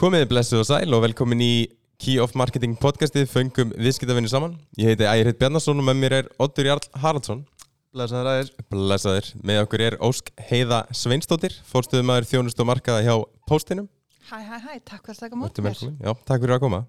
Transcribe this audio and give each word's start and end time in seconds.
Komiði 0.00 0.30
blessuð 0.30 0.62
og 0.62 0.64
sæl 0.64 0.94
og 0.96 1.02
velkomin 1.04 1.42
í 1.44 1.54
Key 2.00 2.14
of 2.24 2.32
Marketing 2.38 2.72
podcastið 2.80 3.26
Föngum 3.28 3.74
viðskiptavinni 3.76 4.30
saman. 4.32 4.54
Ég 4.80 4.88
heiti 4.88 5.04
Ægir 5.04 5.28
Hitt 5.28 5.38
Bjarnason 5.42 5.76
og 5.76 5.84
með 5.84 5.98
mér 6.00 6.14
er 6.16 6.30
Oddur 6.40 6.70
Jarl 6.70 6.86
Haraldsson. 7.02 7.42
Blessaður 7.92 8.30
aðeins 8.30 8.54
Blessaður, 8.72 9.28
með 9.44 9.60
okkur 9.66 9.84
er 9.84 9.96
Ósk 10.08 10.30
Heiða 10.48 10.78
Sveinsdóttir 10.96 11.58
Fórstuðu 11.68 12.06
maður 12.08 12.30
þjónust 12.30 12.62
og 12.64 12.70
markaða 12.70 13.02
hjá 13.04 13.12
Póstinum. 13.50 13.90
Hæ, 14.30 14.38
hæ, 14.40 14.54
hæ, 14.56 14.72
takk 14.88 15.04
fyrir 15.04 15.18
að 15.18 15.20
taka 15.26 15.40
mót 15.42 15.60
mér. 15.66 15.84
Já, 15.84 16.10
takk 16.30 16.46
fyrir 16.46 16.56
að 16.56 16.64
koma. 16.64 16.80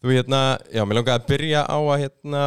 Þú 0.00 0.16
hérna, 0.16 0.40
já, 0.72 0.86
mér 0.88 1.00
langaði 1.02 1.16
að 1.18 1.28
byrja 1.34 1.66
á 1.68 1.78
að 1.82 2.06
hérna 2.06 2.46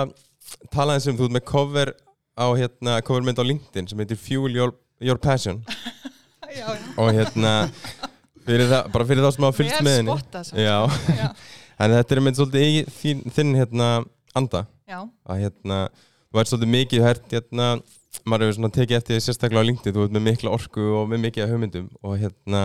tala 0.73 0.97
eins 0.97 1.05
um 1.13 1.21
þú 1.21 1.29
ert 1.29 1.38
með 1.38 1.45
cover 1.54 1.93
á 2.33 2.47
hérna, 2.57 2.97
covermynd 3.05 3.38
á 3.38 3.45
LinkedIn 3.45 3.93
sem 3.93 4.01
heitir 4.01 4.17
Fuel 4.17 4.57
Your, 4.57 4.73
Your 4.97 5.21
Passion. 5.21 5.61
Já, 6.57 6.63
já. 6.73 6.85
og 6.97 7.11
hérna 7.13 7.51
fyrir 8.47 8.69
það, 8.71 8.89
bara 8.96 9.07
fyrir 9.10 9.25
þá 9.25 9.29
sem 9.36 9.46
hafa 9.47 9.57
fylgst 9.60 9.83
með 9.86 9.97
henni. 10.00 10.11
en 11.78 11.93
þetta 11.97 12.15
er 12.18 12.24
mynd 12.25 12.39
svolítið 12.39 12.65
í 12.68 12.82
þín, 12.97 13.23
þinn 13.36 13.54
hérna 13.60 13.87
anda. 14.37 14.64
Já, 14.87 15.00
að 15.28 15.42
hérna, 15.43 15.78
þú 16.32 16.42
ert 16.42 16.51
svolítið 16.51 16.73
mikið 16.73 17.06
hert 17.06 17.36
hérna, 17.36 17.70
maður 18.28 18.47
hefur 18.47 18.57
svona 18.57 18.73
tekið 18.78 18.97
eftir 19.01 19.23
sérstaklega 19.23 19.64
á 19.64 19.68
LinkedIn, 19.68 19.96
þú 19.97 20.06
ert 20.07 20.15
með 20.15 20.25
mikla 20.29 20.54
orku 20.56 20.86
og 21.01 21.10
með 21.11 21.23
mikið 21.28 21.43
af 21.46 21.51
hugmyndum 21.54 21.89
og 22.07 22.15
hérna 22.21 22.61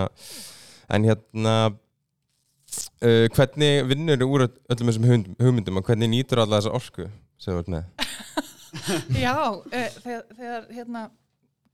en 0.93 1.07
hérna 1.09 1.55
uh, 1.71 3.27
hvernig 3.37 3.83
vinnur 3.91 4.21
þú 4.23 4.29
úr 4.37 4.47
öll- 4.47 4.61
öllum 4.75 4.91
þessum 4.93 5.09
hugmyndum 5.43 5.81
og 5.83 5.89
hvernig 5.89 6.13
nýtur 6.13 6.43
alla 6.45 6.61
þessa 6.61 6.75
orku 6.79 7.09
sem 7.43 7.53
þú 7.57 7.63
ert 7.65 7.73
með? 7.75 7.89
Já 9.25 9.35
uh, 9.37 9.89
þegar, 10.03 10.23
þegar, 10.39 10.69
hérna, 10.73 11.07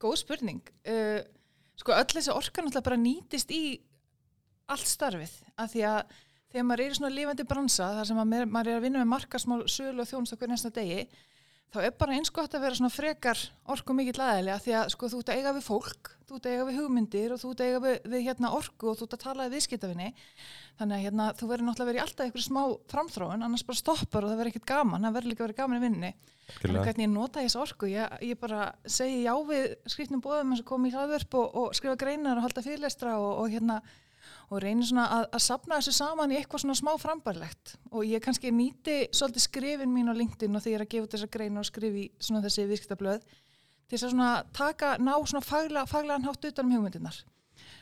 góð 0.01 0.17
spurning. 0.23 0.63
Uh, 0.87 1.21
Sko, 1.79 1.93
öll 1.95 2.09
þessi 2.11 2.33
orka 2.35 2.59
náttúrulega 2.59 2.83
bara 2.89 2.97
nýtist 2.99 3.51
í 3.55 3.61
allt 4.75 4.89
starfið, 4.89 5.33
af 5.59 5.73
því 5.73 5.85
að 5.89 6.13
þegar 6.49 6.67
maður 6.69 6.83
er 6.83 6.93
í 6.93 6.99
svona 6.99 7.15
lifandi 7.15 7.47
bransa, 7.49 7.89
þar 7.97 8.09
sem 8.09 8.21
að 8.21 8.29
maður, 8.31 8.53
maður 8.55 8.71
er 8.71 8.79
að 8.79 8.85
vinna 8.87 9.01
með 9.03 9.11
markasmál, 9.15 9.59
sölu 9.69 10.03
og 10.03 10.09
þjónust 10.09 10.35
okkur 10.35 10.49
næsta 10.49 10.71
degi, 10.73 11.03
þá 11.69 11.83
er 11.83 11.91
bara 11.99 12.15
eins 12.17 12.31
gott 12.33 12.55
að 12.57 12.63
vera 12.65 12.77
svona 12.77 12.89
frekar 12.93 13.41
orku 13.69 13.93
mikill 13.93 14.17
aðeinslega 14.17 14.61
því 14.63 14.73
að 14.79 14.87
sko 14.95 15.09
þú 15.11 15.19
ert 15.21 15.29
að 15.29 15.39
eiga 15.39 15.51
við 15.53 15.65
fólk, 15.67 16.09
þú 16.25 16.39
ert 16.39 16.47
að 16.47 16.55
eiga 16.55 16.65
við 16.65 16.79
hugmyndir 16.79 17.35
og 17.35 17.41
þú 17.41 17.51
ert 17.51 17.61
að 17.61 17.69
eiga 17.69 17.81
við, 17.83 17.99
við 18.13 18.25
hérna 18.25 18.51
orku 18.57 18.89
og 18.89 18.97
þú 18.97 19.05
ert 19.05 19.15
að 19.17 19.23
tala 19.25 19.45
við 19.45 19.55
viðskiptafinni 19.57 20.09
þannig 20.79 20.95
að 20.97 21.03
hérna 21.05 21.27
þú 21.37 21.51
verður 21.51 21.67
náttúrulega 21.67 21.91
verið 21.91 22.03
alltaf 22.05 22.25
einhverju 22.25 22.47
smá 22.47 22.61
framþróun 22.89 23.45
annars 23.45 23.65
bara 23.69 23.81
stoppar 23.83 24.25
og 24.25 24.33
það 24.33 24.41
verður 24.41 24.53
ekkert 24.55 24.69
gaman, 24.73 25.05
það 25.05 25.17
verður 25.19 25.33
líka 25.33 25.45
verið 25.45 25.61
gaman 25.61 25.77
í 25.77 25.85
vinninni 25.85 26.11
Algjörlega. 26.49 26.85
hvernig 26.87 27.05
ég 27.05 27.13
nota 27.13 27.45
þessu 27.45 27.61
orku 27.61 27.89
ég, 27.91 28.19
ég 28.25 28.41
bara 28.41 28.71
segi 28.89 29.21
já 29.27 29.33
við 29.45 29.75
skrifnum 29.93 30.25
bóðum 30.25 30.55
eins 30.55 30.63
og 30.63 30.69
koma 30.71 30.89
í 30.89 30.93
hlaðvörp 30.95 31.37
og, 31.37 31.57
og 31.61 31.77
skrifa 31.77 31.99
greinar 32.01 32.39
og 32.39 32.47
halda 32.47 32.65
fyrirlestra 32.65 33.19
og, 33.21 33.43
og 33.43 33.53
hérna 33.53 33.77
og 34.49 34.61
reynir 34.63 34.87
svona 34.89 35.05
að, 35.13 35.25
að 35.37 35.43
sapna 35.45 35.77
þessu 35.77 35.93
saman 35.93 36.31
í 36.33 36.39
eitthvað 36.39 36.63
svona 36.63 36.77
smá 36.79 36.91
frambarlegt. 37.01 37.75
Og 37.93 38.05
ég 38.07 38.23
kannski 38.25 38.51
nýti 38.53 38.97
svolítið 39.13 39.45
skrifin 39.45 39.93
mín 39.93 40.09
á 40.09 40.13
LinkedIn 40.17 40.57
og 40.57 40.63
því 40.63 40.73
ég 40.73 40.79
er 40.79 40.85
að 40.85 40.93
gefa 40.93 41.07
út 41.07 41.15
þessar 41.15 41.33
greinar 41.35 41.63
og 41.63 41.69
skrifi 41.69 42.05
svona 42.17 42.41
þessi 42.45 42.65
viðskiptablöð 42.71 43.27
til 43.89 43.97
þess 43.97 44.07
að 44.07 44.15
svona 44.15 44.31
taka, 44.53 44.95
ná 45.01 45.13
svona 45.21 45.45
fagla, 45.45 45.85
faglegan 45.89 46.25
hátt 46.25 46.49
utan 46.49 46.65
um 46.65 46.75
hugmyndirnar. 46.77 47.21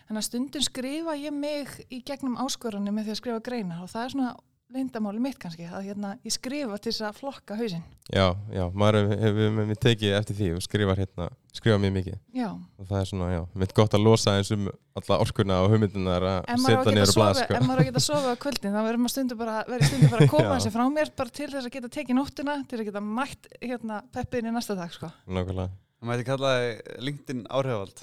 Þannig 0.08 0.22
að 0.22 0.28
stundum 0.28 0.66
skrifa 0.66 1.16
ég 1.20 1.36
mig 1.36 1.73
í 1.92 2.02
gegnum 2.08 2.38
áskoranir 2.44 2.95
með 2.95 3.08
því 3.08 3.16
að 3.16 3.20
skrifa 3.22 3.44
greinar 3.48 3.84
og 3.84 3.92
það 3.92 4.06
er 4.06 4.14
svona 4.16 4.30
leyndamáli 4.73 5.22
mitt 5.23 5.38
kannski 5.40 5.64
að 5.64 5.86
hérna, 5.88 6.10
ég 6.28 6.34
skrifa 6.36 6.78
til 6.82 6.92
þess 6.92 7.06
að 7.08 7.20
flokka 7.22 7.56
hausinn. 7.56 7.84
Já, 8.12 8.26
já, 8.52 8.64
maður 8.76 8.98
hefur 9.00 9.22
hef, 9.22 9.38
hef, 9.40 9.60
hef, 9.70 9.80
tekið 9.86 10.16
eftir 10.18 10.38
því 10.38 10.50
og 10.58 10.66
skrifar 10.66 11.00
hérna, 11.00 11.28
skrifar 11.56 11.80
mjög 11.84 11.94
mikið. 11.98 12.18
Já, 12.36 12.50
og 12.52 12.90
það 12.90 13.00
er 13.00 13.10
svona, 13.12 13.30
já, 13.32 13.40
mitt 13.64 13.73
gott 13.78 13.95
að 13.95 14.04
losa 14.04 14.36
eins 14.36 14.52
um 14.56 14.68
alla 15.00 15.20
orkuna 15.23 15.62
og 15.64 15.72
hugmyndunar 15.72 16.28
að 16.34 16.52
setja 16.66 16.84
að 16.84 17.00
sofa, 17.00 17.16
blað 17.22 17.42
sko. 17.42 17.58
ef 17.58 17.68
maður 17.70 17.80
á 17.80 17.84
að 17.86 17.90
geta 17.90 18.06
sofa 18.08 18.36
á 18.36 18.42
kvöldin 18.44 18.76
þá 18.76 18.80
verður 18.82 19.02
maður 19.06 19.16
stundum 19.16 19.42
bara, 19.42 19.58
verður 19.72 19.92
stundum 19.92 20.14
bara 20.14 20.28
að 20.28 20.32
koma 20.36 20.54
þessi 20.58 20.76
frá 20.76 20.86
mér 20.98 21.12
bara 21.22 21.36
til 21.39 21.50
þess 21.54 21.64
að 21.64 21.76
geta 21.77 21.94
tekið 21.98 22.20
nóttina 22.20 22.58
til 22.67 22.80
að 22.82 22.88
geta 22.89 23.04
mætt 23.08 23.52
hérna 23.61 24.02
peppiðin 24.16 24.52
í 24.52 24.56
næsta 24.58 24.76
dag 24.80 24.92
sko. 24.95 25.11
Nákvæmlega. 25.27 25.72
Það 25.98 26.10
mæti 26.11 26.26
kalla 26.27 26.50
það 26.54 27.00
LinkedIn 27.08 27.39
áhrifald 27.50 28.02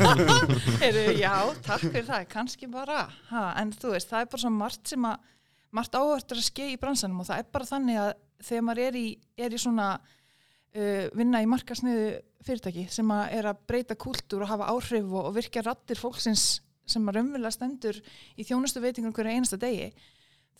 Heru, 0.82 1.04
já, 1.16 1.32
takk 1.64 1.86
fyrir 1.86 2.04
það, 2.10 2.26
kannski 2.34 2.68
bara. 2.68 3.06
Ha, 3.30 3.44
en 3.62 3.72
þú 3.72 3.94
veist, 3.94 4.10
það 4.10 4.26
er 4.26 4.28
bara 4.34 4.42
svo 4.42 4.52
margt 4.52 4.92
sem 4.92 5.06
að 5.08 5.32
margt 5.74 5.96
áhvert 5.98 6.32
er 6.32 6.40
að 6.40 6.48
skeið 6.48 6.74
í 6.74 6.78
bransanum 6.82 7.22
og 7.22 7.28
það 7.28 7.42
er 7.42 7.50
bara 7.56 7.70
þannig 7.70 8.00
að 8.02 8.12
þegar 8.46 8.66
maður 8.68 8.82
er 8.84 8.98
í, 9.00 9.06
er 9.46 9.56
í 9.56 9.60
svona 9.60 9.88
uh, 9.96 11.06
vinna 11.16 11.42
í 11.42 11.48
markasniðu 11.50 12.06
fyrirtæki 12.46 12.86
sem 12.92 13.10
að 13.10 13.38
er 13.38 13.50
að 13.50 13.64
breyta 13.68 13.96
kúltúr 13.98 14.44
og 14.44 14.52
hafa 14.52 14.70
áhrif 14.74 15.08
og, 15.10 15.30
og 15.30 15.34
virkja 15.36 15.64
rattir 15.66 15.98
fólksins 16.00 16.46
sem 16.86 17.08
að 17.08 17.18
raunverulega 17.18 17.54
stendur 17.54 17.98
í 18.38 18.46
þjónustu 18.46 18.82
veitingur 18.84 19.16
hverju 19.16 19.34
einasta 19.34 19.58
degi 19.58 19.90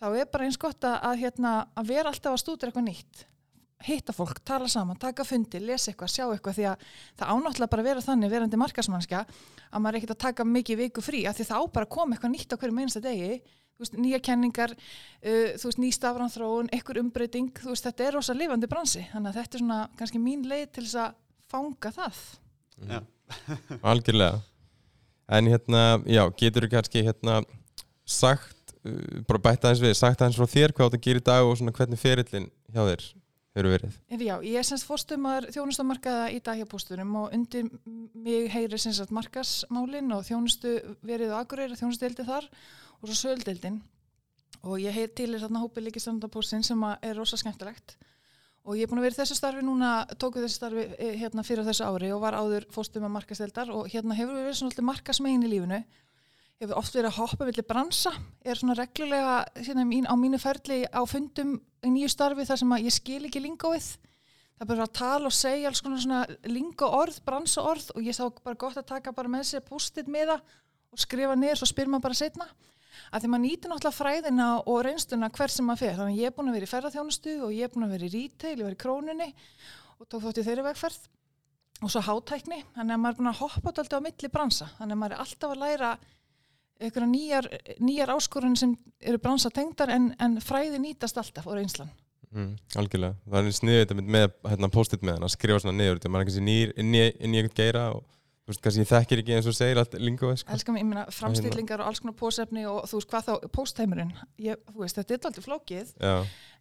þá 0.00 0.06
er 0.10 0.28
bara 0.32 0.48
eins 0.48 0.58
gott 0.60 0.84
að, 0.84 0.98
að, 1.08 1.22
hérna, 1.22 1.56
að 1.78 1.90
vera 1.92 2.10
alltaf 2.10 2.34
að 2.34 2.42
stúdur 2.42 2.70
eitthvað 2.70 2.88
nýtt 2.90 3.26
hitta 3.86 4.14
fólk, 4.16 4.40
tala 4.44 4.68
saman, 4.72 4.96
taka 4.98 5.24
fundi, 5.26 5.60
lesa 5.60 5.90
eitthvað, 5.90 6.10
sjá 6.10 6.24
eitthvað 6.24 6.56
því 6.56 6.64
að 6.70 6.84
það 7.20 7.32
ánáttúrulega 7.32 7.72
bara 7.74 7.82
að 7.84 7.88
vera 7.90 8.04
þannig 8.06 8.32
verandi 8.32 8.60
markasmannska 8.60 9.20
að 9.26 9.82
maður 9.84 9.90
er 9.90 9.98
ekkert 10.00 10.14
að 10.14 10.22
taka 10.24 10.46
mikið 10.48 10.80
viku 10.80 11.04
frí 11.04 11.20
af 11.28 11.36
því 11.36 11.46
það 11.50 11.60
á 11.60 11.64
bara 11.76 11.88
að 11.88 11.92
koma 11.96 12.16
eitthvað 12.16 12.32
nýtt 12.32 12.56
á 12.56 12.58
hverju 12.62 12.78
einasta 12.80 13.02
degi 13.04 13.30
veist, 13.82 13.98
nýja 14.00 14.20
kenningar 14.24 14.74
uh, 14.76 15.52
þú 15.58 15.70
veist, 15.70 15.80
ný 15.82 15.90
stafranþróun, 15.94 16.70
eitthvað 16.74 17.02
umbreyting 17.02 17.52
þú 17.60 17.72
veist, 17.72 17.86
þetta 17.88 18.06
er 18.06 18.18
rosa 18.18 18.36
lifandi 18.36 18.70
bransi. 18.70 19.04
Þannig 19.12 19.32
að 19.32 19.38
þetta 19.40 19.58
er 19.58 19.64
svona 19.64 19.80
kannski 20.00 20.22
mín 20.22 20.46
leið 20.48 20.66
til 20.72 20.86
þess 20.86 21.00
að 21.04 21.20
fanga 21.52 21.92
það. 21.96 22.22
Já. 22.86 22.98
Algjörlega. 23.92 24.40
En 25.36 25.50
hérna, 25.50 25.84
já, 26.06 26.22
getur 26.38 26.66
þú 26.66 26.72
kannski 26.76 27.04
hérna 27.06 27.40
sagt, 28.06 28.74
uh, 28.86 29.22
bara 29.28 29.44
bæta 29.50 29.70
aðeins 29.70 29.84
við, 29.84 29.94
sagt 29.98 30.22
aðeins 30.22 30.40
frá 30.40 30.50
þér 30.50 30.76
hvað 30.76 30.96
þú 30.96 31.04
gerir 31.08 31.24
í 31.24 31.28
dag 31.32 31.46
og 31.46 31.56
svona 31.58 31.74
hvernig 31.76 32.02
ferillin 32.02 32.50
hjá 32.70 32.84
þér 32.84 33.06
Já, 33.56 34.34
ég 34.44 34.58
er 34.60 34.64
semst 34.68 34.84
fórstumar 34.84 35.46
þjónustamarkaða 35.48 36.26
í 36.34 36.42
dag 36.44 36.58
hjá 36.60 36.66
póstunum 36.68 37.14
og 37.22 37.30
undir 37.32 37.70
mig 38.12 38.50
heyri 38.52 38.76
semst 38.76 39.00
að 39.00 39.14
markasmálin 39.16 40.12
og 40.12 40.26
þjónustu 40.26 40.74
verið 41.00 41.32
á 41.32 41.40
Akureyri, 41.40 41.78
þjónustudeildi 41.78 42.26
þar 42.28 42.50
og 43.00 43.08
svo 43.10 43.16
söguldeildin 43.20 43.80
og 44.66 44.80
ég 44.82 44.94
heyr 44.94 45.12
til 45.14 45.32
er 45.34 45.42
þarna 45.44 45.62
hópi 45.62 45.84
líki 45.84 46.02
standardapóstin 46.02 46.64
sem 46.66 46.82
að 46.86 47.08
er 47.10 47.18
rosa 47.18 47.38
skemmtilegt 47.40 47.96
og 48.66 48.74
ég 48.74 48.86
er 48.86 48.90
búin 48.90 49.02
að 49.02 49.08
vera 49.08 49.18
í 49.18 49.20
þessu 49.20 49.36
starfi 49.38 49.62
núna, 49.62 49.92
tóku 50.18 50.42
þessu 50.42 50.58
starfi 50.58 50.88
eh, 50.98 51.14
hérna 51.20 51.44
fyrir 51.46 51.66
þessu 51.66 51.86
ári 51.86 52.10
og 52.14 52.24
var 52.24 52.34
áður 52.34 52.66
fórstumar 52.74 53.12
markasteildar 53.14 53.70
og 53.70 53.86
hérna 53.92 54.16
hefur 54.18 54.34
við 54.34 54.48
verið 54.48 54.60
svona 54.62 54.88
markasmegin 54.90 55.46
í 55.46 55.52
lífinu 55.52 55.84
hefur 56.62 56.78
oft 56.80 56.96
verið 56.96 57.10
að 57.10 57.18
hoppa 57.20 57.46
villi 57.48 57.64
bransa, 57.68 58.12
er 58.44 58.58
svona 58.58 58.76
reglulega 58.78 59.36
hérna, 59.60 59.84
á 60.08 60.14
mínu 60.16 60.40
ferli 60.40 60.84
á 60.88 61.02
fundum 61.08 61.56
í 61.84 61.92
nýju 61.92 62.12
starfi 62.12 62.46
þar 62.48 62.60
sem 62.62 62.72
að 62.72 62.86
ég 62.86 62.96
skil 62.96 63.24
ekki 63.28 63.42
lingóið. 63.44 63.88
Það 64.56 64.64
er 64.64 64.70
bara 64.70 64.86
að 64.86 64.94
tala 64.96 65.28
og 65.28 65.36
segja 65.36 65.68
alls 65.68 65.82
konar 65.84 66.00
svona 66.00 66.22
lingó 66.48 66.88
orð, 66.96 67.18
bransa 67.26 67.60
orð 67.60 67.90
og 67.92 68.06
ég 68.06 68.16
sá 68.16 68.24
bara 68.40 68.56
gott 68.56 68.78
að 68.80 68.88
taka 68.88 69.12
bara 69.12 69.28
með 69.28 69.50
sér 69.50 69.66
pústið 69.66 70.08
með 70.08 70.32
það 70.32 70.54
og 70.96 71.02
skrifa 71.02 71.36
niður 71.36 71.60
svo 71.60 71.68
spyr 71.68 71.92
maður 71.92 72.06
bara 72.06 72.18
setna. 72.22 72.48
Að 73.10 73.22
því 73.22 73.30
maður 73.32 73.44
nýtir 73.44 73.72
náttúrulega 73.72 73.98
fræðina 73.98 74.48
og 74.62 74.80
reynstuna 74.86 75.30
hver 75.36 75.52
sem 75.52 75.68
maður 75.68 75.82
fer. 75.84 75.94
Þannig 75.98 76.16
að 76.16 76.22
ég 76.22 76.30
er 76.30 76.36
búin 76.36 76.50
að 76.50 76.58
vera 76.58 76.68
í 76.68 76.72
ferðarþjónustu 76.72 77.36
og 77.46 77.54
ég 77.54 77.68
er 77.68 77.74
búin 77.74 77.86
að 77.86 77.94
vera 77.96 78.08
í 78.08 78.14
retail, 78.16 78.56
ég 78.56 78.64
var 78.66 78.76
í 78.76 78.80
krónunni 78.82 79.28
og 79.96 80.08
tók 80.10 80.24
þátt 80.26 80.40
í 80.42 80.46
þeirri 80.46 80.66
vegferð 80.66 81.06
og 81.82 81.92
svo 81.92 82.02
hátækni. 82.06 82.62
Þannig 82.76 82.96
að 82.96 83.02
maður 83.04 83.14
er 83.14 83.20
búin 83.20 83.32
að 83.32 83.40
hoppa 83.42 83.72
alltaf 83.72 84.00
á 84.00 84.06
milli 84.06 84.32
bransa. 84.32 84.70
Þannig 84.78 84.96
að 84.96 85.02
maður 85.02 85.16
er 85.16 85.24
alltaf 85.26 85.54
að 85.54 85.62
læra 85.64 85.92
einhverja 86.80 87.08
nýjar, 87.08 87.48
nýjar 87.80 88.12
áskorun 88.16 88.56
sem 88.58 88.74
eru 89.00 89.20
bransa 89.22 89.52
tengdar 89.54 89.92
en, 89.94 90.10
en 90.20 90.40
fræði 90.44 90.80
nýtast 90.82 91.16
alltaf 91.20 91.46
og 91.48 91.56
reynslan. 91.56 91.88
mm, 92.32 92.50
Algjörlega, 92.76 93.16
það 93.30 93.48
er 93.48 93.56
sniðið 93.60 93.80
þetta 93.84 94.06
með 94.16 94.26
hérna, 94.50 94.72
post-it 94.74 95.06
með 95.06 95.16
hann 95.16 95.28
að 95.28 95.34
skrifa 95.36 95.62
svona 95.62 95.78
niður 95.78 96.02
maður 96.08 96.26
er 96.26 96.28
kannski 96.28 96.44
í, 98.46 98.52
í 98.52 98.52
þú 98.52 98.52
veist, 98.52 98.62
kannski 98.62 98.82
ég 98.82 98.90
þekkir 98.90 99.22
ekki 99.22 99.34
eins 99.36 99.48
og 99.50 99.56
segir 99.56 99.80
allt 99.80 99.96
lingóið 99.98 100.38
sko. 100.42 100.54
Elskar 100.54 100.74
mig, 100.76 100.84
ég 100.84 100.88
meina 100.90 101.04
framstillingar 101.10 101.82
og 101.82 101.90
alls 101.90 102.02
konar 102.02 102.16
pósefni 102.20 102.66
og 102.70 102.86
þú 102.86 103.00
veist 103.00 103.10
hvað 103.10 103.26
þá, 103.26 103.48
póstheimurinn, 103.56 104.14
ég, 104.38 104.62
þú 104.70 104.84
veist, 104.84 105.00
þetta 105.00 105.16
er 105.16 105.28
alltaf 105.30 105.48
flókið 105.48 105.92
Já, 105.98 106.14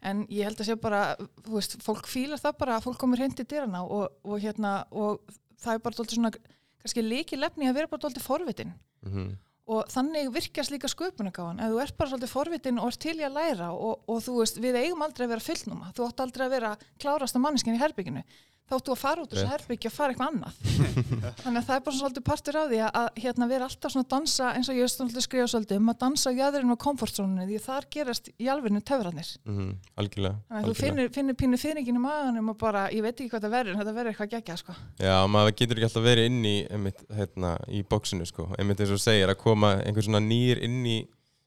en 0.10 0.26
ég 0.34 0.50
held 0.50 0.60
að 0.64 0.70
sé 0.72 0.78
bara, 0.82 1.04
þú 1.46 1.56
veist, 1.60 1.78
fólk 1.86 2.10
fílar 2.10 2.42
það 2.42 2.60
bara 2.64 2.78
að 2.80 2.88
fólk 2.90 3.00
komur 3.06 3.22
heim 3.22 3.38
til 3.38 3.46
dyrana 3.46 3.84
og, 3.86 4.18
og 4.26 4.42
hérna, 4.42 4.76
og 4.90 5.22
það 5.62 5.78
er 5.78 5.86
bara 5.86 6.00
dólti 6.00 6.18
svona, 6.18 6.34
kannski 6.82 7.06
líki 7.06 7.38
lefni 7.38 7.70
að 7.70 7.78
vera 7.82 7.92
bara 7.94 8.08
dólti 8.08 8.24
forvitin. 8.24 8.74
Mm 9.06 9.36
og 9.66 9.88
þannig 9.90 10.28
virkjast 10.30 10.70
líka 10.70 10.90
sköpunagáðan 10.92 11.64
ef 11.66 11.72
þú 11.74 11.80
ert 11.82 11.96
bara 11.98 12.12
svolítið 12.12 12.30
forvitin 12.30 12.82
og 12.82 12.92
ert 12.92 13.00
til 13.02 13.16
í 13.18 13.24
að 13.26 13.38
læra 13.40 13.72
og, 13.74 14.04
og 14.06 14.20
þú 14.22 14.36
veist, 14.38 14.60
við 14.62 14.78
eigum 14.78 15.02
aldrei 15.02 15.26
að 15.26 15.32
vera 15.34 15.46
fullnúma. 15.46 15.90
Þú 15.98 16.06
átt 16.06 16.22
aldrei 16.22 16.44
að 16.46 16.54
vera 16.54 16.74
klárasta 17.02 17.42
manneskinn 17.42 17.78
í 17.78 17.82
herbygginu 17.82 18.22
þáttu 18.70 18.94
að 18.94 19.00
fara 19.02 19.24
út 19.24 19.34
úr 19.34 19.40
þessu 19.40 19.52
herbyggja 19.52 19.90
og 19.92 19.96
fara 19.96 20.14
eitthvað 20.14 20.32
annað 20.32 20.54
þannig 21.44 21.60
að 21.60 21.68
það 21.68 21.76
er 21.76 21.84
bara 21.86 21.98
svolítið 22.00 22.26
partur 22.26 22.58
af 22.60 22.70
því 22.72 22.80
að, 22.88 23.10
hérna, 23.22 23.48
vera 23.52 23.68
alltaf 23.70 23.94
svona 23.94 24.06
að 24.06 24.14
dansa 24.16 24.52
eins 24.58 24.70
og 24.72 24.80
ég 24.80 24.92
svolítið 24.92 25.26
skrifa 25.26 25.48
svolítið 25.52 25.82
um 25.82 25.92
að 25.94 26.00
dansa 26.02 26.34
á 26.34 26.38
jöðurinn 26.40 26.74
og 26.74 26.80
komfortzónunni 26.82 27.48
því 27.50 27.60
þar 27.66 27.88
gerast 27.94 28.32
í 28.34 28.50
alvegnu 28.50 28.82
töfrarnir 28.86 29.32
mm, 29.46 29.72
algjörlega, 30.02 30.40
þannig 30.50 30.66
að 30.66 30.72
þú 30.72 30.78
finnir, 30.82 31.12
finnir 31.16 31.40
pínu 31.42 31.62
fyrirgin 31.62 32.00
í 32.00 32.04
maðanum 32.04 32.54
og 32.56 32.60
bara, 32.62 32.88
ég 32.94 33.06
veit 33.06 33.14
ekki 33.14 33.30
hvað 33.36 33.46
það 33.46 33.56
verður 33.60 33.76
en 33.76 33.82
þetta 33.84 33.96
verður 34.00 34.14
eitthvað 34.14 34.34
gegja 34.34 34.58
sko. 34.62 34.78
Já, 35.02 35.16
maður 35.30 35.58
getur 35.62 35.80
ekki 35.80 35.90
alltaf 35.90 36.06
verið 36.06 36.30
inn 36.32 36.42
í 36.50 36.56
einmitt, 36.74 37.06
hérna, 37.14 37.56
í 37.70 37.84
bóksinu 37.86 38.26
sko. 38.30 38.50
einmitt 38.58 38.82
eins 38.82 38.96
og 38.96 39.02
segir 39.04 39.30
að 39.30 39.42
koma 39.42 39.76
einhver 39.84 40.08
svona 40.08 40.24
nýr 40.26 40.64
inn 40.66 40.82
í 40.90 40.98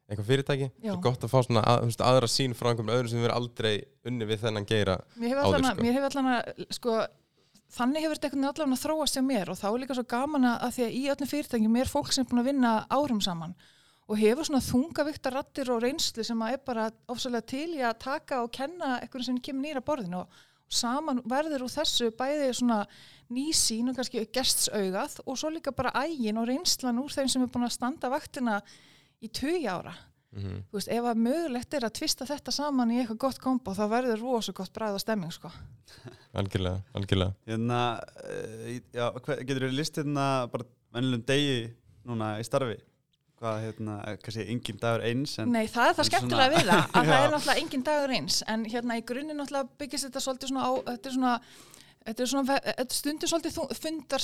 eitthvað 0.08 0.28
fyrirtæki 0.31 0.69
Já. 0.70 0.90
svo 0.90 0.99
gott 1.05 1.25
að 1.25 1.32
fá 1.32 1.38
svona 1.44 1.62
að, 1.69 1.87
veist, 1.88 2.02
aðra 2.05 2.28
sín 2.32 2.56
frá 2.56 2.70
einhverjum 2.70 2.93
öðrum 2.94 3.10
sem 3.12 3.22
verður 3.22 3.37
aldrei 3.37 3.72
unni 4.08 4.28
við 4.28 4.44
þennan 4.44 4.69
geira 4.69 4.99
mér 5.16 5.34
hefur 5.34 5.49
allan, 5.49 5.66
sko. 5.69 5.84
mér 5.84 5.96
hefur 5.99 6.08
allan 6.08 6.31
að 6.32 6.62
sko, 6.78 6.94
þannig 7.76 8.06
hefur 8.06 8.20
þetta 8.20 8.31
einhvern 8.31 8.46
veginn 8.49 8.76
að 8.76 8.84
þróast 8.84 9.19
hjá 9.19 9.25
mér 9.26 9.52
og 9.52 9.60
þá 9.60 9.66
er 9.69 9.81
líka 9.82 9.99
svo 9.99 10.06
gaman 10.08 10.49
að 10.49 10.64
að 10.64 10.76
því 10.76 10.87
að 10.87 10.96
í 10.96 11.02
öllum 11.14 11.32
fyrirtækjum 11.34 11.81
er 11.82 11.93
fólk 11.93 12.14
sem 12.14 12.25
er 12.25 12.31
búin 12.31 12.43
að 12.43 12.50
vinna 12.52 12.72
árum 12.88 13.20
saman 13.25 13.55
og 14.08 14.16
hefur 14.16 14.49
svona 14.49 14.64
þungavíkta 14.64 15.34
rattir 15.34 15.70
og 15.75 15.82
reynslu 15.84 16.25
sem 16.25 16.44
að 16.44 16.56
er 16.56 16.62
bara 16.64 16.88
ofsalega 17.12 17.50
til 17.52 17.69
í 17.76 17.84
að 17.84 17.99
taka 18.06 18.40
og 18.40 18.52
kenna 18.56 18.96
eitthvað 19.02 19.28
sem 19.28 19.40
kemur 19.44 19.66
nýra 19.66 19.84
borðinu 19.84 20.22
og 20.22 20.44
saman 20.72 21.20
verður 21.28 21.66
úr 21.66 21.72
þessu 21.72 22.08
bæði 22.16 22.49
svona 22.56 22.82
nýsín 23.32 23.90
og 23.90 23.99
kannski 23.99 24.25
gestsaugað 24.32 25.19
og 25.26 25.37
svo 25.37 25.52
líka 25.52 25.72
bara 25.76 25.93
ægin 26.06 26.40
og 26.40 26.49
reynslan 26.49 27.00
úr 27.02 27.12
þeim 27.12 27.28
sem 27.28 27.44
er 27.44 27.52
búin 27.52 27.69
að 27.69 27.76
standa 27.76 28.08
vaktina 28.12 28.62
í 29.24 29.30
tugi 29.34 29.66
ára. 29.68 29.94
Mm 30.36 30.58
þú 30.68 30.76
veist, 30.76 30.90
ef 30.92 31.06
að 31.08 31.20
mögulegt 31.24 31.74
er 31.74 31.86
að 31.88 31.94
tvista 31.96 32.26
þetta 32.28 32.52
saman 32.52 32.90
í 32.92 32.98
eitthvað 33.00 33.20
gott 33.22 33.38
kombo 33.40 33.72
þá 33.72 33.84
verður 33.88 34.20
rosa 34.20 34.52
gott 34.52 34.72
bræð 34.76 34.98
og 34.98 35.00
stemming 35.00 35.32
sko. 35.32 35.48
algjörlega, 36.38 36.82
algjörlega. 36.94 37.32
Hérna, 37.48 37.78
uh, 38.28 38.68
já, 38.92 39.06
getur 39.48 39.64
þú 39.68 39.72
list 39.72 39.96
hérna 39.96 40.26
bara 40.52 40.68
vennilegum 40.94 41.24
degi 41.32 41.56
núna 42.04 42.34
í 42.42 42.44
starfi? 42.44 42.76
Hvað, 43.38 43.58
hérna, 43.62 43.96
eh, 44.10 44.16
kannski 44.18 44.44
engin 44.50 44.78
dagur 44.82 45.04
eins 45.06 45.36
en 45.38 45.52
Nei, 45.54 45.68
það 45.70 45.88
er 45.92 45.96
það 45.96 46.08
skemmtilega 46.08 46.46
svona- 46.48 46.54
við 46.58 46.68
það 46.68 46.80
að 46.98 47.08
það 47.08 47.24
er 47.24 47.32
náttúrulega 47.34 47.62
engin 47.62 47.84
dagur 47.86 48.14
eins. 48.16 48.38
En 48.50 48.64
hérna 48.68 48.96
í 48.98 49.04
grunninn 49.06 49.38
náttúrulega 49.38 49.78
byggist 49.78 50.08
þetta 50.08 50.22
svolítið 50.24 50.50
svona 50.52 50.64
á 50.66 50.72
þetta 50.90 51.08
er 51.12 51.14
svona 51.14 51.34
Þetta 52.08 52.25
er 52.25 52.28
svona, 52.31 52.55
þetta 52.64 52.96
stundir 52.96 53.28
svolítið 53.28 53.56
fundar 53.76 54.22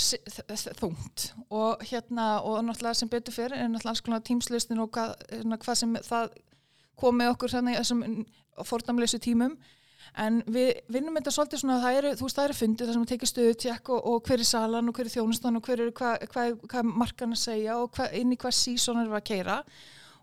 þungt 0.79 1.25
og 1.53 1.83
hérna 1.85 2.29
og 2.41 2.63
náttúrulega 2.65 2.97
sem 2.97 3.11
betur 3.13 3.35
fyrir 3.35 3.59
er 3.59 3.69
náttúrulega 3.69 3.93
alls 3.93 4.05
konar 4.07 4.23
tímslistin 4.25 4.81
og 4.81 4.89
hvað, 4.95 5.13
hérna, 5.29 5.59
hvað 5.61 5.81
sem 5.83 5.93
það 6.07 6.39
kom 6.97 7.19
með 7.21 7.33
okkur 7.35 7.53
þannig 7.53 7.77
þessum 7.83 8.05
fordamleysu 8.71 9.21
tímum. 9.21 9.59
En 10.21 10.41
við 10.49 10.81
vinnum 10.95 11.19
þetta 11.19 11.35
svolítið 11.35 11.61
svona 11.61 11.77
að 11.77 11.85
það 11.85 11.99
eru, 11.99 12.15
þú 12.17 12.27
veist 12.29 12.39
það 12.39 12.49
eru 12.49 12.57
fundið 12.63 12.87
þar 12.89 12.97
sem 12.97 13.05
við 13.05 13.13
tekið 13.13 13.33
stöðu 13.33 13.55
tjekk 13.65 13.93
og, 13.93 14.09
og 14.09 14.29
hver 14.29 14.45
er 14.45 14.49
salan 14.49 14.89
og 14.89 14.97
hver 14.97 15.09
er 15.09 15.15
þjónustan 15.19 15.61
og 15.61 15.69
hver 15.69 15.85
er 15.85 15.95
hvað 16.01 16.27
hva, 16.33 16.49
hva 16.73 16.85
markan 16.89 17.37
að 17.37 17.41
segja 17.43 17.79
og 17.83 17.97
hva, 17.99 18.09
inn 18.17 18.33
í 18.33 18.41
hvað 18.41 18.59
sísón 18.63 19.03
er 19.03 19.13
að 19.13 19.27
keira. 19.29 19.61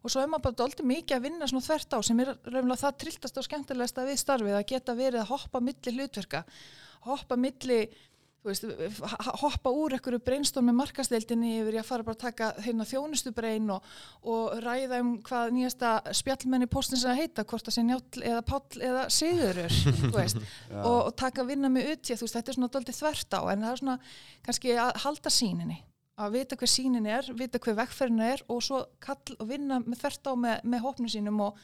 Og 0.02 0.10
svo 0.10 0.22
er 0.24 0.30
maður 0.31 0.48
bara 0.48 0.60
doldið 0.64 0.88
mikið 0.96 1.18
að 1.18 1.25
vinna 1.28 1.50
svona 1.50 1.66
þvert 1.68 1.94
á 1.94 2.00
sem 2.07 2.22
er 2.24 2.31
raunlega 2.48 2.81
það 2.88 3.02
trilltast 3.04 3.38
og 3.38 3.46
skemmtilegast 3.46 4.00
við 4.07 4.22
starfið 4.22 4.57
að 4.57 4.69
geta 4.72 4.96
verið 4.98 5.22
að 5.22 5.34
hoppa 5.36 5.62
milli 5.62 5.94
hlutverka 5.98 6.42
hoppa 7.07 7.38
milli 7.39 7.86
veist, 8.45 8.65
hoppa 9.42 9.69
úr 9.69 9.95
einhverju 9.95 10.19
brainstorm 10.25 10.65
með 10.69 10.77
markasdeildinni 10.80 11.51
yfir 11.59 11.77
í 11.77 11.81
að 11.81 11.88
fara 11.92 12.06
bara 12.07 12.18
að 12.18 12.24
taka 12.24 12.48
hérna 12.65 12.88
þjónustubrein 12.89 13.69
og, 13.75 13.92
og 14.25 14.56
ræða 14.65 15.01
um 15.03 15.12
hvað 15.27 15.53
nýjasta 15.57 15.92
spjallmenni 16.18 16.69
postins 16.71 17.06
að 17.06 17.21
heita, 17.21 17.45
hvort 17.45 17.68
það 17.68 17.77
sé 17.77 17.86
njáll 17.86 18.25
eða 18.31 18.42
páll 18.48 18.81
eða 18.81 19.06
Já. 20.71 20.81
og, 20.81 20.98
og 20.98 21.13
taka 21.21 21.45
vinna 21.45 21.69
með 21.69 21.94
utja, 21.94 22.18
þú 22.18 22.25
veist, 22.25 22.39
þetta 22.39 22.53
er 22.53 22.59
svona 22.59 22.74
doldið 22.74 23.00
þvert 23.04 23.38
á 23.38 23.42
en 23.44 23.65
það 23.65 23.71
er 23.71 23.81
svona 23.83 23.97
kannski 24.47 24.75
að 24.88 24.94
halda 25.06 25.33
síninni 25.38 25.80
að 26.21 26.38
vita 26.38 26.57
hver 26.59 26.69
sínin 26.69 27.07
er, 27.09 27.30
vita 27.38 27.62
hver 27.62 27.77
vekkferðin 27.80 28.25
er 28.25 28.42
og 28.51 28.62
svo 28.65 28.81
kall 29.01 29.38
og 29.39 29.47
vinna 29.50 29.80
með 29.86 30.01
þvert 30.04 30.30
á 30.30 30.33
með, 30.38 30.65
með 30.74 30.83
hópnu 30.86 31.12
sínum 31.12 31.39
og, 31.47 31.62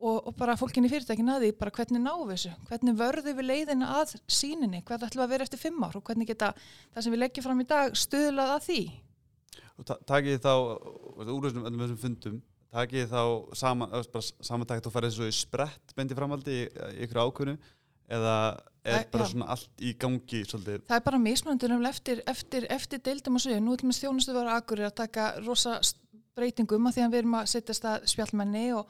og, 0.00 0.16
og 0.30 0.36
bara 0.38 0.56
fólkinni 0.58 0.88
fyrirtækin 0.90 1.28
að 1.32 1.44
því 1.44 1.50
bara 1.60 1.72
hvernig 1.76 2.04
við 2.04 2.30
þessu, 2.32 2.52
hvernig 2.70 2.96
vörðum 3.00 3.36
við 3.40 3.48
leiðina 3.50 3.90
að 4.00 4.14
síninni, 4.26 4.80
hvað 4.86 5.06
ætlum 5.08 5.20
við 5.20 5.26
að 5.26 5.34
vera 5.34 5.46
eftir 5.46 5.60
fimm 5.60 5.84
ár? 5.84 5.98
Og 5.98 6.04
hvernig 6.06 6.30
geta 6.30 6.52
það 6.94 7.04
sem 7.04 7.14
við 7.14 7.22
leggjum 7.24 7.46
fram 7.46 7.60
í 7.60 7.66
dag 7.68 7.98
stuðlað 7.98 8.54
að 8.54 8.64
því? 8.68 8.80
Og 9.76 9.88
ta- 9.88 10.00
takið 10.08 10.40
þá, 10.44 10.54
úr 11.26 11.44
þessum 11.46 11.66
öllum 11.68 11.84
þessum 11.84 12.00
fundum, 12.04 12.40
takið 12.72 13.12
þá 13.12 13.22
samantækt 14.46 14.88
og 14.88 14.94
farið 14.94 15.14
svo 15.16 15.28
í 15.28 15.36
sprett 15.36 15.94
beint 15.96 16.12
í 16.12 16.18
framhaldi 16.18 16.56
í, 16.62 16.66
ykkur 17.04 17.22
ákvönu 17.26 17.56
eða 18.10 18.36
er 18.84 19.04
bara 19.12 19.26
já. 19.26 19.32
svona 19.34 19.50
allt 19.52 19.82
í 19.84 19.92
gangi 20.00 20.40
svolítið, 20.48 20.84
það 20.88 20.96
er 20.96 21.04
bara 21.04 21.20
mismunandur 21.20 21.74
um 21.76 21.84
eftir, 21.86 22.22
eftir, 22.30 22.66
eftir 22.72 23.02
deildum 23.04 23.36
og 23.36 23.44
sögum, 23.44 23.66
nú 23.66 23.76
ætlum 23.76 23.92
við 23.92 24.00
þjónustu 24.00 24.34
vera 24.34 24.56
akkurir 24.56 24.88
að 24.88 24.96
taka 25.02 25.26
rosa 25.44 25.76
breytingum 26.38 26.88
að 26.88 26.96
því 26.96 27.04
að 27.04 27.12
við 27.12 27.22
erum 27.22 27.36
að 27.40 27.50
setja 27.52 27.76
stað 27.76 28.06
spjallmenni 28.10 28.64
og, 28.78 28.88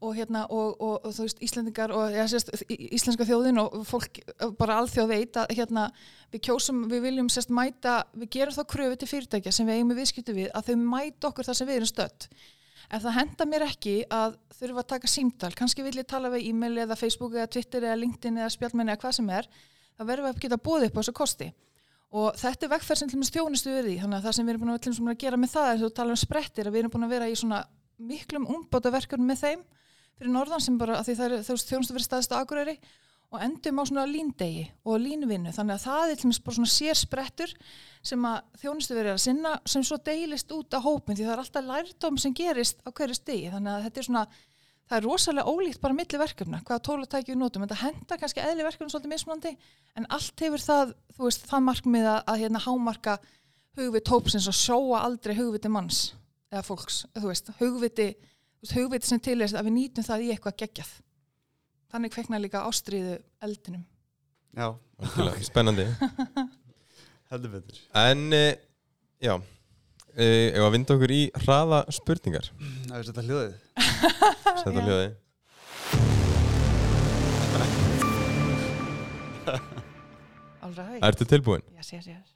og 0.00 0.16
hérna 0.16 0.44
og, 0.52 0.74
og, 0.80 1.06
og 1.06 1.14
þú 1.14 1.26
veist 1.26 1.42
Íslendingar 1.44 1.92
og 1.94 2.14
ja, 2.14 2.26
sérst, 2.30 2.52
íslenska 2.68 3.26
þjóðin 3.28 3.60
og 3.62 3.78
fólk 3.88 4.20
bara 4.58 4.80
alþjóð 4.82 5.12
veit 5.12 5.38
að 5.40 5.54
hérna 5.58 5.86
við 6.32 6.44
kjósum, 6.48 6.84
við 6.90 7.06
viljum 7.08 7.30
sérst 7.32 7.52
mæta 7.54 8.02
við 8.16 8.32
gerum 8.38 8.56
þá 8.56 8.64
kröfu 8.72 9.00
til 9.00 9.10
fyrirtækja 9.12 9.54
sem 9.54 9.68
við 9.68 9.78
eigum 9.80 9.94
við 9.94 10.02
viðskiptu 10.02 10.36
við 10.36 10.50
að 10.52 10.70
þau 10.70 10.76
mæta 10.84 11.30
okkur 11.30 11.48
þar 11.48 11.60
sem 11.60 11.70
við 11.70 11.80
erum 11.80 11.92
stödd. 11.92 12.28
Ef 12.86 13.02
það 13.02 13.16
henda 13.16 13.46
mér 13.50 13.64
ekki 13.66 13.94
að 14.14 14.36
þurfa 14.60 14.82
að 14.82 14.90
taka 14.92 15.08
símtal, 15.10 15.52
kannski 15.58 15.82
vil 15.82 15.96
ég 15.98 16.06
tala 16.06 16.30
við 16.30 16.50
e-mail 16.52 16.84
eða 16.84 16.98
Facebook 16.98 17.34
eða 17.34 17.48
Twitter 17.50 17.82
eða 17.82 17.96
LinkedIn 17.98 18.38
eða 18.38 18.52
spjallmenni 18.54 18.94
eða 18.94 19.02
hvað 19.02 19.16
sem 19.18 19.32
er, 19.34 19.48
verðum 19.98 20.28
við 20.28 20.30
að 20.30 20.44
geta 20.44 20.58
búið 20.68 20.86
upp 20.86 20.94
á 20.94 21.00
þessu 21.00 21.16
kosti. 21.16 21.48
Og 22.14 22.36
þetta 22.38 22.68
er 22.68 22.72
vegferð 22.76 23.00
sem 23.00 23.10
til 23.10 23.18
dæmis 23.18 23.32
þjónustu 23.34 23.72
við 23.72 23.88
því, 23.88 23.96
þannig 24.04 24.20
að 24.20 24.28
það 24.28 24.36
sem 24.36 24.46
við 24.46 24.52
erum 24.54 24.62
búin 24.62 24.74
að, 24.76 25.00
að 25.10 25.18
gera 25.24 25.40
með 25.42 25.52
það 25.56 25.70
er 25.72 25.80
þú 25.82 25.90
tala 25.96 26.14
um 26.14 26.20
sprettir, 26.20 26.68
að 26.68 26.76
við 26.76 26.82
erum 26.84 26.92
búin 26.94 27.06
að 27.08 27.14
vera 27.16 27.26
í 27.26 27.34
svona 27.40 27.58
miklum 27.98 28.46
umbóta 28.50 28.92
verkefnum 28.94 29.28
með 29.30 29.42
þeim 29.42 29.66
fyrir 30.16 30.32
norðan 30.32 30.64
sem 30.64 30.78
bara, 30.80 31.02
því 31.04 31.16
það 31.18 31.34
er 31.36 31.44
þjónustu 31.46 31.96
fyrir 31.96 32.06
staðist 32.06 32.32
á 32.32 32.40
Akureyri 32.40 32.76
og 33.34 33.42
endum 33.42 33.80
á 33.82 33.84
svona 33.88 34.06
líndegi 34.08 34.66
og 34.86 35.00
línvinnu. 35.02 35.52
Þannig 35.52 35.76
að 35.76 35.86
það 35.86 36.10
er 36.10 36.18
til 36.18 36.26
dæmis 36.28 36.42
bara 36.46 36.56
svona 36.58 36.72
sér 36.72 36.98
sprettur 36.98 37.54
sem 38.06 38.26
að 38.28 38.36
þjónustu 38.62 38.96
verið 38.96 39.14
að 39.16 39.22
sinna 39.24 39.54
sem 39.66 39.84
svo 39.86 39.98
deilist 40.06 40.52
út 40.54 40.76
á 40.76 40.80
hópin 40.80 41.18
því 41.18 41.26
það 41.26 41.34
er 41.34 41.42
alltaf 41.42 41.66
lærdóm 41.66 42.20
sem 42.22 42.36
gerist 42.36 42.84
á 42.86 42.88
hverju 42.94 43.18
stegi 43.18 43.50
þannig 43.50 43.72
að 43.72 43.88
þetta 43.88 44.02
er 44.02 44.08
svona 44.08 44.26
það 44.86 44.98
er 44.98 45.06
rosalega 45.08 45.50
ólíkt 45.50 45.80
bara 45.82 45.96
milli 45.98 46.20
verkefna 46.20 46.60
hvaða 46.62 46.84
tólatæki 46.86 47.32
við 47.32 47.40
notum, 47.40 47.64
þetta 47.66 47.80
henda 47.80 48.18
kannski 48.20 48.44
eðli 48.44 48.66
verkefna 48.66 48.92
svolítið 48.92 49.12
mismunandi, 49.14 49.52
en 49.98 50.06
allt 50.14 50.44
hefur 50.44 50.62
það 50.62 50.92
þú 51.16 51.26
veist, 51.26 51.48
það 51.50 51.64
markmið 51.66 52.06
að, 52.12 52.20
að 52.30 52.40
hérna 52.44 52.62
hámarka 52.62 53.16
hugvit 53.76 54.12
hópsins 54.12 54.46
og 54.46 54.56
sjóa 54.56 55.02
aldrei 55.02 55.34
hugviti 55.38 55.72
manns 55.72 56.04
eða 56.52 56.62
fólks, 56.66 57.02
þú 57.16 57.30
veist, 57.30 57.50
hugviti 57.60 58.08
þú 58.14 58.62
veist, 58.66 58.76
hugviti 58.78 59.10
sem 59.10 59.20
til 59.22 59.40
er 59.42 59.52
að 59.58 59.66
við 59.68 59.74
nýtum 59.80 60.06
það 60.06 60.24
í 60.26 60.30
eitthvað 60.34 60.56
geggjað 60.62 60.92
þannig 61.92 62.14
kveikna 62.14 62.40
líka 62.42 62.62
ástríðu 62.68 63.16
eldinum 63.46 63.84
já, 64.56 64.68
spennandi 65.46 65.86
heldur 67.30 67.56
betur. 67.58 67.80
en 67.98 68.24
uh, 68.32 68.48
já 69.22 69.34
uh, 69.36 69.44
ef 70.16 70.62
að 70.66 70.72
vinda 70.76 70.96
okkur 70.96 71.14
í 71.16 71.22
hraða 71.44 71.82
spurningar 71.98 72.50
Það 72.86 72.98
er 73.00 73.08
þetta 73.10 73.26
hljóðið. 73.26 73.54
setja 74.62 74.72
Já. 74.72 74.84
hljóði 74.86 75.08
Alright, 80.62 81.02
Ertu 81.04 81.24
tilbúin? 81.28 81.62
yes, 81.76 81.92
yes, 81.92 82.06
yes. 82.10 82.32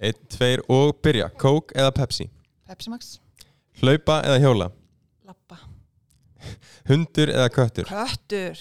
Einn, 0.00 0.18
tveir 0.28 0.60
og 0.68 0.96
byrja 1.04 1.28
Coke 1.40 1.72
eða 1.78 1.92
Pepsi 1.96 2.26
Pepsi 2.68 2.90
Max, 2.92 3.18
Hlaupa 3.82 4.20
eða 4.24 4.38
hjóla 4.42 4.68
lappa 5.28 5.58
Hundur 6.88 7.32
eða 7.32 7.50
köttur 7.52 7.88
Köttur, 7.88 8.60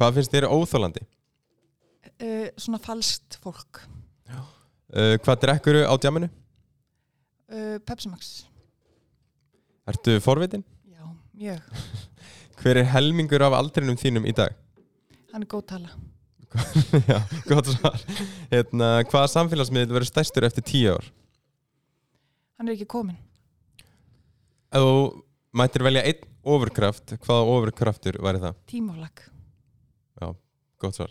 Hvað 0.00 0.16
finnst 0.18 0.34
þér 0.34 0.46
óþólandi? 0.50 1.02
uh, 2.20 2.48
svona 2.60 2.82
falskt 2.82 3.40
fólk 3.44 3.84
Uh, 4.90 5.14
hvað 5.22 5.36
drekkuru 5.44 5.84
á 5.86 5.94
djáminu? 6.02 6.26
uh, 7.54 7.76
Pepsi 7.86 8.08
Max, 8.10 8.30
Ertu 9.86 10.16
forvitin? 10.24 10.64
já, 10.90 11.04
mjög 11.38 11.60
Hver 12.60 12.80
er 12.82 12.88
helmingur 12.90 13.44
af 13.46 13.54
aldrinum 13.54 13.94
þínum 14.00 14.26
í 14.26 14.34
dag? 14.34 14.50
hann 15.30 15.46
er 15.46 15.50
góð 15.52 15.62
tala 15.70 15.92
Já, 17.06 17.20
gott 17.46 17.70
svar 17.70 18.02
hérna, 18.50 18.88
Hvaða 19.06 19.30
samfélagsmiðl 19.36 19.94
verður 19.94 20.10
stærstur 20.10 20.48
eftir 20.48 20.66
tíu 20.66 20.96
ár? 20.96 21.06
Hann 22.60 22.68
er 22.70 22.76
ekki 22.76 22.88
komin 22.92 23.16
Ef 24.70 24.84
þú 24.84 24.96
mættir 25.58 25.82
velja 25.82 26.04
einn 26.06 26.26
ofurkraft 26.46 27.16
Hvaða 27.24 27.46
ofurkraftur 27.56 28.20
væri 28.22 28.42
það? 28.44 28.58
tímaflag 28.70 29.24
Gott 30.80 30.96
svar 30.96 31.10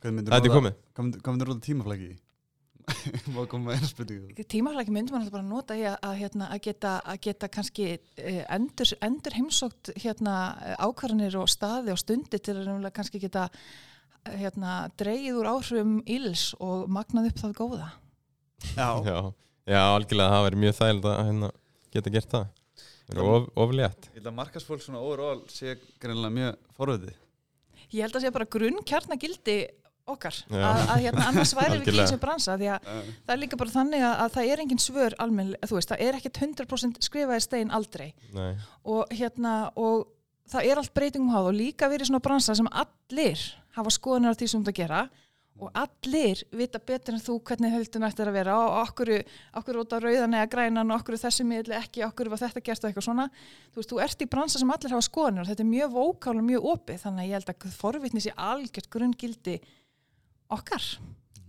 Hvað 0.00 0.12
myndir 0.16 0.34
Það 0.34 0.48
er 0.50 0.54
komið 0.56 0.74
Hvað 0.98 1.32
myndir- 1.32 1.48
róta 1.50 1.64
tímaflagi 1.66 2.10
í? 2.10 2.18
Má 3.34 3.44
koma 3.46 3.70
með 3.70 3.76
eina 3.78 3.88
spurningu. 3.90 4.44
tímaflagi 4.50 4.92
myndi 4.94 5.12
maður 5.12 5.20
alltaf 5.28 5.34
bara 5.36 5.46
nota 5.46 5.76
í 5.78 5.82
að, 5.86 6.14
hérna, 6.18 6.48
að, 6.50 6.60
geta, 6.64 6.92
að 7.06 7.18
geta 7.26 7.48
kannski 7.52 7.84
eh, 8.18 8.40
endur, 8.50 8.90
endur 9.06 9.36
heimsókt 9.36 9.90
hérna, 10.00 10.34
ákvarðanir 10.82 11.36
og 11.38 11.46
staði 11.52 11.92
og 11.94 12.00
stundi 12.02 12.40
til 12.42 12.56
að 12.64 12.88
kannski 12.96 13.20
geta 13.22 13.44
hérna, 14.26 14.88
dreigið 14.98 15.38
úr 15.38 15.50
áhrifum 15.52 15.94
ills 16.10 16.48
og 16.58 16.88
magnað 16.90 17.30
upp 17.30 17.38
það 17.44 17.54
góða. 17.60 17.90
Já, 18.74 18.88
Já, 19.06 19.20
já 19.68 19.80
algjörlega 19.82 20.34
það 20.34 20.46
verður 20.46 20.62
mjög 20.64 20.78
þægild 20.78 21.08
að 21.10 21.20
hérna, 21.26 21.50
geta 21.96 22.14
gert 22.14 22.30
það. 22.36 22.46
Það 23.10 23.18
er 23.18 23.32
of, 23.34 23.50
oflétt 23.58 24.06
ég 24.06 24.20
held 24.20 24.30
að 24.30 24.38
markasfólk 24.38 24.82
svona 24.84 25.02
overall 25.02 25.42
sé 25.50 25.74
greinilega 26.00 26.36
mjög 26.36 26.58
forvöðið. 26.78 27.18
Ég 27.90 28.04
held 28.04 28.16
að 28.16 28.24
sé 28.24 28.30
bara 28.36 28.46
grunn 28.54 28.80
kjarnagildi 28.86 29.58
okkar, 30.10 30.36
að, 30.50 30.80
að 30.90 31.02
hérna, 31.04 31.24
annars 31.30 31.52
væri 31.54 31.68
við 31.70 31.80
ekki 31.80 31.90
Algjörlega. 31.90 32.06
þessu 32.08 32.20
bransa, 32.22 32.54
því 32.58 32.68
að 32.74 32.86
það 32.90 33.34
er 33.34 33.40
líka 33.42 33.58
bara 33.60 33.74
þannig 33.74 34.04
að, 34.06 34.14
að 34.24 34.32
það 34.36 34.48
er 34.50 34.62
engin 34.64 34.82
svör 34.82 35.16
almenn, 35.22 35.52
þú 35.66 35.76
veist, 35.76 35.90
það 35.92 36.02
er 36.06 36.18
ekkit 36.18 36.40
100% 36.46 37.02
skrifaði 37.06 37.44
stein 37.44 37.70
aldrei. 37.76 38.08
Nei, 38.34 38.48
og 38.90 39.12
hérna, 39.14 39.52
og 39.78 40.08
það 40.50 40.70
er 40.70 40.80
allt 40.82 40.94
breytingum 40.96 41.30
háð 41.34 41.50
og 41.52 41.58
líka 41.60 41.90
verið 41.92 42.10
svona 42.10 42.22
bransa 42.24 42.56
sem 42.58 42.70
allir 42.70 43.44
hafa 43.76 43.94
skoðanir 43.94 44.34
á 44.34 44.38
því 44.38 44.50
sem 44.50 44.64
þú 44.64 44.66
ert 44.66 44.72
að 44.72 44.80
gera 44.80 45.02
og 45.60 45.76
allir 45.76 46.42
vita 46.56 46.80
betur 46.82 47.16
en 47.16 47.22
þú 47.22 47.36
hvernig 47.46 47.74
höldun 47.74 48.06
ættir 48.08 48.30
að 48.30 48.38
vera. 48.40 48.56
Og 48.64 48.78
okkur, 48.86 49.12
okkur 49.60 49.80
út 49.82 49.94
á 49.94 49.98
rauðan 50.02 50.36
eða 50.40 50.50
grænan 50.54 50.90
og 50.90 51.00
okkur 51.00 51.20
þessi 51.20 51.46
miðli 51.46 51.76
ekki, 51.78 52.04
okkur 52.08 52.32
var 52.32 52.42
þetta 52.42 52.64
gert 52.66 52.84
og 52.84 52.90
eitthvað 52.90 53.08
svona. 53.08 53.28
Þú 53.70 53.82
veist, 53.82 53.92
þú 53.92 54.02
ert 54.06 54.24
í 54.24 54.30
bransa 54.34 54.62
sem 54.62 54.74
allir 54.74 54.96
hafa 54.96 55.08
skoðanir 55.08 55.44
og 55.44 55.52
þetta 55.52 55.66
er 55.66 55.70
mjög 55.70 55.96
vókál 55.96 56.36
og 56.36 56.46
mjög 56.48 56.68
opið. 56.74 57.00
Þannig 57.04 57.24
að 57.24 57.30
ég 57.30 57.38
held 57.38 57.54
að 57.54 57.78
forvitni 57.78 58.24
sé 58.24 58.36
algjört 58.50 58.92
grunngildi 58.92 59.56
okkar. 60.50 60.92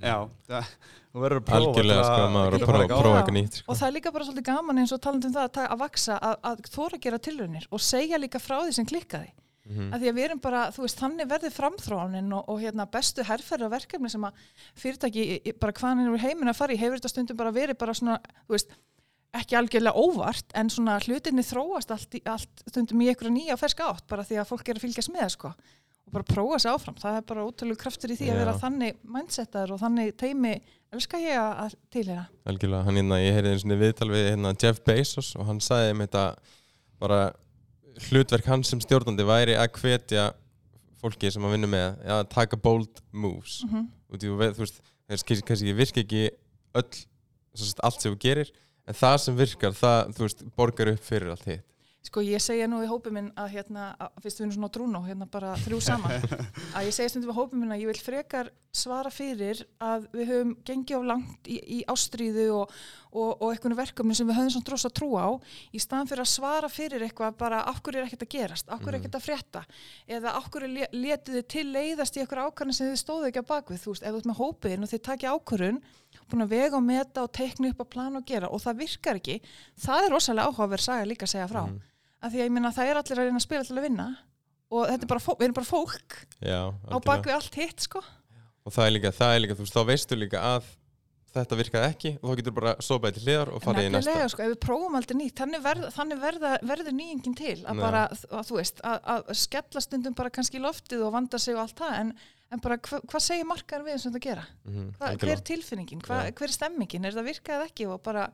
Já, 0.02 0.16
það, 0.50 0.70
verður 1.14 1.42
að 1.42 1.46
prófa. 1.46 1.98
sko 2.08 2.30
maður 2.34 2.56
að 2.56 2.64
prófa, 2.66 2.86
prófa 2.90 3.20
eitthvað 3.20 3.36
nýtt 3.38 3.60
sko. 3.60 3.68
og 3.70 3.78
það 3.78 3.88
er 3.88 3.96
líka 3.98 4.14
bara 4.16 4.28
svolítið 4.28 4.48
gaman 4.48 4.82
eins 4.82 4.94
og 4.96 5.02
talandi 5.04 5.30
um 5.30 5.36
það 5.36 5.46
að, 5.46 5.60
að 5.68 5.82
vaksa, 5.84 6.16
að, 6.18 6.38
að 6.50 6.64
þóra 6.74 6.98
að 6.98 7.04
gera 7.06 7.20
tilraunir 7.28 7.68
og 7.70 7.84
segja 7.86 8.20
líka 8.22 8.42
frá 8.42 8.56
því 8.64 8.74
sem 8.78 8.88
klikkaði 8.90 9.30
Mhm. 9.62 9.92
að 9.94 10.02
því 10.02 10.10
að 10.10 10.16
við 10.18 10.26
erum 10.26 10.40
bara, 10.42 10.62
þú 10.74 10.86
veist, 10.86 11.02
þannig 11.02 11.28
verði 11.30 11.52
framþróunin 11.54 12.32
og, 12.34 12.48
og 12.50 12.62
hérna 12.64 12.88
bestu 12.90 13.26
herrferða 13.28 13.70
verkefni 13.70 14.10
sem 14.10 14.24
að 14.26 14.40
fyrirtæki 14.82 15.54
bara 15.62 15.76
hvaðan 15.78 16.08
er 16.08 16.24
heimin 16.24 16.50
að 16.50 16.58
fara 16.58 16.74
í, 16.74 16.80
hefur 16.82 16.98
þetta 16.98 17.12
stundum 17.14 17.38
bara 17.38 17.54
verið 17.54 17.78
bara 17.78 17.94
svona, 17.94 18.18
þú 18.48 18.56
veist, 18.56 18.74
ekki 19.38 19.56
algjörlega 19.56 20.02
óvart, 20.02 20.50
en 20.58 20.72
svona 20.74 20.98
hlutinni 21.06 21.46
þróast 21.46 21.94
allt, 21.94 22.18
í, 22.18 22.24
allt 22.26 22.66
stundum 22.68 23.04
í 23.06 23.12
einhverja 23.12 23.36
nýja 23.36 23.56
og 23.56 23.62
ferska 23.62 23.92
átt, 23.92 24.08
bara 24.10 24.26
því 24.28 24.42
að 24.42 24.50
fólk 24.50 24.72
er 24.72 24.80
að 24.80 24.86
fylgjast 24.88 25.14
með, 25.14 25.30
sko, 25.36 25.54
og 25.54 26.16
bara 26.16 26.28
prófa 26.28 26.60
sig 26.60 26.72
áfram 26.74 26.98
það 27.00 27.20
er 27.20 27.28
bara 27.30 27.46
ótrúlega 27.46 27.84
kraftur 27.84 28.12
í 28.12 28.18
því 28.18 28.32
að 28.32 28.34
Já. 28.34 28.40
vera 28.42 28.58
þannig 28.60 28.98
mindsetar 29.16 29.72
og 29.72 29.80
þannig 29.80 30.16
teimi 30.20 30.56
elska 30.92 31.22
ég 31.22 31.38
að 31.38 31.62
að 31.68 31.76
tilhera 31.94 32.26
algjörlega, 32.50 32.84
hann 32.88 33.00
hérna, 33.00 33.22
ég 33.22 33.38
heyrði 33.38 33.54
einu 33.54 33.62
svona 33.64 33.80
viðtal 33.86 34.10
við 34.12 34.28
hérna, 34.32 34.56
Jeff 34.58 34.82
Bezos 34.84 35.32
og 35.38 35.48
hann 35.48 35.62
sagði 35.64 35.94
um 35.94 36.04
þetta 36.04 36.26
bara 37.02 37.22
hlutverk 38.10 38.48
hans 38.50 38.72
sem 38.72 38.82
stjórnandi 38.84 39.26
væri 39.28 39.58
að 39.60 39.80
hvetja 39.82 40.30
fólki 41.02 41.32
sem 41.34 41.44
að 41.46 41.56
vinna 41.56 41.70
með 41.72 42.06
að 42.18 42.24
taka 42.32 42.60
bold 42.62 43.02
moves. 43.12 43.62
Mm 43.66 43.90
og 44.12 44.20
þú, 44.20 44.36
veist, 44.60 44.82
það 45.08 45.22
virka 45.78 46.04
ekki 46.04 46.24
öll, 46.76 47.02
allt 47.84 48.04
sem 48.04 48.14
þú 48.14 48.20
gerir 48.20 48.52
en 48.88 48.98
það 48.98 49.18
sem 49.24 49.38
virkar, 49.38 49.76
það, 49.78 50.14
þú 50.18 50.26
veist, 50.26 50.44
borgar 50.58 50.92
upp 50.92 51.06
fyrir 51.06 51.32
allt 51.32 51.48
hitt 51.48 51.68
Sko 52.02 52.24
ég 52.26 52.42
segja 52.42 52.66
nú 52.66 52.80
í 52.82 52.88
hópi 52.90 53.12
minn 53.14 53.28
að 53.38 53.52
hérna, 53.54 53.92
að, 54.02 54.16
fyrst 54.24 54.40
við 54.40 54.46
erum 54.48 54.54
svona 54.56 54.70
trúnó, 54.74 55.02
hérna 55.06 55.28
bara 55.30 55.52
þrjú 55.62 55.78
saman, 55.86 56.24
að 56.76 56.88
ég 56.88 56.96
segja 56.98 57.12
stundum 57.14 57.30
í 57.30 57.36
hópi 57.38 57.60
minn 57.62 57.76
að 57.76 57.84
ég 57.84 57.92
vil 57.92 58.02
frekar 58.02 58.50
svara 58.74 59.12
fyrir 59.14 59.62
að 59.84 60.08
við 60.16 60.32
höfum 60.32 60.56
gengið 60.66 60.98
á 60.98 61.02
langt 61.12 61.50
í, 61.52 61.60
í 61.78 61.80
ástríðu 61.92 62.48
og, 62.58 62.74
og, 63.12 63.30
og 63.38 63.46
einhvern 63.52 63.78
verkefni 63.78 64.18
sem 64.18 64.26
við 64.32 64.40
höfum 64.40 64.54
svona 64.56 64.68
drosa 64.72 64.92
trú 64.98 65.12
á 65.20 65.30
í 65.78 65.84
staðan 65.84 66.10
fyrir 66.10 66.24
að 66.26 66.32
svara 66.34 66.72
fyrir 66.74 67.06
eitthvað 67.06 67.38
bara 67.38 67.62
af 67.70 67.84
hverju 67.86 68.02
er 68.02 68.10
ekkert 68.10 68.26
að 68.26 68.34
gerast, 68.34 68.72
af 68.74 68.82
hverju 68.82 68.96
er 68.96 69.00
ekkert 69.04 69.20
að 69.22 69.26
frétta 69.28 69.64
eða 70.18 70.34
af 70.42 70.50
hverju 70.56 70.72
le- 70.74 70.92
létuð 70.96 71.38
þið 71.38 71.48
til 71.54 71.68
leiðast 71.76 72.18
í 72.18 72.24
eitthvað 72.26 72.50
ákvarðin 72.50 72.80
sem 72.80 72.90
þið 72.96 73.02
stóðu 73.04 73.30
ekki 73.30 73.46
á 73.46 73.52
bakvið, 73.54 73.84
þú 73.86 73.94
veist, 73.94 74.08
ef 74.08 74.16
þú 74.16 74.24
ert 74.24 74.32
með 74.32 74.42
hópiðin 74.42 74.88
og 74.88 74.94
þið 74.96 75.04
takja 75.12 75.36
ákvarðun 75.38 75.82
búin 76.32 76.46
að 76.46 76.54
vega 76.56 76.78
og 76.78 76.84
meta 76.84 77.24
og 77.26 77.32
teikna 77.36 77.72
upp 77.72 77.84
að 77.84 77.90
plana 77.96 78.22
og 78.22 78.26
gera 78.28 78.50
og 78.50 78.62
það 78.64 78.82
virkar 78.84 79.20
ekki, 79.22 79.38
það 79.80 80.06
er 80.06 80.14
rosalega 80.16 80.50
áhugaverð 80.52 80.86
saga 80.86 81.08
líka 81.10 81.28
að 81.28 81.34
segja 81.36 81.48
frá. 81.52 81.64
Mhm. 81.68 81.80
af 82.22 82.32
því 82.32 82.38
að 82.38 82.46
ég 82.46 82.52
minna 82.52 82.72
það 82.72 82.86
er 82.86 82.98
allir 83.00 83.18
að 83.18 83.26
reyna 83.26 83.40
að 83.40 83.48
spila 83.48 83.64
til 83.64 83.78
að 83.78 83.86
vinna 83.88 84.08
og 84.72 84.88
þetta 84.88 85.04
er 85.04 85.12
bara, 85.12 85.20
við 85.20 85.46
erum 85.48 85.58
bara 85.58 85.72
fólk 85.72 86.18
Já, 86.40 86.62
á 86.70 86.98
bakvið 87.02 87.34
allt 87.34 87.56
hitt 87.56 87.82
sko. 87.82 88.04
Og 88.62 88.72
það 88.72 88.86
er 88.86 88.92
líka, 88.92 89.12
það 89.12 89.34
er 89.36 89.42
líka, 89.42 89.56
þú 89.58 89.66
veist, 89.66 89.74
þá 89.74 89.86
veistu 89.90 90.16
líka 90.20 90.42
að 90.46 90.70
þetta 91.36 91.58
virkaði 91.62 91.88
ekki 91.94 92.12
og 92.20 92.26
þá 92.32 92.36
getur 92.42 92.56
bara 92.58 92.74
sópaði 92.84 93.16
til 93.18 93.24
hliðar 93.28 93.52
og 93.56 93.64
farið 93.64 93.88
í 93.88 93.94
næsta 93.94 94.12
Nefnilega, 94.12 94.30
sko, 94.34 94.44
ef 94.46 94.52
við 94.54 94.60
prófum 94.66 94.98
aldrei 95.00 95.18
nýtt 95.22 95.42
þannig, 95.42 95.64
verð, 95.66 95.88
þannig 95.96 96.22
verða, 96.26 96.52
verður 96.74 96.96
nýjingin 96.98 97.38
til 97.40 97.56
að 97.62 97.80
Nei. 97.80 97.82
bara, 97.86 98.04
að, 98.12 98.46
þú 98.50 98.60
veist, 98.60 98.84
að, 98.84 99.00
að 99.16 99.34
skella 99.42 99.84
stundum 99.86 100.18
bara 100.18 100.34
kannski 100.38 100.60
í 100.60 100.64
loftið 100.66 101.06
og 101.08 101.14
vanda 101.16 101.40
sig 101.42 101.56
og 101.56 101.64
allt 101.66 101.82
það 101.84 101.98
en, 102.02 102.14
en 102.52 102.64
bara 102.64 102.78
hva, 102.88 103.02
hvað 103.08 103.26
segir 103.28 103.48
markaður 103.48 103.88
við 103.88 104.00
sem 104.04 104.12
þetta 104.16 104.26
gera? 104.28 104.48
Mhm, 104.68 104.88
Hva, 105.00 105.12
hver 105.22 105.34
er 105.38 105.44
tilfinningin? 105.52 106.02
Hva, 106.08 106.24
Já. 106.28 106.34
hver 106.40 106.50
er 106.52 106.58
stemmingin? 106.58 107.06
Er 107.08 107.16
það 107.20 107.30
virkað 107.32 107.68
ekki? 107.70 107.88
Og 107.92 108.02
bara 108.04 108.28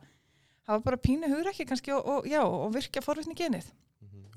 hafa 0.68 0.84
bara 0.84 0.98
pínu 1.00 1.30
hugur 1.30 1.52
ekki 1.52 1.68
kannski 1.68 1.94
og, 1.96 2.08
og, 2.16 2.26
já, 2.28 2.42
og 2.44 2.72
virkja 2.74 3.04
forvitni 3.04 3.36
genið. 3.38 3.70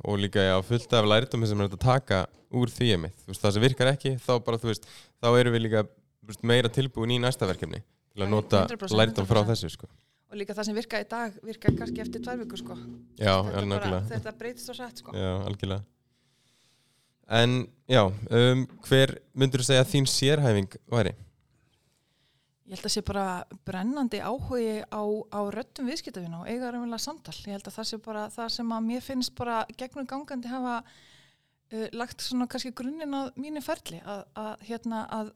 og 0.04 0.18
líka 0.18 0.42
já, 0.42 0.56
fullt 0.66 0.94
af 0.98 1.06
lærdum 1.06 1.44
sem 1.46 1.60
er 1.62 1.68
að 1.70 1.82
taka 1.82 2.24
úr 2.52 2.72
því 2.74 2.96
þú 2.98 3.28
veist, 3.30 3.42
það 3.44 3.54
sem 3.54 3.62
virkar 3.62 3.90
ekki 3.92 4.14
þá 4.18 4.32
bara, 4.44 4.58
þú 4.58 4.72
veist, 4.72 4.88
þá 5.22 5.28
erum 5.38 5.54
við 5.54 5.62
líka 5.68 5.84
veist, 6.26 6.42
meira 6.44 6.72
tilbúin 6.74 7.14
í 7.14 7.20
næsta 7.22 7.46
verkefni 7.46 7.84
til 8.12 8.26
að 8.26 8.34
nota 8.34 8.66
100%, 8.68 8.98
lærdum 9.00 9.30
frá 9.30 9.42
100%. 9.44 9.54
þessu, 9.54 9.74
sko 9.78 9.92
Og 10.32 10.38
líka 10.40 10.56
það 10.56 10.68
sem 10.70 10.78
virkaði 10.78 11.04
í 11.04 11.10
dag 11.12 11.40
virkaði 11.44 11.80
kannski 11.80 12.04
eftir 12.06 12.22
tvær 12.24 12.38
vikur 12.40 12.62
sko. 12.62 12.78
já, 13.20 13.34
þetta, 13.44 14.04
þetta 14.14 14.38
breytist 14.40 14.70
svo 14.70 14.78
rætt 14.78 15.04
sko. 15.04 15.16
já, 15.16 15.32
algjörlega 15.44 15.84
en, 17.32 17.68
já, 17.88 18.06
um, 18.08 18.64
hver 18.88 19.18
myndur 19.34 19.64
þú 19.64 19.68
segja 19.70 19.84
að 19.86 19.92
þín 19.94 20.08
sérhæfing 20.12 20.80
væri? 20.92 21.14
Ég 22.72 22.80
held 22.80 22.88
að 22.88 22.94
sé 22.94 23.02
bara 23.04 23.26
brennandi 23.68 24.20
áhugi 24.24 24.76
á, 24.88 25.04
á 25.28 25.40
röttum 25.52 25.90
viðskiptafina 25.92 26.40
og 26.40 26.48
eiga 26.48 26.70
raunverulega 26.72 27.04
samtal. 27.04 27.34
Ég 27.44 27.58
held 27.58 27.68
að 27.68 27.76
það 27.76 27.88
sé 27.90 27.98
bara 28.06 28.26
það 28.32 28.52
sem 28.56 28.70
að 28.72 28.86
mér 28.88 29.02
finnst 29.04 29.34
bara 29.36 29.58
gegnum 29.76 30.08
gangandi 30.08 30.52
hafa 30.52 30.78
uh, 30.80 31.88
lagt 32.00 32.24
svona 32.24 32.48
kannski 32.52 32.72
grunninn 32.76 33.18
að 33.18 33.34
mínu 33.44 33.64
ferli 33.66 34.00
að, 34.06 34.24
að, 34.40 34.64
hérna, 34.70 35.02
að 35.12 35.34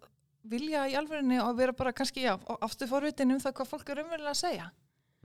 vilja 0.49 0.85
í 0.89 0.95
alvörinni 0.99 1.39
og 1.43 1.57
vera 1.57 1.73
bara 1.75 1.93
kannski, 1.95 2.23
já, 2.25 2.35
aftur 2.61 2.89
forvitin 2.89 3.33
um 3.33 3.41
það 3.41 3.55
hvað 3.59 3.71
fólk 3.71 3.89
er 3.89 4.01
raunverulega 4.01 4.35
að 4.35 4.43
segja 4.43 4.71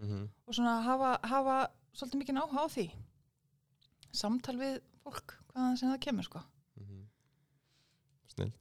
Mm 0.01 0.29
og 0.49 0.55
svona 0.57 0.81
hafa, 0.81 1.11
hafa 1.29 1.57
svolítið 1.95 2.21
mikið 2.21 2.39
áhuga 2.41 2.63
á 2.65 2.69
því. 2.73 2.87
Samtal 4.17 4.57
við 4.59 4.79
fólk, 5.05 5.35
hvaðan 5.53 5.77
sem 5.77 5.91
það 5.91 6.01
kemur 6.07 6.25
sko. 6.25 6.41
-hmm. 6.81 7.03
Snill 8.33 8.53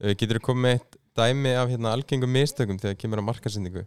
uh, 0.00 0.14
Getur 0.14 0.38
þú 0.38 0.44
komið 0.48 0.72
eitt 0.72 0.96
dæmi 1.14 1.52
af 1.54 1.68
hérna 1.68 1.92
algengum 1.92 2.32
mistökum 2.32 2.78
þegar 2.78 2.96
kemur 2.96 3.20
á 3.20 3.28
markasendingu 3.28 3.84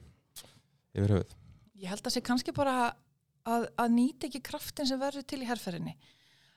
yfir 0.93 1.13
höfuð? 1.15 1.35
Ég 1.81 1.89
held 1.89 2.05
að 2.05 2.13
sé 2.13 2.21
kannski 2.21 2.51
bara 2.53 2.93
að, 3.45 3.67
að 3.75 3.89
nýta 3.95 4.27
ekki 4.27 4.41
kraftin 4.41 4.87
sem 4.87 4.99
verður 4.99 5.25
til 5.25 5.41
í 5.41 5.49
herrferðinni. 5.49 5.97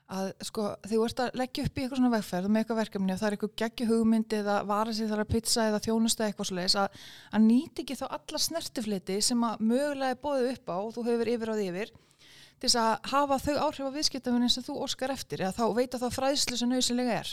Að 0.05 0.27
sko, 0.45 0.63
þegar 0.85 0.99
þú 0.99 1.05
ert 1.07 1.21
að 1.23 1.37
leggja 1.39 1.63
upp 1.65 1.77
í 1.79 1.81
eitthvað 1.81 1.97
svona 1.97 2.13
vegferð 2.13 2.49
með 2.53 2.61
eitthvað 2.61 2.77
verkefni 2.77 3.13
og 3.13 3.17
það 3.17 3.27
er 3.27 3.35
eitthvað 3.35 3.55
geggju 3.61 3.85
hugmyndi 3.89 4.37
eða 4.37 4.57
vara 4.69 4.91
sig 4.93 5.09
þar 5.09 5.23
að 5.23 5.31
pizza 5.31 5.63
eða 5.65 5.79
þjónusta 5.81 6.27
eitthvað 6.27 6.49
svo 6.49 6.57
leiðis 6.59 6.75
að, 6.77 6.99
að 7.33 7.41
nýta 7.47 7.81
ekki 7.81 7.97
þá 7.97 8.05
alla 8.19 8.41
snertifliti 8.43 9.15
sem 9.25 9.41
að 9.49 9.63
mögulega 9.65 10.13
er 10.13 10.21
bóðið 10.21 10.51
upp 10.51 10.69
á 10.69 10.77
og 10.77 10.93
þú 10.93 11.01
hefur 11.09 11.31
yfir 11.33 11.49
á 11.49 11.57
því 11.57 11.65
yfir 11.71 11.89
til 12.61 12.69
þess 12.69 12.77
að 12.83 12.93
hafa 13.15 13.39
þau 13.41 13.55
áhrif 13.65 13.89
á 13.89 13.95
viðskiptafunin 13.97 14.53
sem 14.53 14.65
þú 14.67 14.77
óskar 14.85 15.15
eftir 15.15 15.41
eða 15.41 15.57
þá 15.57 15.65
veita 15.73 15.97
þá 15.97 16.07
fræðslu 16.13 16.55
sem 16.59 16.69
nöðsynlega 16.69 17.17
er. 17.23 17.29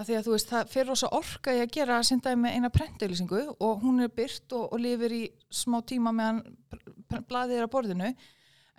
Að 0.00 0.04
því 0.08 0.14
að 0.16 0.24
þú 0.24 0.32
veist, 0.32 0.48
það 0.48 0.70
fyrir 0.72 0.88
rosa 0.88 1.08
orka 1.12 1.52
í 1.52 1.60
að 1.60 1.72
gera 1.76 2.00
sindaði 2.06 2.36
með 2.40 2.54
eina 2.56 2.72
prentauðlýsingu 2.72 3.42
og 3.60 3.74
hún 3.84 4.00
er 4.00 4.10
byrt 4.16 4.48
og, 4.56 4.64
og 4.72 4.80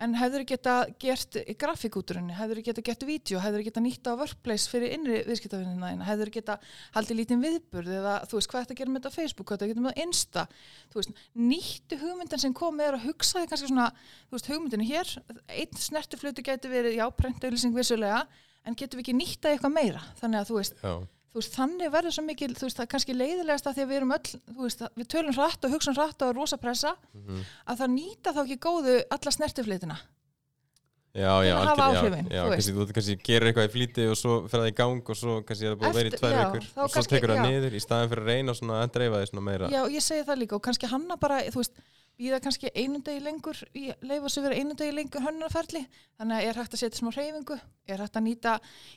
en 0.02 0.16
hefur 0.18 0.44
geta 0.48 0.74
gert 1.02 1.38
grafíkúturinni, 1.60 2.34
hefur 2.36 2.60
geta 2.64 2.84
gert 2.84 3.04
vídeo, 3.06 3.40
hefur 3.42 3.62
geta 3.64 3.82
nýtt 3.84 4.08
á 4.10 4.18
workplace 4.18 4.70
fyrir 4.70 4.94
innri 4.96 5.20
viðskiptafinnina 5.28 5.92
þína, 5.92 6.08
hefur 6.08 6.32
geta 6.34 6.58
haldið 6.96 7.20
lítinn 7.20 7.44
viðburð 7.44 7.94
eða 8.00 8.14
þú 8.28 8.38
veist 8.38 8.52
hvað 8.52 8.66
þetta 8.66 8.78
gerir 8.80 8.92
með 8.92 9.02
þetta 9.02 9.16
Facebook, 9.16 9.48
hvað 9.48 9.62
þetta 9.62 9.70
gerir 9.72 9.86
með 9.86 10.02
Insta? 10.04 10.46
Þú 10.92 11.00
veist, 11.00 11.24
nýttu 11.52 12.00
hugmyndin 12.02 12.44
sem 12.44 12.56
komið 12.62 12.88
er 12.88 12.98
að 12.98 13.08
hugsa 13.08 13.40
þig 13.40 13.52
kannski 13.54 13.72
svona, 13.72 13.88
þú 14.26 14.38
veist, 14.38 14.52
hugmyndinu 14.52 14.88
hér. 14.90 15.16
Einn 15.48 15.82
snertiflutu 15.86 16.46
getur 16.46 16.74
verið, 16.74 16.98
já, 16.98 17.06
prentauðlýsing 17.22 17.76
vissulega, 17.76 18.24
en 18.66 18.78
getur 18.78 19.00
við 19.00 19.06
ekki 19.06 19.18
nýtta 19.18 19.52
eitthvað 19.52 19.76
meira, 19.78 20.06
þannig 20.20 20.42
að 20.42 20.50
þú 20.50 20.58
veist 20.60 20.82
Já, 20.82 20.94
þú 21.32 21.40
veist, 21.40 21.54
þannig 21.56 21.92
verður 21.94 22.12
svo 22.12 22.24
mikil, 22.26 22.52
þú 22.54 22.66
veist, 22.68 22.76
það 22.76 22.84
er 22.86 22.90
kannski 22.92 23.14
leiðilegast 23.16 23.66
að 23.66 23.74
því 23.78 23.82
að 23.84 23.88
við 23.92 23.96
erum 24.02 24.10
öll, 24.16 24.32
þú 24.52 24.62
veist, 24.66 24.82
við 25.00 25.06
tölum 25.14 25.36
hratt 25.38 25.64
og 25.64 25.70
hugsaum 25.72 25.96
hratt 25.96 26.22
og 26.26 26.34
rosa 26.36 26.56
pressa, 26.60 26.96
Mhm. 27.14 27.44
að 27.68 27.78
það 27.80 27.94
nýta 27.96 28.34
þá 28.36 28.40
ekki 28.44 28.58
góðu 28.58 28.96
alla 29.10 29.30
snertiflitina. 29.32 29.96
já, 31.14 31.28
já, 31.44 31.52
áhrifin, 31.76 32.28
já, 32.32 32.42
kannski, 32.48 32.72
þú 32.72 32.84
kannski 32.96 33.16
gerir 33.20 33.50
eitthvað 33.52 33.66
í 33.68 33.72
flýti 33.74 34.04
og 34.08 34.16
svo 34.16 34.48
fer 34.48 34.60
það 34.62 34.70
í 34.70 34.74
gang 34.78 35.02
og 35.12 35.16
svo 35.16 35.34
kannski 35.44 35.66
er 35.68 35.74
það 35.74 35.80
búið 35.82 35.90
að 35.90 35.98
vera 35.98 36.08
í 36.08 36.16
tvær 36.16 36.36
vikur 36.38 36.56
og 36.56 36.88
svo 36.88 36.94
kannski- 36.94 37.12
tekur 37.12 37.32
það 37.34 37.42
niður 37.52 37.74
í 37.76 37.80
staðin 37.84 38.08
fyrir 38.12 38.22
að 38.22 38.30
reyna 38.32 38.54
svona 38.56 38.78
að 38.86 38.92
dreifa 38.94 39.20
því 39.20 39.26
svona 39.28 39.44
meira 39.44 39.68
Já, 39.68 39.82
ég 39.92 40.00
segi 40.06 40.24
það 40.24 40.38
líka 40.40 40.52
og 40.56 40.62
kannski 40.62 40.88
hanna 40.88 41.16
bara, 41.20 41.40
þú 41.52 41.60
veist, 41.60 41.72
býða 42.18 42.40
kannski 42.44 42.70
einu 42.76 43.00
degi 43.04 43.22
lengur 43.24 43.58
í 43.74 43.88
leifa 44.04 44.30
sig 44.30 44.44
vera 44.44 44.58
einu 44.58 44.74
degi 44.78 44.94
lengur 44.94 45.24
hönnunarferli. 45.24 45.82
Þannig 46.20 46.36
að 46.36 46.48
er 46.48 46.58
hægt 46.60 46.76
að 46.76 46.82
setja 46.82 47.00
smá 47.00 47.10
hreyfingu 47.14 47.56
er 47.90 48.02
hægt 48.02 48.18
að 48.18 48.24
nýta, 48.26 48.52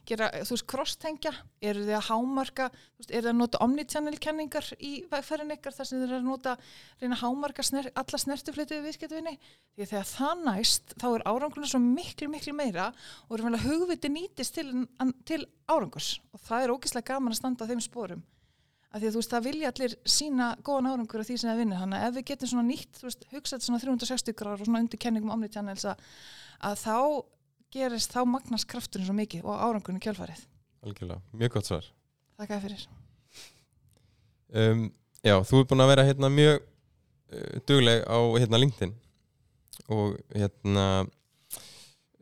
gera, 0.05 0.27
þú 0.45 0.55
veist, 0.55 0.65
crosstengja 0.69 1.31
eru 1.63 1.85
þið 1.87 1.95
að 1.97 2.09
hámarka 2.09 2.67
veist, 2.73 3.09
eru 3.09 3.23
þið 3.25 3.31
að 3.31 3.39
nota 3.39 3.61
omnichannel 3.65 4.19
kenningar 4.21 4.69
í 4.77 4.91
vegferðin 5.11 5.55
ykkar 5.55 5.77
þar 5.77 5.89
sem 5.89 5.97
þið 5.97 6.05
eru 6.09 6.19
að 6.19 6.29
nota 6.29 6.55
reyna 7.01 7.19
hámarka 7.23 7.65
sner, 7.65 7.89
alla 7.97 8.21
snertiflitu 8.21 8.77
við 8.77 8.87
viðskiptvinni 8.91 9.35
því 9.39 9.87
að 9.87 9.91
þegar 9.95 10.11
það 10.11 10.45
næst 10.45 10.95
þá 11.01 11.07
er 11.09 11.27
árangurinn 11.31 11.73
svo 11.73 11.81
miklu, 11.81 12.29
miklu 12.29 12.53
meira 12.57 12.91
og 13.25 13.39
er 13.39 13.47
vel 13.47 13.57
að 13.57 13.67
hugviti 13.71 14.13
nýtist 14.13 14.59
til, 14.59 14.85
til 15.25 15.41
árangurs. 15.65 16.19
Og 16.35 16.45
það 16.45 16.67
er 16.67 16.77
ógeðslega 16.77 17.13
gaman 17.15 17.33
að 17.33 17.41
standa 17.41 17.65
á 17.65 17.69
þeim 17.71 17.83
sporum 17.83 18.23
að 18.95 19.03
því 19.03 19.07
að 19.07 19.15
þú 19.15 19.21
veist, 19.21 19.33
það 19.33 19.47
vilja 19.49 19.69
allir 19.71 19.95
sína 20.07 20.49
góðan 20.63 20.89
árangur 20.93 21.21
af 21.21 21.27
því 21.27 21.37
sem 21.41 21.49
það 21.49 21.61
vinnir, 21.61 21.79
þannig 21.81 21.99
að 21.99 22.07
ef 22.07 22.15
við 22.15 22.27
getum 22.29 22.51
svona 22.51 22.67
nýtt, 22.69 22.99
þú 22.99 23.07
veist, 23.09 23.25
hugsað 23.33 23.65
svona 23.65 23.79
360 23.83 24.37
gráður 24.39 24.63
og 24.63 24.69
svona 24.69 24.83
undir 24.85 25.01
kenningum 25.03 25.33
omnitjannels 25.35 25.87
að, 25.91 26.03
að 26.69 26.77
þá 26.85 26.99
gerist 27.75 28.15
þá 28.15 28.21
magnast 28.29 28.69
krafturinn 28.71 29.09
svo 29.09 29.15
mikið 29.17 29.43
og 29.43 29.59
árangurinn 29.59 29.99
í 29.99 30.05
kjölfarið. 30.05 30.45
Algjörlega, 30.85 31.19
mjög 31.41 31.57
gott 31.57 31.69
svar. 31.71 31.89
Takk 32.39 32.55
að 32.55 32.67
fyrir. 32.69 32.85
Um, 34.55 34.87
já, 35.25 35.35
þú 35.43 35.59
er 35.59 35.67
búin 35.67 35.83
að 35.83 35.91
vera 35.91 36.07
hérna 36.07 36.31
mjög 36.31 36.61
uh, 36.61 37.59
dugleg 37.67 38.05
á 38.07 38.19
hérna 38.39 38.61
LinkedIn 38.61 38.95
og 39.91 40.15
hérna 40.31 40.85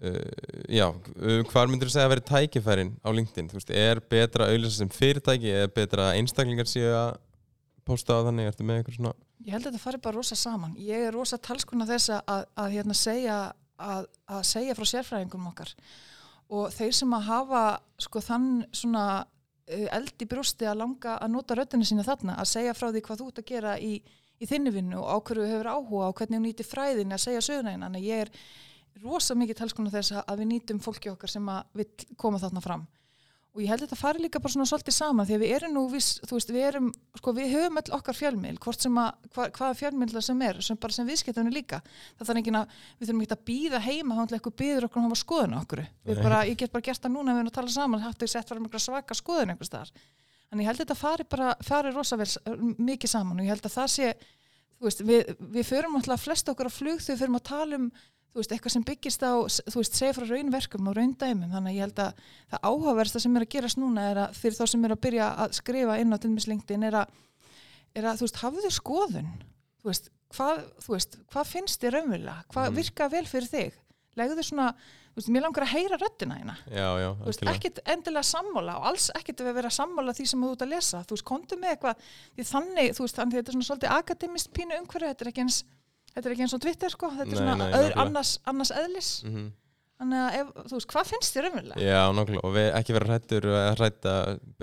já, 0.04 0.88
uh, 0.92 1.42
hvað 1.48 1.70
myndir 1.72 1.90
þú 1.90 1.96
segja 1.96 2.08
að 2.10 2.14
vera 2.14 2.26
tækifærin 2.28 2.94
á 3.00 3.10
LinkedIn? 3.16 3.50
Þú 3.52 3.60
veist, 3.60 3.74
er 3.84 4.02
betra 4.12 4.48
að 4.48 4.56
auðvitað 4.56 4.78
sem 4.78 4.92
fyrirtæki 4.92 5.54
eða 5.54 5.74
betra 5.78 6.08
að 6.10 6.18
einstaklingar 6.20 6.70
séu 6.70 6.90
að 6.92 7.12
posta 7.88 8.18
á 8.20 8.26
þannig? 8.28 8.50
Ertu 8.52 8.68
með 8.68 8.82
eitthvað 8.82 8.98
svona? 8.98 9.14
Ég 9.44 9.56
held 9.56 9.66
að 9.66 9.70
þetta 9.72 9.84
fari 9.84 10.02
bara 10.04 10.20
rosa 10.20 10.40
saman. 10.40 10.74
Ég 10.80 11.06
er 11.08 11.16
rosa 11.16 11.40
talskuna 11.40 11.88
þess 11.88 12.14
að, 12.16 12.48
að 12.60 12.76
hérna 12.78 12.98
segja 12.98 13.38
að, 13.80 14.10
að 14.32 14.42
segja 14.48 14.76
frá 14.78 14.90
sérfræðingum 14.92 15.48
okkar 15.52 15.72
og 16.54 16.74
þeir 16.76 16.92
sem 16.98 17.16
að 17.16 17.30
hafa 17.30 17.62
sko 18.04 18.22
þann 18.24 18.50
svona 18.76 19.06
uh, 19.24 19.88
eld 19.96 20.20
í 20.20 20.28
brústi 20.30 20.68
að 20.70 20.82
langa 20.84 21.16
að 21.16 21.34
nota 21.34 21.58
röttinu 21.58 21.88
sína 21.88 22.06
þarna, 22.06 22.38
að 22.40 22.52
segja 22.52 22.76
frá 22.78 22.90
því 22.92 23.06
hvað 23.08 23.24
þú 23.24 23.30
ert 23.32 23.42
að 23.42 23.50
gera 23.54 23.78
í, 23.80 23.94
í 24.40 24.50
þinni 24.50 24.76
vinnu 24.76 25.00
og 25.00 25.08
á 25.10 25.18
hverju 25.24 25.50
hefur 25.50 25.72
áhuga 25.72 26.12
og 26.12 26.20
hvernig 26.20 26.40
þú 26.40 26.44
nýti 26.44 26.68
fræðin 26.68 27.16
að 27.16 27.26
segja 27.26 27.48
söguna 27.48 27.90
er 28.20 28.32
rosa 29.02 29.36
mikið 29.38 29.62
talskonu 29.62 29.94
þess 29.94 30.20
að 30.22 30.44
við 30.44 30.52
nýtum 30.52 30.82
fólki 30.84 31.12
okkar 31.14 31.32
sem 31.32 31.48
að 31.50 31.80
vil 31.80 31.88
koma 32.20 32.42
þarna 32.42 32.62
fram. 32.64 32.84
Og 33.54 33.62
ég 33.62 33.70
held 33.70 33.84
að 33.84 33.92
þetta 33.92 34.00
fari 34.00 34.22
líka 34.24 34.40
bara 34.42 34.50
svona 34.50 34.66
svolítið 34.66 34.96
saman 34.96 35.28
því 35.30 35.36
að 35.36 35.44
við 35.44 35.52
erum 35.60 35.74
nú, 35.76 35.82
við, 35.92 36.06
þú 36.26 36.38
veist, 36.40 36.54
við 36.56 36.64
erum 36.72 36.88
sko 37.20 37.34
við 37.38 37.52
höfum 37.54 37.78
öll 37.84 37.92
okkar 38.00 38.18
fjölmil 38.18 38.54
hvort 38.64 38.82
sem 38.82 38.96
að, 38.98 39.28
hva, 39.36 39.46
hvaða 39.54 39.78
fjölmil 39.78 40.08
það 40.10 40.26
sem 40.26 40.42
er 40.48 40.62
sem 40.66 40.80
bara 40.82 40.96
sem 40.96 41.12
viðskiptunni 41.12 41.54
líka. 41.54 41.80
Það 42.18 42.32
þarf 42.32 42.42
ekki 42.42 42.56
að, 42.58 42.74
við 42.98 43.12
þurfum 43.12 43.22
ekki 43.28 43.38
að 43.38 43.46
býða 43.52 43.84
heima 43.86 44.18
þá 44.18 44.24
er 44.24 44.36
eitthvað 44.40 44.58
býður 44.64 44.88
okkur 44.90 45.04
og 45.04 45.06
hafa 45.06 45.20
skoðun 45.22 45.56
okkur. 45.60 45.84
Bara, 46.24 46.42
ég 46.50 46.58
get 46.64 46.74
bara 46.74 46.88
gert 46.90 47.06
það 47.06 47.14
núna 47.14 47.38
við 47.38 47.44
erum 47.44 47.54
að 47.54 47.60
tala 47.60 47.76
saman 47.78 48.04
hættu 48.08 48.26
ég 48.26 48.34
sett 48.34 48.50
fara 48.50 48.64
með 48.64 48.82
svaka 48.88 49.20
skoðun 49.22 49.54
einhvers 49.54 49.74
þar 49.76 49.94
en 50.54 50.62
ég 50.62 50.70
held 50.70 50.78
að 50.78 50.86
þetta 50.86 51.00
fari 51.00 51.26
bara, 51.30 51.52
fari 51.66 51.92
rosa 51.94 52.18
vel 52.20 52.30
mikið 52.78 53.10
saman 53.10 53.40
og 53.40 53.46
ég 53.46 53.56
held 53.56 53.66
að 53.66 53.76
það 53.78 53.92
sé 53.94 54.10
veist, 54.88 55.04
við, 55.08 55.36
við 55.54 55.70
förum 55.70 56.00
alltaf 56.00 56.26
flest 56.26 56.50
okkur 56.52 56.70
á 56.70 56.74
flug 56.74 57.00
þegar 57.02 57.16
við 57.16 57.24
förum 57.24 57.40
að 57.40 57.48
tala 57.50 57.80
um 57.80 57.88
veist, 58.34 58.54
eitthvað 58.54 58.74
sem 58.74 58.86
byggist 58.88 59.24
á, 59.26 59.34
þú 59.46 59.82
veist, 59.82 59.98
segja 59.98 60.16
frá 60.18 60.26
raunverkum 60.26 60.90
og 60.90 60.96
raundæmum, 60.98 61.52
þannig 61.54 61.70
að 61.70 61.78
ég 61.78 61.86
held 61.86 62.00
að 62.02 62.24
það 62.50 62.64
áhugaversta 62.70 63.22
sem 63.22 63.38
er 63.38 63.46
að 63.46 63.52
gerast 63.54 63.80
núna 63.82 64.08
er 64.10 64.22
að 64.24 64.40
fyrir 64.40 64.58
þá 64.58 64.64
sem 64.72 64.88
er 64.88 64.96
að 64.96 65.04
byrja 65.06 65.28
að 65.44 65.56
skrifa 65.60 66.00
inn 66.02 66.16
á 66.16 66.18
tilmislingtin 66.24 66.88
er 66.90 66.98
er 67.94 68.08
að, 68.10 68.20
þú 68.20 68.26
veist, 68.26 68.42
hafðu 68.42 68.66
þér 68.66 68.76
skoðun, 68.80 69.32
þú 69.84 69.92
veist, 69.92 70.10
hvað, 70.34 70.64
þú 70.82 70.96
veist, 70.96 71.18
hvað 71.30 71.50
finnst 71.52 71.84
þér 71.84 71.98
raunverulega, 72.00 72.46
hvað 72.54 72.70
mm. 72.70 72.78
virka 72.80 73.10
vel 73.14 73.26
fyrir 73.30 73.52
þig, 73.52 73.80
legðu 74.18 74.38
þér 74.40 74.50
svona, 74.50 74.70
veist, 75.20 75.30
mér 75.30 75.46
langar 75.46 75.68
að 75.68 75.74
heyra 75.76 76.00
röttina 76.02 76.40
hérna, 76.40 76.58
já, 76.70 76.88
já, 77.04 77.10
þú 77.20 77.30
veist, 77.30 77.46
ekkit 77.54 77.84
endilega 77.86 78.26
sammála 78.32 78.80
og 78.80 78.90
alls 78.92 79.12
ekkit 79.20 79.44
að 79.44 79.54
vera 79.60 79.70
sammála 79.74 80.16
því 80.18 80.26
sem 80.32 80.44
þú 80.46 80.52
ert 80.56 80.66
að 80.66 80.74
lesa, 80.74 81.04
þú 81.06 81.18
veist, 81.18 81.28
kontu 81.30 81.60
með 81.62 81.76
eitthvað, 81.76 82.10
því 82.34 82.48
þannig, 82.50 82.92
þú 82.98 83.06
veist, 83.06 83.20
þannig 83.20 83.40
þetta 83.40 83.52
er 83.52 83.58
svona 83.58 83.70
svolítið 83.70 83.96
akademist 83.98 84.54
pínu 84.58 84.80
umhverju, 84.82 85.14
þetta 85.14 85.26
er 85.26 85.34
ekki 85.34 85.46
eins 85.46 85.64
þetta 86.14 86.30
er 86.30 86.36
ekki 86.36 86.46
eins 86.46 86.56
og 86.56 86.64
Twitter 86.64 86.94
sko 86.94 87.12
þetta 87.18 87.34
er 87.36 87.42
svona 87.42 87.60
nei, 87.60 87.68
öður 87.80 88.00
annars, 88.06 88.38
annars 88.50 88.72
eðlis. 88.74 89.12
Mm 89.26 89.36
-hmm. 89.36 89.52
þannig 90.04 90.20
að 90.20 90.38
ef, 90.40 90.52
þú 90.68 90.78
veist, 90.78 90.90
hvað 90.94 91.10
finnst 91.12 91.38
þér 91.38 91.48
umverulega? 91.50 91.86
Já, 91.88 92.02
nákvæmlega, 92.18 92.44
og 92.50 92.58
ekki 92.80 92.96
vera 92.98 93.10
hrættur 93.10 93.48
að 93.54 93.70
hrætta, 93.78 94.14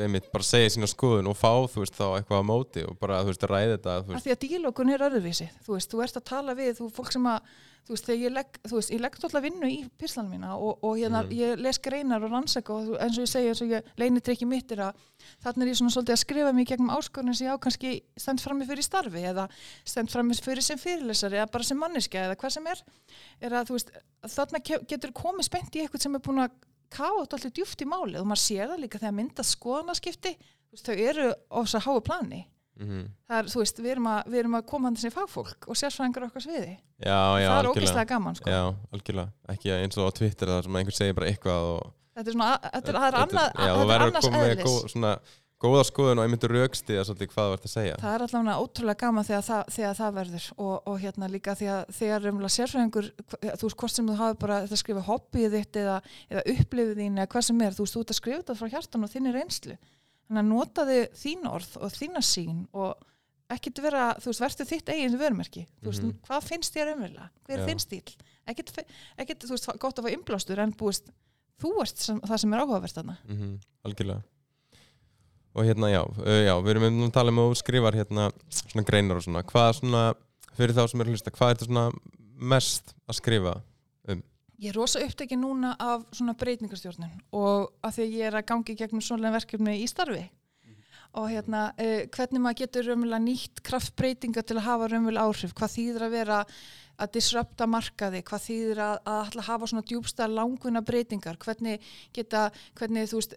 einmitt, 0.05 0.29
bara 0.33 0.47
segja 0.47 0.75
sína 0.75 0.91
skoðun 0.91 1.31
og 1.31 1.37
fá, 1.39 1.53
þú 1.73 1.85
veist, 1.85 1.97
þá 1.97 2.07
eitthvað 2.19 2.43
á 2.43 2.51
móti 2.51 2.85
og 2.87 2.99
bara, 3.01 3.23
þú 3.23 3.33
veist, 3.33 3.47
að 3.47 3.55
ræða 3.55 3.75
þetta 3.77 4.21
Því 4.27 4.35
að 4.35 4.43
dílókun 4.45 4.95
er 4.95 5.07
öðruvísi, 5.09 5.49
þú 5.65 5.79
veist, 5.79 5.91
þú 5.91 6.03
ert 6.05 6.21
að 6.21 6.29
tala 6.35 6.55
við 6.55 6.77
þú 6.79 6.91
fólk 6.95 7.13
sem 7.13 7.27
að 7.27 7.41
þú 7.87 7.95
veist, 7.95 8.07
þegar 8.07 8.21
ég 8.21 8.35
legg, 8.35 8.59
þú 8.67 8.77
veist, 8.77 8.93
ég 8.95 9.03
legg 9.03 9.17
alltaf 9.19 9.45
vinnu 9.45 9.71
í 9.71 9.79
pyrslanum 10.01 10.35
mína 10.35 10.53
og, 10.57 10.85
og 10.87 10.99
hérna, 10.99 11.23
mm. 11.25 11.33
ég 11.37 11.63
les 11.65 11.81
greinar 11.83 12.25
og 12.27 12.35
rannsaka 12.35 12.75
og 12.77 12.95
eins 13.03 13.19
og 13.19 13.27
ég 13.27 13.33
segja, 13.33 13.55
eins 13.55 13.63
og 13.65 13.73
ég 13.73 13.91
leini 14.01 14.23
trikki 14.25 14.49
mitt 14.49 14.75
er 14.75 14.85
að 14.89 15.03
þarna 15.45 15.67
er 15.67 15.73
ég 15.73 15.81
svona 15.81 15.95
svolítið 15.97 16.17
að 16.17 16.23
skrifa 16.23 16.53
mig 16.57 16.71
gegnum 16.71 16.93
áskorðin 16.95 17.39
sem 17.39 17.49
ég 17.49 17.59
á 17.59 17.63
kannski 17.65 17.93
stend 18.21 18.45
fram 18.45 18.61
með 18.61 18.73
fyrir 18.75 18.87
starfi 18.87 19.25
eða 19.33 19.47
stend 19.83 20.13
fram 20.13 20.31
með 20.31 20.43
fyrir 20.47 20.67
sem 20.67 20.81
fyrirlesari 20.81 21.41
eða 21.41 21.51
bara 21.57 21.69
sem 21.71 21.81
manniska 21.81 22.25
eða 22.29 22.39
hvað 22.41 22.57
sem 22.57 22.71
er, 22.71 22.85
er 23.41 23.59
að 23.59 23.71
þú 23.71 23.79
veist, 23.79 23.93
þarna 24.37 24.63
getur 24.67 25.17
komið 25.17 25.51
spennt 25.51 25.77
í 25.77 25.85
eitthvað 25.85 26.07
sem 26.07 26.17
er 26.19 26.25
búin 26.27 26.45
að 26.45 26.57
káta 26.91 27.37
alltaf 27.37 27.53
djúft 27.55 27.83
í 27.83 27.89
máli 27.89 28.19
og 28.21 28.27
maður 28.27 28.45
sér 28.45 28.73
það 28.73 28.83
líka 28.85 28.99
þegar 28.99 29.19
myndast 29.19 29.57
skoðanaskipti, 29.57 30.33
þú 30.39 30.77
veist, 30.77 30.89
þau 30.89 30.97
eru 31.11 31.29
á 31.31 31.59
þess 31.63 31.79
að 31.79 31.87
háa 31.87 32.01
plani 32.07 32.41
Mm 32.81 32.89
-hmm. 32.89 33.09
það 33.29 33.39
er, 33.39 33.49
þú 33.53 33.61
veist, 33.61 33.81
við 33.85 33.91
erum 33.93 34.07
að, 34.09 34.21
við 34.33 34.39
erum 34.41 34.55
að 34.57 34.67
koma 34.71 34.89
hann 34.89 34.97
þessi 34.97 35.13
fagfólk 35.13 35.67
og 35.69 35.77
sérsfræðingar 35.77 36.27
okkar 36.31 36.45
sviði. 36.47 36.71
Já, 36.97 37.21
já, 37.43 37.49
það 37.51 37.59
er 37.59 37.71
ógeðslega 37.71 38.09
gaman 38.15 38.39
sko. 38.39 38.51
já, 38.51 38.63
algjörlega, 38.93 39.33
ekki 39.53 39.75
eins 39.75 39.99
og 39.99 40.09
á 40.09 40.11
Twitter 40.17 40.49
þar 40.49 40.65
sem 40.65 40.81
einhver 40.81 40.97
segir 40.97 41.15
bara 41.19 41.29
eitthvað 41.29 41.69
og... 41.75 41.93
þetta 42.17 42.31
er 42.31 42.37
svona, 42.39 42.49
þetta 42.65 42.89
er, 42.89 42.99
það 43.03 43.09
er 43.11 43.21
annað 43.21 43.49
já, 43.53 43.73
þú 43.77 43.87
verður 43.93 44.17
að 44.17 44.25
koma 44.25 44.43
með 44.47 44.65
góð, 44.65 44.81
svona 44.95 45.13
góða 45.61 45.83
skoðun 45.85 46.21
og 46.21 46.25
einmitt 46.25 46.47
rauksti 46.49 46.97
að 46.97 47.07
svolítið 47.11 47.33
hvað 47.35 47.49
þú 47.51 47.57
ert 47.57 47.65
að 47.69 47.73
segja. 47.75 47.97
Það 48.01 48.15
er 48.15 48.23
allavega 48.25 48.61
ótrúlega 48.65 49.01
gaman 49.03 49.27
þegar 49.29 49.45
það, 49.45 49.63
þegar 49.77 49.97
það 49.99 50.15
verður 50.17 50.47
og, 50.57 50.75
og 50.89 51.01
hérna 51.03 51.29
líka 51.29 51.55
þegar, 51.61 51.91
þegar 51.99 52.29
umlega 52.31 52.55
sérfræðingur, 52.55 53.11
þú 53.29 53.67
veist, 53.67 53.79
hvort 53.83 53.93
sem 53.93 54.09
þú 54.09 54.17
hafi 54.23 54.39
bara 54.41 54.61
þetta 54.65 54.79
skrifa 54.81 55.05
hobbyið 55.11 55.57
þitt 55.59 55.81
eða, 55.83 55.99
eða 56.33 56.45
upplifið 56.55 57.03
þín 57.03 57.21
eða 57.21 57.33
hvað 57.35 57.47
sem 57.51 57.61
er, 57.67 57.77
þú 57.77 57.85
veist, 57.85 57.97
þú 57.99 58.05
ert 58.05 58.15
að 58.15 58.21
skrifa 58.23 58.41
þetta 58.41 58.57
frá 58.57 58.73
hjartan 58.73 59.05
og 59.05 59.13
þinni 59.13 59.35
reynslu 59.37 59.77
þannig 60.31 60.45
að 60.45 60.51
notaði 60.51 60.99
þín 61.19 61.47
orð 61.51 61.77
og 61.81 61.95
þína 61.97 62.23
sín 62.23 62.67
og 62.73 63.07
ekkert 63.51 63.81
vera, 63.83 64.05
þú 64.23 64.31
veist, 64.31 64.43
verður 64.45 64.69
þitt 64.69 64.93
eigin 64.95 65.19
vörmerki, 65.19 65.65
þú 65.83 65.91
veist, 65.91 66.03
mm 66.05 66.11
-hmm. 66.11 66.27
hvað 66.29 66.45
finnst 66.47 66.77
þér 66.77 66.93
umvila 66.95 67.31
hver 67.47 67.59
er 67.59 67.67
þinn 67.67 67.83
stíl, 67.83 68.13
ekkert, 68.47 68.85
ekkert 69.19 69.45
þú 69.45 69.57
veist, 69.57 69.71
gott 69.83 69.99
að 69.99 70.07
fá 70.07 70.11
inblástur 70.15 70.63
en 70.63 70.73
búist 70.73 71.11
þú 71.61 71.73
ert 71.83 71.99
sem, 71.99 72.21
það 72.21 72.43
sem 72.43 72.55
er 72.55 72.63
áhugavert 72.63 72.95
þarna 72.95 73.17
mm 73.25 73.37
-hmm. 73.37 73.59
Algjörlega 73.85 74.23
og 75.55 75.65
hérna, 75.67 75.91
já, 75.91 76.03
uh, 76.07 76.43
já, 76.47 76.55
við 76.63 76.71
erum 76.71 76.85
um 76.85 77.09
að 77.09 77.13
tala 77.13 77.31
um 77.31 77.39
og 77.39 77.57
skrifar 77.57 77.95
hérna 77.95 78.31
svona 78.51 78.87
greinar 78.87 79.17
og 79.17 79.23
svona, 79.23 79.43
hvað 79.43 79.73
svona 79.81 80.15
fyrir 80.55 80.75
þá 80.75 80.89
sem 80.89 81.01
er 81.01 81.07
að 81.07 81.11
hlusta, 81.11 81.31
hvað 81.31 81.51
er 81.51 81.57
þetta 81.57 81.67
svona 81.67 81.91
mest 82.39 82.95
að 83.09 83.19
skrifa? 83.19 83.63
Ég 84.61 84.75
er 84.75 84.77
rosa 84.77 85.01
upptekið 85.01 85.41
núna 85.41 85.71
af 85.81 86.03
svona 86.13 86.35
breytingarstjórnun 86.37 87.23
og 87.37 87.71
að 87.87 87.97
því 87.97 88.07
ég 88.11 88.27
er 88.29 88.37
að 88.37 88.49
gangi 88.51 88.77
gegnum 88.77 89.01
svona 89.05 89.33
verkefni 89.33 89.79
í 89.81 89.87
starfi. 89.89 90.27
Mm. 90.67 90.83
og 91.17 91.31
hérna 91.33 91.63
uh, 91.81 92.03
hvernig 92.13 92.43
maður 92.45 92.59
getur 92.59 92.91
raunverulega 92.91 93.25
nýtt 93.25 93.63
kraftbreytinga 93.65 94.45
til 94.45 94.59
að 94.59 94.67
hafa 94.67 94.91
raunverulega 94.91 95.25
áhrif, 95.25 95.55
hvað 95.57 95.75
þýðir 95.77 96.05
að 96.05 96.15
vera 96.19 96.43
að 97.01 97.13
disrupta 97.15 97.67
markaði, 97.71 98.21
hvað 98.29 98.45
þýðir 98.45 98.83
að, 98.85 98.99
að 99.09 99.41
hafa 99.47 99.71
svona 99.71 99.87
djúbsta 99.89 100.29
languna 100.29 100.85
breytingar, 100.85 101.41
hvernig 101.41 101.89
geta, 102.13 102.51
hvernig 102.77 103.09
þú 103.09 103.23
veist, 103.23 103.35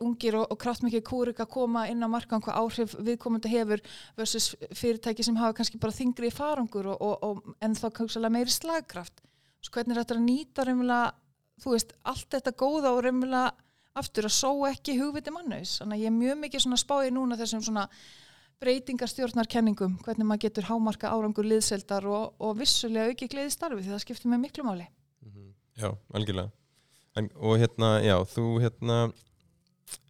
ungir 0.00 0.38
og, 0.40 0.46
og 0.54 0.60
kraftmikið 0.62 1.04
kúrik 1.04 1.44
að 1.44 1.52
koma 1.52 1.84
inn 1.90 2.00
á 2.00 2.08
markaðan, 2.08 2.46
hvað 2.46 2.60
áhrif 2.62 2.96
viðkomandi 2.96 3.52
hefur 3.52 3.84
versus 4.16 4.54
fyrirtæki 4.72 5.26
sem 5.26 5.36
hafa 5.36 5.58
kannski 5.60 5.82
bara 5.82 5.98
þingri 6.00 6.32
í 6.32 6.34
farangur 6.34 6.94
og, 6.94 7.04
og, 7.04 7.16
og 7.28 7.56
en 7.60 7.76
þá 7.76 7.90
kannski 8.00 8.32
meiri 8.32 8.56
slagkraft 8.56 9.20
hvernig 9.74 9.98
þetta 9.98 10.14
er 10.14 10.20
að 10.20 10.26
nýta 10.26 10.66
raunverulega, 10.66 11.14
þú 11.62 11.72
veist, 11.72 11.94
allt 12.02 12.28
þetta 12.36 12.52
góða 12.60 12.92
og 12.92 13.02
raunverulega 13.06 13.52
aftur 13.96 14.28
að 14.28 14.36
só 14.36 14.50
ekki 14.68 14.98
hugviti 15.00 15.32
mannaus. 15.32 15.78
Þannig 15.80 15.96
að 15.96 16.04
ég 16.04 16.10
er 16.10 16.16
mjög 16.16 16.38
mikið 16.42 16.64
svona 16.66 16.80
spáið 16.80 17.12
núna 17.16 17.38
þessum 17.40 17.64
svona 17.64 17.86
breytingarstjórnarkenningum, 18.62 19.98
hvernig 20.04 20.28
maður 20.28 20.46
getur 20.46 20.68
hámarka 20.70 21.10
árangur 21.12 21.48
liðseldar 21.48 22.06
og, 22.08 22.36
og 22.40 22.56
vissulega 22.60 23.12
auki 23.12 23.28
gleði 23.32 23.52
starfi 23.52 23.82
því 23.84 23.92
það 23.92 24.04
skiptir 24.04 24.32
með 24.32 24.42
miklu 24.46 24.64
máli. 24.64 24.86
Mm 25.24 25.32
-hmm. 25.32 25.50
Já, 25.82 25.90
algjörlega. 26.14 26.50
En, 27.16 27.30
og 27.36 27.58
hérna, 27.58 27.90
já, 28.04 28.16
þú 28.28 28.60
hérna, 28.60 29.12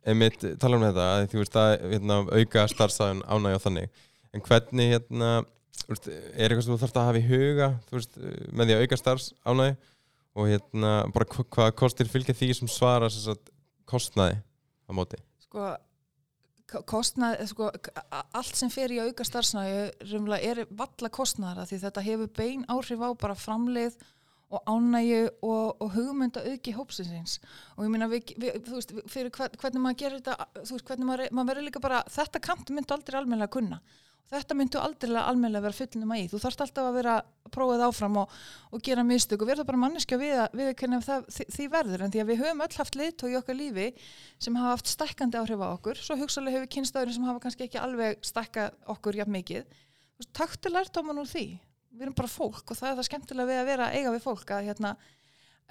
einmitt 0.06 0.40
tala 0.60 0.76
um 0.76 0.82
þetta, 0.82 1.06
að 1.14 1.28
þú 1.30 1.38
veist 1.42 1.56
að 1.56 1.90
hérna, 1.92 2.16
auka 2.38 2.66
starfsæðun 2.68 3.22
ánægi 3.26 3.58
á 3.58 3.64
þannig, 3.66 3.90
en 4.32 4.40
hvernig 4.40 4.92
hérna 4.92 5.30
veist, 5.88 6.08
er 6.08 6.46
eitthvað 6.50 6.64
sem 6.66 6.74
þú 6.74 6.80
þarfst 6.82 6.98
að 7.00 7.08
hafa 7.10 7.20
í 7.20 7.26
huga 7.30 7.68
veist, 7.92 8.16
með 8.52 8.70
því 8.70 8.76
að 8.76 8.84
auka 8.86 8.98
starfs 9.00 9.28
ánægi 9.46 9.76
og 10.36 10.48
hérna 10.50 10.92
bara 11.14 11.28
hvað 11.32 11.74
kostir 11.80 12.10
fylgja 12.12 12.34
því 12.36 12.50
sem 12.58 12.68
svarar 12.70 13.12
kostnaði 13.88 14.40
á 14.86 14.90
móti? 14.96 15.20
Sko, 15.46 15.68
k- 16.66 16.82
kostnað, 16.90 17.38
eh, 17.40 17.46
sko, 17.46 17.70
allt 18.34 18.58
sem 18.58 18.70
fer 18.72 18.92
í 18.92 18.98
að 19.00 19.12
auka 19.12 19.24
starfsnæði 19.24 20.42
er 20.42 20.66
valla 20.70 21.08
kostnaðara 21.08 21.66
því 21.70 21.80
þetta 21.86 22.04
hefur 22.08 22.28
bein 22.36 22.66
áhrif 22.68 23.00
á 23.00 23.10
bara 23.14 23.34
framleið 23.38 23.96
og 24.46 24.62
ánægju 24.70 25.22
og, 25.42 25.76
og 25.82 25.88
hugmynda 25.96 26.42
auki 26.46 26.74
hópsinsins 26.76 27.40
og 27.76 27.84
ég 27.86 27.90
meina 27.90 28.06
við, 28.06 28.28
við, 28.38 28.60
þú 28.68 28.76
veist, 28.76 28.92
fyrir 29.10 29.32
hvern, 29.34 29.56
hvernig 29.58 29.82
maður 29.82 29.98
gerir 30.04 30.20
þetta, 30.20 30.46
þú 30.60 30.76
veist, 30.76 30.86
hvernig 30.86 31.08
maður, 31.08 31.32
maður 31.34 31.48
verður 31.50 31.66
líka 31.66 31.82
bara, 31.82 32.02
þetta 32.14 32.42
kant 32.44 32.70
myndu 32.70 32.94
aldrei 32.94 33.18
almennilega 33.18 33.54
kunna 33.56 33.80
þetta 34.32 34.54
myndu 34.58 34.80
aldrei 34.82 35.16
almennilega 35.20 35.62
vera 35.68 35.76
fullnum 35.76 36.12
að 36.16 36.20
í, 36.22 36.28
þú 36.32 36.40
þarft 36.42 36.62
alltaf 36.64 36.88
að 36.90 36.96
vera 36.98 37.14
prófið 37.54 37.82
áfram 37.86 38.16
og, 38.22 38.32
og 38.74 38.82
gera 38.82 39.04
mistök 39.06 39.44
og 39.44 39.50
verða 39.52 39.66
bara 39.68 39.80
manneskja 39.84 40.18
við, 40.18 40.34
að- 40.42 40.56
við 40.58 40.70
það, 41.06 41.28
því, 41.36 41.46
því 41.56 41.66
verður. 41.76 42.02
En 42.06 42.14
því 42.14 42.22
að 42.24 42.30
við 42.32 42.40
höfum 42.42 42.64
öll 42.66 42.76
haft 42.80 42.98
leitt 42.98 43.22
í 43.30 43.36
okkar 43.38 43.58
lífi 43.60 43.86
sem 44.42 44.58
hafa 44.58 44.72
haft 44.74 44.90
stækkandi 44.90 45.38
áhrif 45.38 45.62
á 45.62 45.68
okkur. 45.76 46.00
Svo 46.02 46.16
hugsalega 46.18 46.58
hefur 46.58 46.72
kynstæðurinn 46.74 47.14
sem 47.20 47.28
hafa 47.30 47.44
kannski 47.46 47.68
ekki 47.68 47.78
alveg 47.82 48.18
stækkað 48.26 48.74
okkur 48.96 49.20
jafn 49.22 49.36
mikið. 49.38 49.62
Þú 50.16 50.24
veist, 50.24 50.32
taktu 50.34 50.72
lærtóman 50.74 51.22
úr 51.22 51.30
því. 51.30 51.46
Við 51.96 52.02
erum 52.08 52.16
bara 52.18 52.28
fólk 52.28 52.66
og 52.74 52.76
það 52.76 52.90
er 52.90 52.98
það 52.98 53.08
skemmtilega 53.08 53.48
við 53.52 53.60
að 53.62 53.70
vera 53.70 53.86
að 53.86 53.94
eiga 54.00 54.10
við 54.16 54.24
fólk 54.26 54.50
að 54.58 54.66
hérna, 54.68 54.90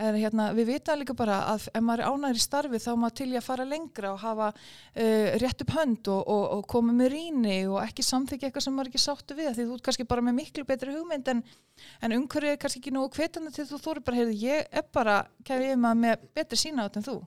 er, 0.02 0.16
hérna, 0.20 0.50
við 0.56 0.70
vita 0.74 0.96
líka 0.98 1.16
bara 1.18 1.38
að 1.54 1.68
ef 1.72 1.84
maður 1.84 2.04
er 2.04 2.14
ánæður 2.14 2.40
í 2.40 2.44
starfi 2.44 2.80
þá 2.84 2.88
er 2.92 2.98
maður 3.02 3.18
til 3.20 3.28
í 3.32 3.38
að 3.40 3.46
fara 3.46 3.68
lengra 3.68 4.12
og 4.14 4.24
hafa 4.24 4.48
uh, 4.52 5.28
rétt 5.42 5.64
upp 5.64 5.76
hönd 5.76 6.10
og, 6.12 6.22
og, 6.22 6.44
og 6.58 6.66
koma 6.72 6.96
með 6.96 7.14
rýni 7.14 7.60
og 7.70 7.80
ekki 7.84 8.06
samþykja 8.06 8.50
eitthvað 8.50 8.66
sem 8.66 8.76
maður 8.76 8.90
er 8.90 8.94
ekki 8.94 9.04
sáttu 9.06 9.38
við 9.38 9.52
því 9.54 9.68
þú 9.68 9.78
ert 9.78 9.86
kannski 9.88 10.08
bara 10.10 10.26
með 10.26 10.38
miklu 10.42 10.66
betri 10.68 10.96
hugmynd 10.96 11.32
en, 11.32 11.44
en 12.02 12.18
umhverfið 12.18 12.56
er 12.56 12.60
kannski 12.64 12.82
ekki 12.82 12.96
nógu 12.96 13.14
hvetandi 13.20 13.54
til 13.56 13.68
þú 13.70 13.80
þóri 13.86 14.04
bara, 14.08 14.20
heyrðu, 14.20 14.36
ég 14.44 14.68
er 14.82 14.90
bara 14.96 15.22
kæri 15.48 15.72
ég 15.72 15.80
maður 15.80 16.02
með 16.04 16.28
betri 16.36 16.60
sína 16.60 16.90
átt 16.90 17.00
en 17.00 17.08
þú. 17.08 17.20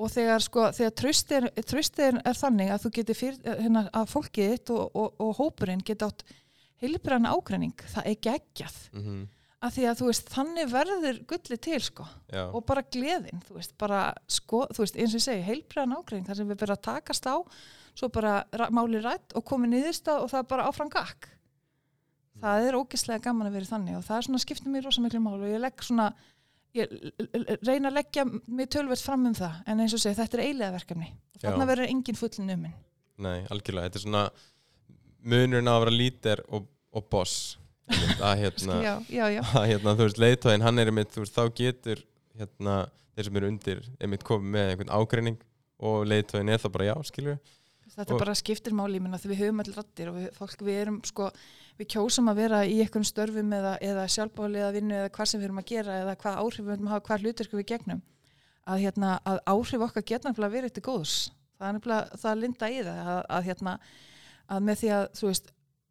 Og 0.00 0.08
þegar 0.08 0.40
sko, 0.40 0.62
þegar 0.72 0.94
tröstin 0.96 1.50
er, 1.52 2.20
er 2.24 2.38
þannig 2.38 2.70
að 2.72 2.86
þú 2.86 2.90
getur 2.96 3.18
fyrir, 3.18 3.40
hérna, 3.44 3.82
að 3.92 4.06
fólkið 4.14 4.70
og, 4.72 4.94
og, 4.96 5.34
hópurinn 5.36 5.82
geta 5.84 6.08
átt 6.08 6.24
heilbræna 6.80 7.34
ágreining, 7.36 7.84
það 7.92 8.08
er 8.08 8.16
geggjað. 8.24 8.78
Mm 8.96 9.26
að 9.60 9.74
því 9.76 9.84
að 9.90 9.98
þú 10.00 10.06
veist, 10.08 10.30
þannig 10.32 10.70
verður 10.72 11.18
gulli 11.28 11.58
til 11.60 11.80
sko. 11.84 12.06
Já, 12.32 12.42
og 12.48 12.64
bara 12.68 12.82
gleðin, 12.96 13.42
þú 13.48 13.58
veist, 13.58 13.74
bara 13.80 14.00
sko, 14.30 14.62
þú 14.72 14.84
veist, 14.86 14.96
eins 14.96 15.12
og 15.14 15.20
ég 15.20 15.26
segi, 15.26 15.44
heilbræðan 15.48 15.96
ágreining 15.98 16.26
þar 16.30 16.38
sem 16.40 16.48
við 16.48 16.60
bara 16.62 16.78
takast 16.88 17.28
á, 17.28 17.36
svo 17.98 18.08
bara 18.14 18.34
ra- 18.56 18.70
máli 18.72 19.02
rætt 19.04 19.36
og 19.36 19.44
komið 19.44 19.74
niðurst 19.74 20.08
og 20.14 20.28
það 20.32 20.42
er 20.44 20.50
bara 20.54 20.66
áfram 20.70 20.92
gakk. 20.92 21.28
Það 22.40 22.66
er 22.70 22.78
ógeðslega 22.80 23.24
gaman 23.26 23.50
að 23.50 23.56
vera 23.58 23.68
þannig 23.74 23.96
og 23.98 24.04
það 24.06 24.16
er 24.16 24.26
svona 24.30 24.40
skiptir 24.46 24.72
mér 24.72 24.86
rosa 24.88 25.02
miklu 25.04 25.20
mál 25.20 25.36
og 25.36 25.48
ég 25.50 25.60
legg 25.60 25.82
svona 25.84 26.06
ég 26.72 26.92
reyna 27.66 27.90
að 27.90 27.98
leggja 27.98 28.24
mig 28.30 28.70
tölvert 28.72 29.02
fram 29.04 29.26
um 29.28 29.34
það. 29.36 29.58
En 29.68 29.82
eins 29.82 29.92
og 29.92 30.00
segi, 30.00 30.16
þetta 30.16 30.38
er 30.38 30.44
eiginlega 30.46 30.76
verkefni. 30.78 31.10
Þarna 31.42 31.66
Já. 31.66 31.70
verður 31.74 31.90
engin 31.90 32.16
fullin 32.16 32.54
umin 32.54 32.78
nei, 33.20 33.42
algjörlega. 33.52 33.90
Þetta 33.90 34.00
er 34.00 34.04
svona 34.06 34.24
munurinn 35.28 35.68
að 35.70 35.82
vera 35.84 35.92
lítir 35.94 36.42
og, 36.48 36.68
og 36.96 37.08
boss 37.12 37.34
að 37.90 38.42
hérna, 38.44 38.80
já, 38.84 38.92
já, 39.08 39.24
já, 39.36 39.40
að, 39.50 39.68
hérna 39.72 39.94
þú 39.98 40.06
veist, 40.08 40.20
leiðtóðin, 40.24 40.64
hann 40.66 40.78
er 40.82 40.90
einmitt, 40.92 41.14
þú 41.14 41.24
veist, 41.24 41.36
þá 41.36 41.54
getur 41.60 42.02
hérna, 42.40 42.74
þeir 43.16 43.28
sem 43.28 43.40
eru 43.40 43.48
undir 43.52 43.80
einmitt 44.00 44.26
komið 44.26 44.52
með 44.56 44.68
einhvern 44.74 44.92
ágreining 45.00 45.40
og 45.80 46.04
leiðtóðin 46.10 46.52
er 46.54 46.62
það 46.62 46.74
bara 46.76 46.90
já, 46.90 46.94
skilur 47.10 47.40
þetta 47.90 48.14
Og- 48.14 48.20
bara 48.22 48.34
skiptir 48.38 48.72
máli 48.76 49.00
minna 49.02 49.18
því 49.18 49.32
við 49.32 49.40
höfum 49.42 49.60
allir 49.64 49.76
rattir 49.80 50.10
og 50.12 50.14
við, 50.20 50.28
fólk, 50.36 50.60
við 50.62 50.76
erum 50.84 51.00
sko, 51.04 51.26
við 51.80 51.88
kjósum 51.96 52.30
að 52.30 52.38
vera 52.44 52.60
í 52.64 52.76
einhverjum 52.84 53.08
störfum 53.08 53.50
eða, 53.56 53.72
eða 53.82 54.04
sjálfbáli 54.14 54.60
eða 54.62 54.74
vinnu 54.76 54.94
eða 55.00 55.10
hvað 55.16 55.30
sem 55.32 55.40
við 55.42 55.48
erum 55.48 55.58
að 55.60 55.66
gera 55.72 55.96
eða 56.04 56.14
hvað 56.22 56.38
áhrif 56.44 56.64
við 56.68 56.74
erum 56.76 56.86
að 56.86 56.94
hafa, 56.94 57.04
hvað 57.08 57.24
hlutur 57.26 57.50
við 57.50 57.66
gegnum. 57.72 58.02
Að, 58.70 58.82
hérna, 58.84 59.10
að 59.26 59.40
áhrif 59.50 59.84
okkar 59.88 60.06
geta 60.06 60.30
nefnilega 60.30 60.54
verið 60.54 60.74
til 60.76 60.84
góðs. 60.86 61.16
Það 61.58 61.66
er 61.66 61.76
nefnilega 61.80 62.20
það 62.22 62.40
linda 62.44 62.70
í 62.70 62.78
það 62.86 63.00
að, 63.10 63.20
að, 63.36 63.46
hérna, 63.50 63.74
að 64.54 64.64
með 64.68 64.80
því 64.84 64.92
að 65.00 65.04
þú 65.18 65.26
veist 65.32 65.50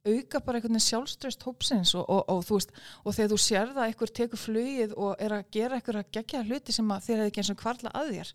auka 0.10 0.42
bara 0.44 0.60
einhvern 0.60 0.76
veginn 0.76 0.88
sjálfströst 0.88 1.46
hópsins 1.48 1.96
og, 1.96 2.06
og, 2.06 2.22
og, 2.32 2.44
þú 2.48 2.60
veist, 2.60 2.76
og 3.04 3.16
þegar 3.18 3.32
þú 3.34 3.40
sér 3.46 3.74
það 3.74 3.82
að 3.84 3.90
einhver 3.90 4.14
tekur 4.20 4.44
flugið 4.44 4.96
og 4.98 5.24
er 5.26 5.36
að 5.38 5.50
gera 5.56 5.80
einhver 5.80 6.02
að 6.02 6.12
gegja 6.18 6.46
hluti 6.46 6.76
sem 6.76 6.94
að 6.96 7.06
þér 7.08 7.22
hefði 7.22 7.34
ekki 7.34 7.44
eins 7.44 7.54
og 7.54 7.60
kvarla 7.64 7.94
að 7.96 8.14
þér 8.16 8.34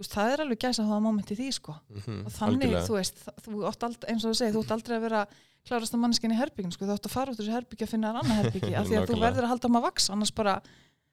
þú 0.00 0.04
veist, 0.04 0.14
það 0.16 0.32
er 0.32 0.42
alveg 0.44 0.60
gæsa 0.64 0.86
það 0.88 1.00
moment 1.04 1.30
í 1.30 1.36
því 1.36 1.46
sko. 1.52 1.76
Mm 1.92 2.20
og 2.24 2.32
þannig, 2.32 2.74
þú 2.86 2.94
veist, 2.96 3.24
þú 3.44 3.64
átt 3.68 3.82
aldrei, 3.84 4.06
eins 4.12 4.24
og 4.24 4.32
þú 4.32 4.38
segir, 4.38 4.54
þú 4.54 4.62
átt 4.64 4.74
aldrei 4.76 4.96
að 4.96 5.04
vera 5.04 5.24
klárast 5.68 5.94
að 5.94 6.00
manneskinn 6.00 6.32
í 6.32 6.38
herbyggin, 6.38 6.72
sko, 6.72 6.86
þú 6.88 6.94
átt 6.94 7.08
að 7.08 7.12
fara 7.12 7.34
út 7.34 7.36
úr 7.36 7.44
þessu 7.44 7.56
herbyggja 7.58 7.84
að 7.84 7.92
finna 7.92 8.12
þér 8.12 8.20
annað 8.22 8.38
herbyggi, 8.40 8.72
af 8.80 8.88
því 8.88 8.96
að 8.96 9.10
þú 9.10 9.18
verður 9.20 9.44
að 9.44 9.52
halda 9.52 9.68
um 9.68 9.76
að 9.76 9.84
vaks, 9.90 10.06
annars 10.14 10.32
bara 10.32 10.54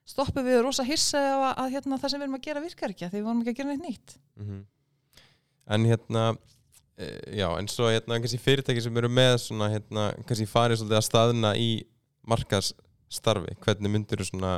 stoppum 0.08 0.46
við 0.48 0.62
rosa 0.64 0.86
hissa 0.88 1.20
að, 1.20 1.44
að 1.52 1.74
hérna, 1.76 1.98
það 2.00 2.14
sem 2.14 2.22
við 2.22 2.26
erum 2.26 2.38
að 2.38 2.46
gera 2.48 2.64
virkar 2.64 2.94
ekki, 2.94 3.10
því 3.12 3.20
við 3.20 3.26
vorum 3.28 3.42
ekki 3.42 3.52
að 3.52 3.58
gera 3.60 3.74
neitt 3.74 3.84
nýtt. 3.84 4.16
Mhm. 4.40 4.62
En 5.68 5.84
hérna 5.84 6.22
já, 6.98 7.46
en 7.58 7.68
svo 7.70 7.88
hérna 7.92 8.18
kannski 8.18 8.40
fyrirtæki 8.42 8.82
sem 8.82 8.96
eru 8.98 9.10
með 9.12 9.36
svona 9.44 9.68
hérna 9.72 10.08
kannski 10.26 10.48
farið 10.50 10.80
svolítið 10.82 10.98
að 11.00 11.06
staðna 11.08 11.52
í 11.58 11.68
markaðsstarfi, 12.28 13.54
hvernig 13.64 13.92
myndir 13.94 14.22
þú 14.22 14.26
svona 14.32 14.54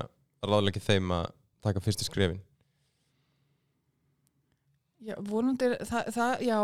ráðleiki 0.46 0.80
þeim 0.82 1.12
að 1.18 1.26
taka 1.64 1.82
fyrstu 1.84 2.06
skrefin? 2.08 2.40
Já, 5.00 5.14
vonandi, 5.24 5.64
er- 5.64 5.86
það, 5.88 6.08
það, 6.12 6.32
já, 6.44 6.56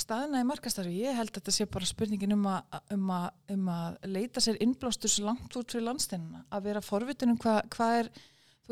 staðina 0.00 0.40
í 0.40 0.46
markastarfi, 0.48 0.92
ég 1.04 1.16
held 1.18 1.28
að 1.34 1.36
þetta 1.40 1.52
sé 1.52 1.66
bara 1.68 1.88
spurningin 1.88 2.32
um 2.32 2.46
að, 2.48 2.78
um 2.96 3.10
að, 3.12 3.26
um 3.52 3.66
að 3.74 4.06
leita 4.08 4.40
sér 4.40 4.56
innblástur 4.64 5.12
svo 5.12 5.26
langt 5.26 5.58
út 5.60 5.68
fyrir 5.74 5.84
landsteinuna, 5.90 6.46
að 6.48 6.64
vera 6.70 6.80
forvitin 6.84 7.34
um 7.34 7.40
hvað 7.42 7.60
hva 7.76 7.88
er, 7.98 8.08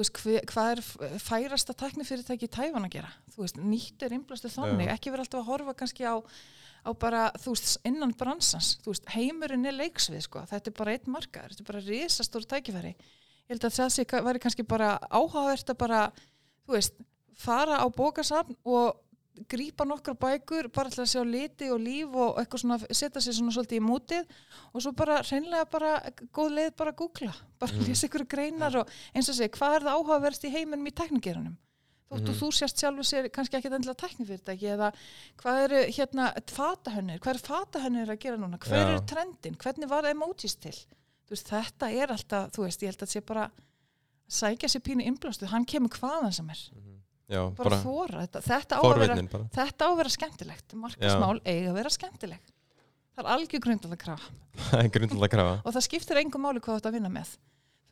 veist, 0.00 0.18
hvað, 0.48 0.70
er 0.72 1.20
færasta 1.20 1.74
tæknifyrirtæki 1.76 2.48
í 2.48 2.52
Tævan 2.52 2.86
að 2.88 2.94
gera, 2.96 3.12
þú 3.34 3.44
veist, 3.44 3.60
nýtt 3.60 4.04
er 4.06 4.16
innblástur 4.16 4.52
þannig, 4.54 4.88
Já. 4.88 4.94
ekki 4.96 5.12
vera 5.12 5.26
alltaf 5.26 5.42
að 5.42 5.50
horfa 5.50 5.74
kannski 5.82 6.06
á, 6.08 6.16
á 6.16 6.90
bara, 6.96 7.26
þú 7.42 7.52
veist, 7.52 7.76
innan 7.88 8.14
bransans, 8.16 8.78
þú 8.84 8.94
veist, 8.94 9.10
heimurinn 9.12 9.68
er 9.68 9.76
leiksvið, 9.76 10.24
sko, 10.24 10.44
þetta 10.48 10.72
er 10.72 10.78
bara 10.80 10.96
einn 10.96 11.12
markaður, 11.12 11.52
þetta 11.52 11.64
er 11.66 11.70
bara 11.70 11.84
risastór 11.90 12.48
tækifæri, 12.48 12.94
ég 12.96 13.52
held 13.52 13.68
að 13.68 13.76
það 13.76 13.94
sé, 13.98 14.06
væri 14.28 14.42
kannski 14.46 14.66
bara 14.68 14.94
áhugavert 15.10 15.74
að 15.74 15.80
bara, 15.84 16.02
þú 16.64 16.78
veist, 16.78 17.00
fara 17.42 17.80
á 17.82 17.86
bókasafn 17.92 18.56
og 18.64 18.96
grípa 19.48 19.84
nokkra 19.88 20.12
bækur 20.14 20.68
bara 20.74 20.90
til 20.92 21.02
að 21.04 21.08
sjá 21.12 21.22
liti 21.24 21.70
og 21.72 21.80
líf 21.80 22.14
og 22.14 22.36
eitthvað 22.42 22.60
svona 22.62 22.78
setja 22.92 23.20
sér 23.24 23.32
svona 23.38 23.52
svolítið 23.56 23.80
í 23.80 23.84
mútið 23.86 24.34
og 24.74 24.82
svo 24.84 24.92
bara 24.92 25.22
hreinlega 25.24 25.64
bara 25.72 25.92
góð 26.36 26.50
leið 26.58 26.76
bara 26.76 26.92
að 26.92 26.96
googla, 27.00 27.32
bara 27.58 27.72
Mhm. 27.72 27.86
lesa 27.88 28.06
ykkur 28.08 28.26
greinar 28.28 28.76
og 28.76 28.88
eins 29.14 29.28
og 29.28 29.34
segja, 29.34 29.48
hvað 29.48 29.76
er 29.76 29.82
það 29.82 29.96
áhugaverst 29.96 30.44
í 30.44 30.50
heiminum 30.52 30.86
í 30.86 30.92
teknigeranum 30.92 31.56
þóttu 32.12 32.28
Mhm. 32.28 32.38
þú 32.40 32.48
sérst 32.52 32.76
sjálfur 32.76 33.08
sér 33.08 33.30
kannski 33.32 33.56
ekki 33.56 33.70
endilega 33.72 33.96
teknifyrirtæki 34.04 34.68
eða 34.76 34.92
hvað 35.38 35.64
eru 35.64 35.80
hérna 35.92 36.32
fatahönnir, 36.46 37.18
hvað 37.20 37.34
eru 37.34 37.38
fatahönnir 37.48 38.08
að 38.12 38.18
gera 38.20 38.36
núna, 38.36 38.58
Já. 38.58 38.76
eru 38.76 39.00
trendin? 39.06 39.56
Hvernig 39.56 39.88
var 39.88 40.04
emojis 40.04 40.56
til? 40.60 40.72
Þú 41.26 41.30
veist, 41.30 41.48
þetta 41.48 41.88
er 41.90 42.08
alltaf, 42.12 42.52
þú 42.52 42.64
veist, 42.66 42.80
ég 42.82 42.88
held 42.92 42.98
að 42.98 43.08
sé 43.08 43.20
bara 43.24 43.50
sækja 44.28 44.68
sér 44.68 44.80
pínu 44.84 45.02
innblástu, 45.06 45.46
hann 45.46 45.64
kemur 45.64 45.88
hvaðan 45.88 46.32
sem 46.34 46.50
er 46.50 46.58
Já, 47.32 47.40
bara, 47.56 47.62
bara, 47.64 47.78
þóra, 47.80 48.24
þetta, 48.26 48.42
þetta, 48.46 48.78
á 48.78 48.82
vera, 49.00 49.16
þetta 49.56 49.86
á 49.86 49.88
að 49.88 49.96
vera 50.02 50.12
skemmtilegt. 50.16 50.74
Markasmál 50.82 51.38
eiga 51.46 51.70
að 51.70 51.78
vera 51.80 51.94
skemmtileg. 51.94 52.50
Það 53.12 53.24
er 53.24 53.30
algjör 53.34 53.60
grundalega 53.60 54.00
krafa 54.00 54.68
Það 54.70 54.86
grundlega 54.94 55.32
krafa 55.34 55.56
og 55.66 55.74
það 55.74 55.84
skiptir 55.84 56.20
engum 56.22 56.46
máli 56.46 56.62
hvað 56.64 56.78
ert 56.78 56.86
að 56.88 56.94
vinna 56.96 57.10
með. 57.12 57.32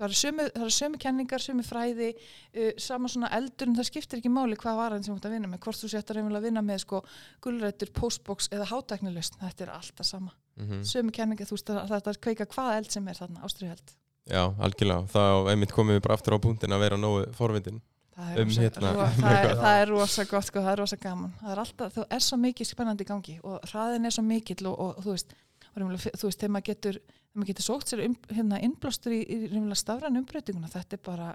Það 0.01 0.07
eru 0.07 0.17
sömu, 0.17 0.45
það 0.55 0.95
kenningar, 1.03 1.43
sömu 1.45 1.65
fræði 1.67 2.07
uh, 2.15 2.71
sama 2.81 3.09
svona 3.13 3.29
eldur 3.37 3.69
en 3.69 3.77
það 3.77 3.89
skiptir 3.91 4.23
ekki 4.23 4.33
máli 4.33 4.57
hvað 4.61 4.79
var 4.79 4.95
hann 4.97 5.05
sem 5.05 5.13
ert 5.13 5.29
að 5.29 5.35
vinna 5.37 5.51
með. 5.53 5.61
Hvort 5.67 5.83
þú 5.83 5.91
setjar 5.93 6.23
að 6.23 6.47
vinna 6.47 6.63
með 6.65 6.81
sko 6.87 7.03
gulrættur, 7.45 7.93
postbox 7.93 8.49
eða 8.49 8.71
hátæknilust, 8.73 9.37
þetta 9.43 9.67
er 9.67 9.75
alltaf 9.77 10.09
sama. 10.09 10.33
Mm 10.57 10.85
sömu 10.85 11.13
kenningar, 11.13 11.47
þú 11.49 11.57
veist 11.57 11.71
að 11.71 11.93
þetta 11.93 12.11
er 12.11 12.19
kveika 12.25 12.47
hvað 12.47 12.77
eld 12.77 12.91
sem 12.93 13.09
er 13.09 13.17
þarna, 13.17 13.45
ástriðheld 13.47 13.93
Já, 14.31 14.43
algjörlega, 14.61 15.07
þá 15.11 15.51
einmitt 15.51 15.73
komum 15.73 15.97
við 15.97 16.03
bara 16.05 16.15
aftur 16.15 16.37
á 16.37 16.39
punktin 16.39 16.73
að 16.73 16.83
vera 16.85 16.97
nógu 17.01 17.25
forvitin 17.37 17.81
það 18.17 18.33
er, 18.33 18.41
Um 18.43 18.51
rosa, 18.51 18.65
hérna- 18.65 18.93
ro, 18.97 19.07
það, 19.21 19.37
er, 19.39 19.55
það 19.61 19.83
er 19.83 19.93
rosa 19.95 20.27
gott 20.31 20.49
sko, 20.49 20.65
það 20.65 20.73
er 20.73 20.83
rosa 20.83 20.99
gaman. 21.01 21.37
Það 21.41 21.55
er 21.55 21.63
alltaf, 21.65 21.95
þú 21.95 22.07
er 22.17 22.27
svo 22.27 22.41
mikið 22.41 22.71
spennandi 22.71 23.07
í 23.07 23.11
gangi 23.11 23.37
og 23.43 23.71
hraðin 23.71 24.09
er 24.11 24.17
svo 24.17 24.27
mikill 24.27 24.67
og, 24.71 24.83
og, 24.87 25.01
þú 25.05 25.15
veist 25.15 25.37
þú 25.71 26.27
veist, 26.27 26.41
þegar 26.41 26.53
maður 26.57 26.67
getur 26.67 26.99
þegar 27.01 27.39
maður 27.39 27.51
getur 27.53 27.67
sókt 27.67 27.93
sér 27.93 28.03
um, 28.09 28.17
hérna, 28.35 28.59
innblástur 28.67 29.15
í, 29.15 29.21
í 29.23 29.79
stafræn 29.79 30.19
umbreytinguna, 30.19 30.71
þetta 30.73 30.99
er 30.99 31.03
bara 31.07 31.29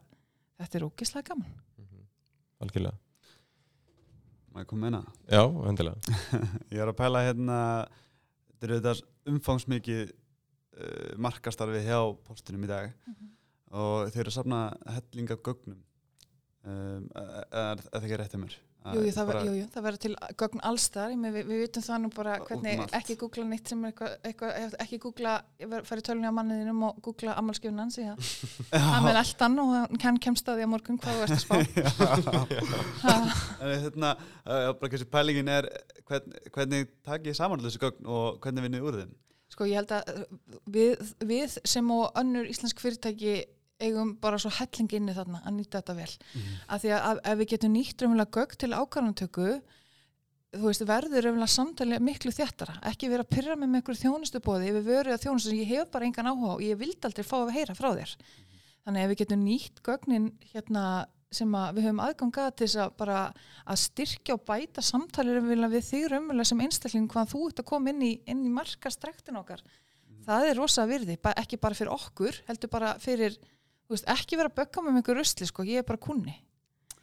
þetta 0.59 0.79
er 0.79 0.87
ógislega 0.89 1.29
gaman. 1.31 1.53
Algjörlega, 2.63 2.97
Maður 4.55 4.67
kom 4.71 4.83
meina 4.85 5.01
já, 5.27 5.41
endilega. 5.67 6.15
Ég 6.73 6.79
er 6.79 6.91
að 6.91 6.99
pæla 6.99 7.23
hérna 7.25 7.57
Þetta 8.55 8.67
er 8.67 8.73
þetta 8.79 9.31
umfangsmikið 9.33 10.03
uh, 10.05 11.09
markastarfi 11.19 11.81
hjá 11.83 11.99
postunum 12.23 12.63
í 12.63 12.69
dag. 12.69 12.93
Og 13.75 14.13
þeir 14.13 14.21
eru 14.23 14.31
að 14.31 14.37
safna 14.37 14.59
helling 14.95 15.33
af 15.35 15.41
gögnum 15.43 15.81
um, 16.65 17.09
er 17.15 17.83
það 17.89 18.01
ekki 18.03 18.21
rétt 18.21 18.35
hjá 18.35 18.41
mér? 18.41 18.55
Jú, 18.85 19.01
jú, 19.01 19.11
það, 19.15 19.29
bara- 19.31 19.39
jú, 19.47 19.53
jú, 19.57 19.65
það 19.73 19.85
verður 19.87 20.01
til 20.03 20.15
gögn 20.37 20.59
allstar, 20.69 21.13
við, 21.17 21.37
við 21.49 21.61
vitum 21.63 21.83
það 21.87 22.01
nú 22.03 22.09
bara 22.13 22.35
hvernig 22.45 22.81
allt. 22.83 22.93
ekki 22.99 23.15
googla 23.17 23.45
neitt 23.49 23.71
sem 23.71 23.81
er 23.87 23.95
eitthvað, 24.29 24.75
ekki 24.83 24.99
googla, 25.01 25.33
færi 25.87 26.03
tölunni 26.05 26.29
á 26.29 26.37
manniðinum 26.37 26.83
og 26.85 26.99
googla 27.07 27.33
ammálskjöfun 27.41 27.81
hans, 27.81 27.97
því 27.97 28.05
að 28.11 28.83
hann 28.91 29.09
er 29.09 29.19
eldan 29.23 29.57
og 29.63 29.97
hann 30.05 30.21
kemst 30.21 30.51
að 30.53 30.61
því 30.61 30.67
á 30.69 30.73
morgun 30.75 31.01
hvað 31.01 31.17
þú 31.17 31.25
ert 31.25 31.33
að 31.33 31.45
spá. 31.47 31.55
En 33.65 33.73
hérna, 33.87 34.13
uh, 34.45 34.69
bara 34.77 34.91
kannski 34.93 35.09
pælingin 35.09 35.49
er 35.49 35.65
hvern, 36.05 36.37
hvernig 36.53 36.89
takk 37.07 37.25
ég 37.25 37.37
saman 37.37 37.65
þessu 37.65 37.81
gögn 37.81 38.05
og 38.05 38.37
hvernig 38.43 38.67
vinnið 38.67 38.85
úr 38.85 38.99
þeim? 39.01 39.15
Sko 39.55 39.65
ég 39.69 39.77
held 39.79 39.91
að 39.97 40.25
við, 40.69 41.01
við 41.25 41.57
sem 41.65 41.89
og 41.93 42.13
önnur 42.21 42.47
íslensk 42.49 42.81
fyrirtæki 42.81 43.35
eigum 43.83 44.13
bara 44.21 44.39
svo 44.39 44.51
helling 44.55 44.93
inni 44.95 45.15
þarna 45.15 45.41
að 45.43 45.57
nýta 45.57 45.81
þetta 45.81 45.95
vel. 45.97 46.11
Af 46.67 46.83
því 46.83 46.93
að, 46.97 47.23
ef 47.31 47.39
við 47.41 47.49
getum 47.55 47.73
nýtt 47.75 48.01
raunverulega 48.01 48.37
gögn 48.39 48.61
til 48.61 48.71
ákvarðantöku 48.75 49.49
þú 50.55 50.69
veist, 50.69 50.85
verður 50.87 51.25
raunverulega 51.25 51.51
samtali 51.51 51.99
miklu 52.03 52.31
þjættara, 52.31 52.77
ekki 52.91 53.09
vera 53.11 53.25
að 53.25 53.33
pyrra 53.35 53.57
með 53.59 53.79
einhverju 53.79 54.01
þjónustubóði, 54.03 54.69
ef 54.69 54.77
við 54.77 54.87
verður 54.87 55.15
að 55.15 55.25
þjónustu 55.25 55.51
sem 55.51 55.59
ég 55.59 55.73
hef 55.73 55.89
bara 55.91 56.07
engan 56.07 56.29
áhuga 56.31 56.53
og 56.53 56.63
ég 56.63 56.79
vildi 56.79 57.09
aldrei 57.09 57.27
fá 57.27 57.35
að 57.41 57.53
heyra 57.57 57.75
frá 57.75 57.89
þér. 57.91 58.15
Þannig 58.85 59.01
að 59.01 59.05
ef 59.05 59.11
við 59.11 59.21
getum 59.23 59.45
nýtt 59.45 59.81
gögnin 59.85 60.29
hérna 60.53 60.85
sem 61.35 61.55
að 61.57 61.71
við 61.75 61.87
höfum 61.87 62.03
aðgangað 62.05 62.51
til 62.53 62.67
þess 62.67 62.81
að 62.83 62.93
bara 63.01 63.21
að 63.65 63.81
styrkja 63.81 64.35
og 64.37 64.43
bæta 64.47 64.83
samtalir 64.85 65.41
við 65.43 65.81
þig 65.89 66.05
raunverulega 66.13 66.51
sem 66.51 66.61
einstakling 66.63 67.09
hvað 67.11 67.33
þú 67.33 67.41
ert 67.49 67.63
að 67.63 67.67
koma 67.71 67.91
inn 67.91 68.05
í, 68.05 68.13
inn 68.29 68.45
í 68.45 68.53
okkar. 69.41 69.65
Það 70.25 70.47
er 70.49 70.57
rosa 70.57 70.85
virði, 70.89 71.17
ekki 71.35 71.59
bara 71.61 71.77
fyrir 71.77 71.91
okkur, 71.93 72.39
heldur 72.47 72.71
bara 72.71 72.93
fyrir, 73.01 73.35
veist, 73.93 74.07
ekki 74.09 74.37
vera 74.39 74.49
að 74.49 74.55
bögga 74.55 74.81
með 74.81 74.95
einhver 74.99 75.17
rusli, 75.19 75.45
sko, 75.45 75.63
ég 75.63 75.77
er 75.83 75.83
bara 75.87 76.01
kunni. 76.01 76.33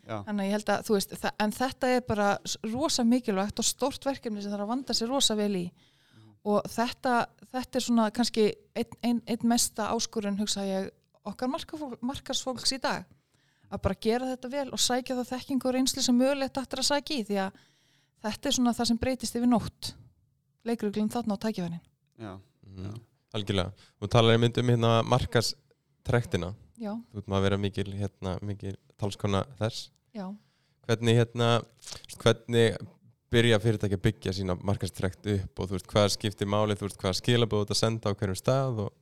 Já, 0.02 0.16
Þannig 0.26 0.42
að 0.42 0.48
ég 0.48 0.52
held 0.56 0.70
að, 0.74 0.80
þú 0.88 0.94
veist, 0.96 1.12
en 1.38 1.52
þetta 1.54 1.86
er 1.94 2.00
bara 2.08 2.28
rosa 2.72 3.04
mikilvægt 3.06 3.58
og 3.62 3.64
stort 3.68 4.04
verkefni 4.04 4.42
sem 4.42 4.50
þarf 4.50 4.64
að 4.64 4.72
vanda 4.72 4.96
sér 4.98 5.08
rosa 5.12 5.36
vel 5.38 5.54
í 5.60 5.66
og 6.42 6.64
þetta, 6.66 7.12
þetta 7.52 7.78
er 7.78 7.84
svona 7.84 8.08
kannski 8.10 8.48
einn 8.74 8.96
ein, 9.06 9.20
ein 9.30 9.44
mesta 9.46 9.92
áskurinn 9.94 10.40
hugsa 10.40 10.64
ég 10.66 10.88
okkar 11.22 11.52
markarsfólks 12.02 12.72
í 12.74 12.80
dag 12.82 13.04
að 13.70 13.82
bara 13.84 13.94
gera 14.02 14.26
þetta 14.32 14.50
vel 14.50 14.64
og 14.74 14.82
sækja 14.82 15.14
það 15.20 15.30
þekkingu 15.36 15.68
og 15.70 15.76
reynslu 15.76 16.02
sem 16.02 16.18
mögulegt 16.18 16.58
aftur 16.58 16.82
að 16.82 16.88
sækja 16.90 17.20
í 17.20 17.26
því 17.28 17.38
að 17.44 17.60
þetta 18.26 18.50
er 18.50 18.56
svona 18.58 18.74
það 18.74 18.90
sem 18.90 18.98
breytist 19.04 19.38
yfir 19.38 19.52
nótt 19.52 19.92
leikuruglum 20.66 21.12
þarna 21.14 21.38
á 21.38 21.42
tækifærin 21.46 21.80
já, 22.18 22.32
Mhm. 22.66 22.98
Algjörlega. 23.32 23.72
Þú 24.02 24.08
talar 24.12 24.34
einmitt 24.34 24.58
um 24.58 24.66
hérna 24.68 24.90
markastrektina. 26.02 26.54
Já, 26.78 26.94
Þú 27.12 27.20
veit 27.20 27.28
maður 27.28 27.38
að 27.38 27.44
vera 27.46 27.58
mikil, 27.58 27.92
hérna, 27.94 28.38
mikil 28.42 28.76
talskona 28.98 29.44
þess. 29.58 29.90
já 30.14 30.34
Hvernig, 30.82 31.14
hérna, 31.14 31.62
hvernig 32.18 32.76
byrja 33.30 33.58
fyrirtæki 33.62 33.94
að 33.94 34.02
byggja 34.02 34.32
sína 34.34 34.56
markastrekt 34.60 35.26
upp 35.26 35.60
og 35.60 35.68
þú 35.68 35.76
veist 35.76 35.86
hvað 35.86 36.08
skiptir 36.10 36.46
máli, 36.46 36.74
þú 36.74 36.88
veist 36.88 36.98
hvað 36.98 37.14
skilabóð 37.20 37.62
þetta 37.62 37.74
senda 37.78 38.10
á 38.10 38.14
hverjum 38.18 38.36
stað 38.36 38.80
og 38.86 38.92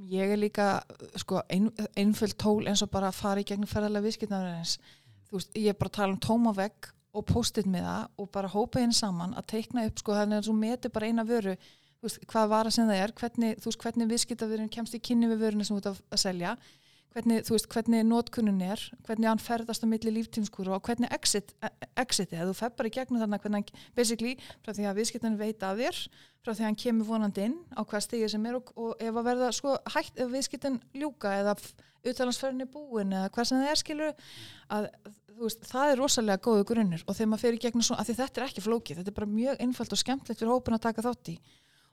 Ég 0.00 0.30
er 0.32 0.38
líka 0.40 0.80
sko, 1.20 1.42
ein, 1.52 1.68
einföld 1.94 2.38
tól 2.40 2.66
eins 2.66 2.80
og 2.80 2.88
bara 2.90 3.10
að 3.10 3.18
fara 3.20 3.40
í 3.40 3.44
gegnum 3.44 3.68
ferðarlega 3.68 4.06
viðskiptafræðins. 4.06 4.78
Þú 5.28 5.36
veist, 5.36 5.50
ég 5.60 5.68
er 5.68 5.76
bara 5.76 5.90
að 5.90 5.96
tala 5.98 6.14
um 6.14 6.20
tóma 6.24 6.54
vegg 6.56 6.88
og 7.12 7.26
post-it 7.28 7.66
með 7.68 7.84
það 7.84 8.06
og 8.16 8.30
bara 8.32 8.48
hópa 8.48 8.80
henni 8.80 8.96
saman 8.96 9.34
að 9.36 9.46
teikna 9.52 9.84
upp, 9.84 9.98
sko, 10.00 10.14
þannig 10.16 10.38
að 10.40 10.48
þú 10.48 10.54
metur 10.56 10.90
bara 10.94 11.06
eina 11.12 11.26
vöru, 11.28 11.52
veist, 12.04 12.20
hvað 12.30 12.52
vara 12.52 12.72
sem 12.74 12.88
það 12.88 13.02
er, 13.04 13.14
hvernig, 13.20 13.56
veist, 13.64 13.80
hvernig 13.80 14.10
viðskiptafræðin 14.10 14.70
kemst 14.72 14.96
í 14.96 15.02
kynni 15.02 15.30
við 15.30 15.44
vöruna 15.44 15.66
sem 15.66 15.76
þú 15.76 15.80
ert 15.80 15.90
að, 16.00 16.20
selja, 16.22 16.54
hvernig, 17.14 17.44
þú 17.46 17.56
veist, 17.56 17.68
hvernig 17.74 18.06
notkunnun 18.06 18.62
er, 18.64 18.86
hvernig 19.06 19.30
hann 19.30 19.42
ferðast 19.42 19.84
á 19.84 19.90
milli 19.90 20.14
líftímskúru 20.14 20.74
og 20.76 20.82
hvernig 20.86 21.12
exit, 21.14 21.52
exitið, 21.98 22.40
að 22.44 22.52
þú 22.52 22.56
fer 22.62 22.74
bara 22.78 22.90
í 22.90 22.94
gegnum 22.96 23.22
þarna 23.22 23.40
hvernig 23.42 23.70
hann, 23.72 23.86
basically, 23.98 24.34
frá 24.64 24.74
því 24.76 24.88
að 24.90 25.00
viðskiptan 25.02 25.38
veit 25.40 25.66
af 25.66 25.78
þér, 25.80 26.02
frá 26.40 26.52
því 26.54 26.64
að 26.64 26.68
hann 26.68 26.82
kemur 26.84 27.10
vonandi 27.10 27.46
inn 27.50 27.56
á 27.76 27.80
hvað 27.82 28.06
stigið 28.06 28.34
sem 28.34 28.50
er 28.50 28.60
og, 28.60 28.74
og 28.78 28.92
ef 29.02 29.20
að 29.20 29.30
verða 29.30 29.54
sko 29.56 29.78
hægt, 29.96 30.20
ef 30.20 30.30
viðskiptin 30.32 30.80
ljúka 30.96 31.34
eða 31.42 31.56
utalansferðin 32.00 32.64
er 32.64 32.70
búin 32.72 33.12
eða 33.12 33.32
hvað 33.34 33.50
sem 33.50 33.60
það 33.60 33.72
er 33.74 33.80
skilur 33.82 34.30
að 34.72 34.86
veist, 35.40 35.64
það 35.68 35.92
er 35.92 36.00
rosalega 36.00 36.42
góðu 36.44 36.66
grunnur. 36.68 37.02
Og 37.06 37.16
þegar 37.16 37.30
maður 37.32 37.44
fer 37.44 37.56
í 37.56 37.60
gegnum 37.64 37.84
svona, 37.84 38.02
að 38.02 38.10
því 38.10 38.16
þetta 38.20 38.40
er 38.40 38.46
ekki 38.46 38.64
flókið, 38.64 39.00
þetta 39.00 39.12
er 39.12 39.16
bara 39.18 39.30
mjög 39.30 39.62
einfalt 39.64 39.94
og 39.94 40.00
skemmtilegt 40.00 40.42
fyrir 40.42 40.52
hópin 40.52 40.76
að 40.76 40.84
taka 40.86 41.04
þátt 41.06 41.32
í 41.32 41.36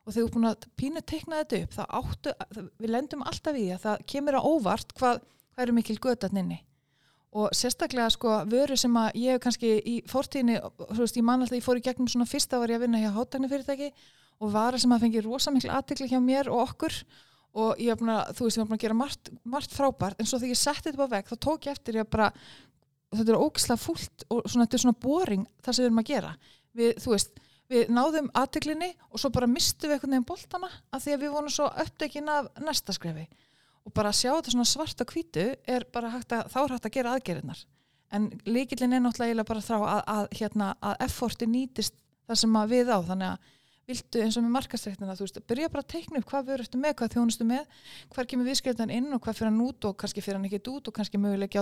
og 0.07 0.13
þegar 0.13 0.23
þú 0.23 0.27
er 0.29 0.35
búin 0.37 0.49
að 0.49 0.67
pínu 0.79 1.01
teikna 1.03 1.41
þetta 1.43 1.59
upp 1.65 1.73
það 1.77 1.91
áttu, 1.99 2.33
það- 2.55 2.69
við 2.79 2.93
lendum 2.95 3.25
alltaf 3.27 3.59
í 3.59 3.65
að 3.75 3.83
það 3.83 4.05
kemur 4.13 4.37
á 4.39 4.41
óvart 4.47 4.93
hvað, 4.95 5.19
hvað 5.53 5.65
eru 5.67 5.75
mikil 5.77 5.97
götatninni 5.99 6.59
og 7.37 7.51
sérstaklega 7.53 8.09
sko 8.15 8.37
vöru 8.49 8.77
sem 8.79 8.93
að 8.97 9.17
ég 9.19 9.41
kannski 9.43 9.73
í 9.83 9.97
fortíðinni, 10.07 10.55
þú 10.63 11.01
veist, 11.03 11.17
ég 11.19 11.25
man 11.27 11.41
alltaf 11.43 11.57
ég 11.59 11.65
fór 11.65 11.77
í 11.77 11.83
gegnum 11.83 12.07
svona 12.07 12.25
fyrsta 12.25 12.57
var 12.57 12.71
ég 12.71 12.79
að 12.79 12.85
vinna 12.87 13.01
hjá 13.03 13.11
hátæknifyrirtæki 13.13 13.89
og 14.39 14.51
vara 14.53 14.79
sem 14.79 14.91
að 14.95 15.03
fengi 15.03 15.21
rosa 15.25 15.51
miklu 15.51 15.69
aðtekli 15.75 16.07
hjá 16.07 16.19
mér 16.23 16.47
og 16.53 16.63
okkur. 16.69 16.93
Og 17.57 17.79
ég 17.81 17.89
var 17.89 17.97
búin 17.99 18.13
að, 18.13 18.31
þú 18.37 18.45
veist, 18.45 18.57
ég 18.57 18.61
var 18.63 18.67
búin 18.69 18.77
að 18.77 18.83
gera 18.85 18.97
margt, 18.97 19.29
margt 19.43 19.71
frábært, 19.73 20.19
en 20.21 20.25
svo 20.29 20.37
þegar 20.39 20.53
ég 20.53 20.59
setti 20.61 20.83
þetta 20.87 20.99
bara 21.01 21.13
veg 21.15 21.29
þá 21.31 21.35
tók 21.45 21.65
ég 21.67 21.71
eftir 21.73 21.97
ég 21.97 22.09
bara 22.09 22.27
þetta 23.17 23.33
er 23.33 23.39
ógislega 23.41 23.81
fúlt 23.81 24.25
og 24.29 24.43
svona, 24.45 24.65
þetta 24.67 24.77
er 24.77 24.83
svona 24.83 24.99
boring 25.07 25.45
það 25.65 25.73
sem 25.77 25.83
við 25.83 25.89
erum 25.89 26.01
að 26.03 26.09
gera. 26.11 26.31
Við, 26.77 26.91
þú 27.01 27.13
veist, 27.15 27.39
við 27.71 27.89
náðum 27.91 28.29
aðteklinni 28.37 28.93
og 29.11 29.21
svo 29.21 29.31
bara 29.35 29.49
mistum 29.51 29.89
við 29.89 29.97
einhvern 29.97 30.15
veginn 30.15 30.27
boltana 30.27 30.69
af 30.91 31.03
því 31.03 31.15
að 31.15 31.23
við 31.25 31.33
vorum 31.35 31.53
svo 31.53 31.67
uppdekin 31.83 32.31
af 32.31 32.51
næsta 32.63 32.95
skrefi. 32.95 33.27
Og 33.87 33.95
bara 33.95 34.11
að 34.11 34.19
sjá 34.21 34.31
þetta 34.33 34.53
svona 34.53 34.67
svart 34.67 35.03
og 35.03 35.11
hvítu 35.13 35.49
er 35.67 35.87
bara 35.91 36.11
hægt 36.11 36.35
að, 36.35 36.47
þá 36.51 36.59
er 36.63 36.73
hægt 36.75 36.87
að 36.89 36.95
gera 36.97 37.15
aðgerðnar 37.15 37.65
en 38.15 38.29
líkillin 38.47 38.95
er 38.95 39.03
náttúrulega 39.03 39.45
bara 39.47 39.63
þrá 39.63 39.77
að, 39.81 40.01
að, 40.13 40.25
hérna, 40.39 40.71
að 40.79 41.05
efforti 41.07 41.47
nýtist 41.49 41.95
það 42.27 42.41
sem 42.41 42.57
að 42.59 42.73
við 42.73 42.91
á. 42.91 42.97
Þannig 43.09 43.29
að 43.33 43.53
viltu 43.87 44.23
eins 44.23 44.37
og 44.37 44.43
með 44.43 44.53
markastrektina 44.57 45.15
þú 45.15 45.25
veist, 45.27 45.39
byrja 45.47 45.69
bara 45.71 45.83
að 45.85 45.91
teikna 45.93 46.19
upp 46.19 46.27
hvað 46.31 46.47
við 46.47 46.57
erum 46.57 46.81
með, 46.83 46.95
hvað 46.99 47.13
þjónustu 47.13 47.47
með 47.47 47.83
hvar 48.13 48.27
kemur 48.27 48.49
viðskiptan 48.49 48.91
inn 48.91 49.13
og 49.15 49.21
hvað 49.23 49.37
fyrir 49.39 49.51
hann 49.51 49.61
út 49.63 49.87
og 49.87 49.95
kannski 50.01 50.23
fyrir 50.23 50.39
hann 50.39 50.47
ekkert 50.49 50.71
út 50.73 50.89
og 50.89 50.97
kannski 50.97 51.21
möguleiki 51.23 51.61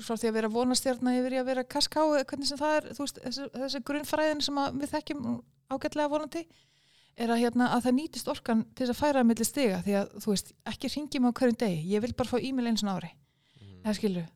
frá 0.00 0.16
því 0.16 0.30
að 0.30 0.36
vera 0.38 0.50
vonastjarna 0.52 1.14
yfir 1.18 1.36
í 1.36 1.40
að 1.40 1.48
vera 1.50 1.64
kaská 1.68 2.02
hvernig 2.08 2.48
sem 2.48 2.58
það 2.60 2.76
er, 2.78 2.86
þú 2.96 3.04
veist, 3.04 3.18
þessi, 3.26 3.48
þessi 3.56 3.80
grunnfræðin 3.88 4.44
sem 4.44 4.60
við 4.78 4.92
þekkjum 4.94 5.26
ágætlega 5.72 6.12
vonandi 6.12 6.44
er 7.20 7.32
að, 7.32 7.42
hérna, 7.42 7.68
að 7.76 7.86
það 7.86 7.96
nýtist 7.98 8.30
orkan 8.32 8.62
til 8.78 8.88
að 8.88 8.98
færa 8.98 9.24
milli 9.26 9.44
stiga 9.44 9.82
því 9.84 9.96
að 10.00 10.14
þú 10.24 10.32
veist, 10.32 10.52
ekki 10.72 10.90
ringjum 10.94 11.28
á 11.28 11.30
hverjum 11.36 11.58
degi. 11.60 11.82
Ég 11.92 12.04
vil 12.04 12.14
bara 12.16 12.32
fá 12.32 12.38
e-mail 12.40 12.70
eins 12.70 12.84
og 12.86 12.94
ári. 12.94 13.10
Það 13.82 13.98
skilur, 13.98 14.28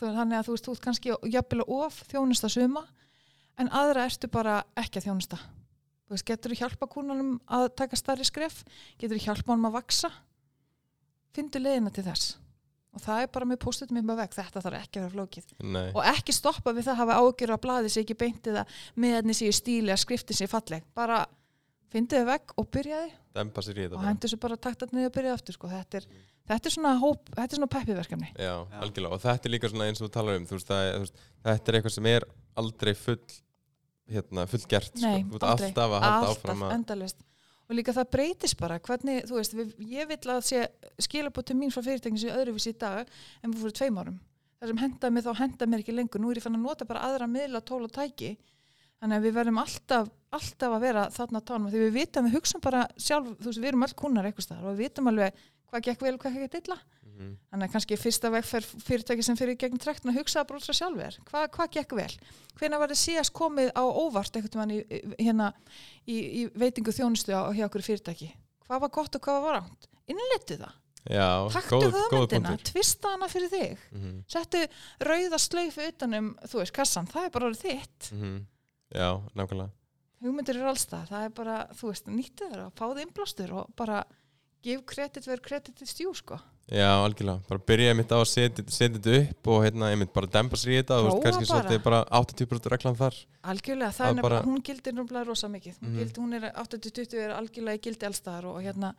þannig 0.00 0.38
að 0.38 0.46
þú 0.46 0.54
veist, 0.54 0.66
þú 0.66 0.74
ert 0.74 0.84
kannski 0.86 1.14
jafnvel 1.34 1.66
of 1.76 1.98
þjónusta 2.10 2.48
suma 2.50 2.82
en 3.60 3.68
aðra 3.68 4.06
ertu 4.08 4.30
bara 4.32 4.62
ekki 4.74 5.02
að 5.02 5.10
þjónusta. 5.10 5.38
Þú 6.06 6.16
veist, 6.16 6.26
getur 6.30 6.54
þú 6.54 6.58
hjálpa 6.62 6.88
kúnanum 6.90 7.34
að 7.46 7.68
taka 7.76 7.98
starri 8.00 8.24
skref, 8.26 8.62
getur 8.96 9.20
þú 9.20 9.28
hjálpa 9.28 9.52
honum 9.52 9.68
að 9.68 9.76
vaksa 9.76 10.10
fyndu 11.36 11.60
leiðina 11.60 11.92
til 11.92 12.06
þess 12.06 12.38
og 12.96 13.02
það 13.04 13.22
er 13.22 13.30
bara 13.36 13.48
með 13.50 13.58
postutum 13.62 13.98
upp 14.00 14.12
að 14.14 14.20
veg, 14.22 14.36
þetta 14.38 14.62
þarf 14.64 14.78
ekki 14.80 15.00
að 15.00 15.04
vera 15.06 15.14
flókið 15.14 15.50
nei, 15.76 15.88
og 15.92 16.02
ekki 16.14 16.34
stoppa 16.36 16.72
við 16.76 16.86
það 16.88 16.94
að 16.94 17.00
hafa 17.02 17.18
ágjör 17.22 17.52
að 17.56 17.62
blaði 17.66 17.92
sig 17.92 18.06
ekki 18.06 18.16
beintið 18.24 18.60
að 18.62 18.78
meðan 19.04 19.36
séu 19.36 19.52
stíli 19.56 19.92
að 19.94 20.02
skrifti 20.02 20.36
sér 20.38 20.50
falleg, 20.52 20.86
bara 20.96 21.20
fyndu 21.92 22.16
þið 22.18 22.28
veg 22.30 22.54
og 22.56 22.70
byrjaði 22.74 23.12
dempa 23.36 23.64
sér 23.64 23.78
í 23.78 23.84
þetta 23.86 23.98
og 24.00 24.06
hendur 24.08 24.32
sér 24.32 24.42
bara 24.42 24.56
taktat 24.66 24.94
niður 24.96 25.10
og 25.10 25.16
byrjaði 25.18 25.38
aftur 25.38 25.56
sko. 25.58 25.70
þetta, 25.70 26.00
er, 26.00 26.08
þetta 26.50 26.70
er 26.70 26.74
svona 26.76 26.94
hóp, 27.02 27.28
þetta 27.36 27.46
er 27.46 27.60
svona 27.60 27.72
peppiverkefni 27.76 28.30
Já, 28.32 28.54
Já. 28.56 28.80
algjörlega, 28.80 29.12
og 29.18 29.24
þetta 29.26 29.48
er 29.50 29.54
líka 29.54 29.70
svona 29.72 29.88
eins 29.90 30.00
og 30.00 30.08
þú 30.08 30.12
talar 30.16 30.40
um, 30.40 30.48
þú 30.48 30.56
veist, 30.58 30.72
það, 30.72 30.88
þú 30.96 31.04
veist, 31.04 31.22
þetta 31.50 31.72
er 31.72 31.78
eitthvað 31.80 31.96
sem 31.98 32.10
er 32.14 32.26
aldrei 32.62 32.92
full, 32.96 33.20
hérna, 34.16 34.46
full 34.50 34.64
gert, 34.72 34.92
Nei, 35.04 35.20
sko. 35.20 35.30
þú 35.30 35.40
ert 35.40 35.48
aldrei. 35.52 35.68
alltaf 35.70 35.96
að 35.96 36.06
halda 36.06 36.16
alltaf 36.16 36.40
áfram 36.40 36.66
að, 36.66 37.16
og 37.66 37.74
líka 37.74 37.94
það 37.96 38.10
breytist 38.14 38.58
bara. 38.60 38.78
Hvernig, 38.82 39.24
þú 39.28 39.38
veist, 39.38 39.54
við, 39.56 39.72
ég 39.90 40.08
vil 40.10 40.18
að 40.32 40.42
sé 40.46 40.64
skilabóð 41.02 41.48
til 41.50 41.58
mín 41.58 41.72
frá 41.74 41.82
fyrirtækin 41.82 42.20
sem 42.22 42.34
öðruvísi 42.34 42.72
í 42.72 42.78
dag 42.80 43.08
en 43.42 43.52
við 43.52 43.64
fyrir 43.64 43.78
tveim 43.80 44.00
árum. 44.02 44.18
Það 44.56 44.70
sem 44.70 44.82
henda 44.84 45.10
mig 45.12 45.26
þá 45.26 45.32
henda 45.40 45.68
mér 45.68 45.82
ekki 45.82 45.96
lengur. 45.96 46.22
Nú 46.22 46.30
er 46.30 46.40
ég 46.40 46.46
fann 46.46 46.56
að 46.56 46.68
nota 46.68 46.88
bara 46.88 47.02
aðra 47.08 47.28
miðla 47.28 47.62
tól 47.66 47.82
og 47.84 47.92
tæki. 47.92 48.36
Þannig 48.96 49.18
að 49.18 49.26
við 49.26 49.34
verðum 49.36 49.58
alltaf, 49.60 50.06
alltaf 50.32 50.76
að 50.76 50.86
vera 50.86 51.02
þarna 51.12 51.42
tánum. 51.44 51.68
Því 51.72 51.82
við 51.82 51.98
vitum, 51.98 52.28
við 52.28 52.38
hugsaum 52.38 52.62
bara 52.64 52.86
sjálf 52.96 53.34
þú 53.34 53.50
veist, 53.50 53.60
við 53.60 53.70
erum 53.72 53.84
öll 53.84 53.96
kunnar 53.98 54.28
eitthvað 54.30 54.62
og 54.62 54.70
við 54.70 54.86
vitum 54.86 55.10
alveg 55.12 55.42
hvað 55.70 55.82
gekk 55.88 56.04
vel 56.06 56.14
og 56.14 56.20
hvað 56.22 56.38
gekk 56.44 56.60
illa. 56.64 56.78
Mhm. 57.16 57.36
þannig 57.50 57.68
að 57.68 57.72
kannski 57.72 57.96
fyrsta 57.96 58.28
vegferð 58.28 58.72
fyrirtæki 58.84 59.24
sem 59.24 59.36
fyrir 59.38 59.56
gegn 59.56 59.78
trektin 59.80 60.10
að 60.12 60.18
hugsa 60.18 60.42
út 60.44 60.64
frá 60.66 60.74
sjálfur. 60.76 61.14
Hva, 61.30 61.46
hvað 61.48 61.70
gekk 61.72 61.94
vel, 61.96 62.12
hvenær 62.60 62.82
var 62.82 62.92
þið 62.92 63.00
síðast 63.00 63.32
komið 63.32 63.70
á 63.72 63.82
óvart 63.88 64.36
einhvern 64.36 64.60
veginn 64.60 64.74
í, 64.76 65.14
hérna, 65.24 65.52
í, 66.04 66.16
í 66.16 66.42
veitingu 66.52 66.92
þjónustu 66.92 67.32
á, 67.32 67.48
hjá 67.56 67.64
okkur 67.70 67.86
fyrirtæki? 67.86 68.28
Hvað 68.66 68.82
var 68.84 68.92
gott 68.98 69.16
og 69.16 69.24
hvað 69.24 69.40
var 69.46 69.56
ránt 69.60 69.88
innletu 70.06 70.58
það, 70.60 70.74
Já, 71.06 71.48
taktu 71.54 71.78
góð, 71.78 71.96
hugmyndina 71.96 72.52
tvista 72.66 73.12
hana 73.14 73.28
fyrir 73.30 73.50
þig. 73.50 73.82
Mhm, 73.94 74.14
settu 74.28 74.62
rauða 75.06 75.38
slaufu 75.38 75.86
utanum 75.86 76.32
þú 76.44 76.60
veist, 76.60 76.74
kassan, 76.74 77.06
það 77.06 77.24
er 77.28 77.30
bara 77.30 77.50
þitt. 77.54 78.12
Mhm. 78.12 78.46
Já, 78.94 79.08
nákvæmlega. 79.34 79.70
hugmyndir 80.22 80.56
eru 80.56 80.68
alls 80.68 80.86
það, 80.86 81.08
það 81.08 81.24
er 81.24 81.28
bara 81.36 81.56
þú 81.72 81.88
veist, 81.92 82.06
nýttu 82.10 82.50
þeirra, 82.50 82.70
fáðu 82.72 83.02
innblástur 83.06 83.52
og 83.52 83.74
bara 83.76 84.04
give 84.62 84.82
credit 84.86 85.26
where 85.26 85.40
credit 85.40 85.82
is 85.82 85.94
due 85.94 86.14
sko 86.14 86.38
Já, 86.66 86.88
algjörlega, 86.98 87.44
bara 87.46 87.60
byrja 87.62 87.92
einmitt 87.92 88.10
á 88.10 88.18
að 88.18 88.24
setja 88.26 88.64
þetta 88.66 89.12
upp 89.20 89.46
og 89.54 89.60
hérna 89.62 89.90
einmitt 89.92 90.10
bara 90.12 90.26
dempa 90.26 90.56
sér 90.58 90.72
í 90.74 90.78
þetta 90.80 90.96
og 90.98 91.20
kannski 91.22 91.46
svolítið 91.46 91.82
bara 91.84 92.00
80% 92.10 92.66
reglan 92.72 92.96
þar 92.98 93.14
Algjörlega, 93.46 93.92
það 93.94 94.06
er 94.06 94.10
er 94.10 94.22
bara- 94.22 94.40
nefnilega, 94.40 94.46
hún 94.50 94.62
gildir 94.66 94.92
náttúrulega 94.96 95.26
rosa 95.28 95.46
mikið. 95.48 95.76
Hún, 95.78 95.88
Mhm. 95.92 95.98
gildi, 96.00 96.18
hún 96.18 96.34
er 96.34 96.50
80-20 96.58 97.14
er 97.22 97.30
algjörlega 97.36 97.82
gildi 97.86 98.06
allstaðar 98.08 98.44
og, 98.50 98.56
og 98.56 98.62
hérna 98.66 98.94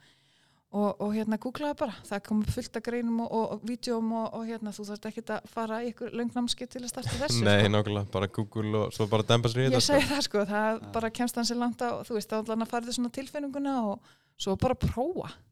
og, 0.71 0.95
og 1.01 1.11
hérna 1.15 1.37
googlaði 1.37 1.75
bara. 1.79 1.95
Það 2.07 2.23
kom 2.23 2.43
fullt 2.45 2.75
af 2.79 2.83
greinum 2.83 3.19
og, 3.25 3.31
og, 3.31 3.51
og 3.51 3.61
vídjum 3.67 4.13
og, 4.13 4.33
og 4.33 4.45
hérna 4.47 4.71
þú 4.71 4.85
þarft 4.87 5.05
ekki 5.11 5.23
að 5.35 5.47
fara 5.51 5.81
í 5.83 5.91
ykkur 5.91 6.11
löngnamskið 6.15 6.69
til 6.69 6.81
að 6.83 6.89
starta 6.93 7.09
þessu. 7.19 7.43
Nei, 7.47 7.57
sko. 7.65 7.71
nákvæmlega, 7.75 8.11
bara 8.11 8.27
Google 8.27 8.77
og 8.85 8.93
svo 8.95 9.07
bara 9.11 9.23
dempa 9.27 9.49
sér 9.51 9.59
í 9.59 9.67
Ég 9.67 9.75
þetta 9.75 9.87
segi 9.91 10.07
það 10.07 10.21
sko, 10.29 10.45
það 10.45 10.91
bara 10.93 11.09
kemst 11.11 11.35
hann 11.35 11.45
sér 11.51 11.59
langt 11.59 11.83
á, 11.83 11.99
þú 12.07 12.15
veist, 12.15 12.29
þá 12.31 12.47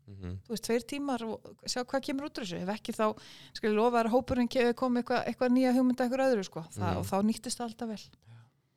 prófa. 0.06 0.15
Mhm. 0.15 0.36
Þú 0.46 0.54
veist, 0.54 0.65
tveir 0.70 0.86
tímar 0.86 1.26
og 1.26 1.65
sjá 1.65 1.82
hvað 1.84 2.06
kemur 2.08 2.30
út 2.30 2.38
úr 2.38 2.46
þessu. 2.46 2.62
Ef 2.62 2.74
ekki 2.76 2.94
þá, 2.94 3.08
skal 3.54 3.70
ég 3.72 3.76
lofa 3.76 4.04
að 4.04 4.13
hópurinn 4.13 4.52
komi 4.76 5.02
eitthvað 5.02 5.26
eitthva 5.28 5.50
nýja 5.50 5.74
hugmynda 5.74 6.06
eitthvað 6.06 6.30
öðru 6.30 6.46
sko. 6.46 6.62
Það, 6.72 6.91
Mhm. 6.91 7.00
Og 7.00 7.06
þá 7.06 7.18
nýttist 7.26 7.58
það 7.58 7.68
alltaf 7.70 7.89
vel. 7.89 8.04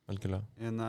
Algjörlega 0.09 0.43
hérna, 0.57 0.87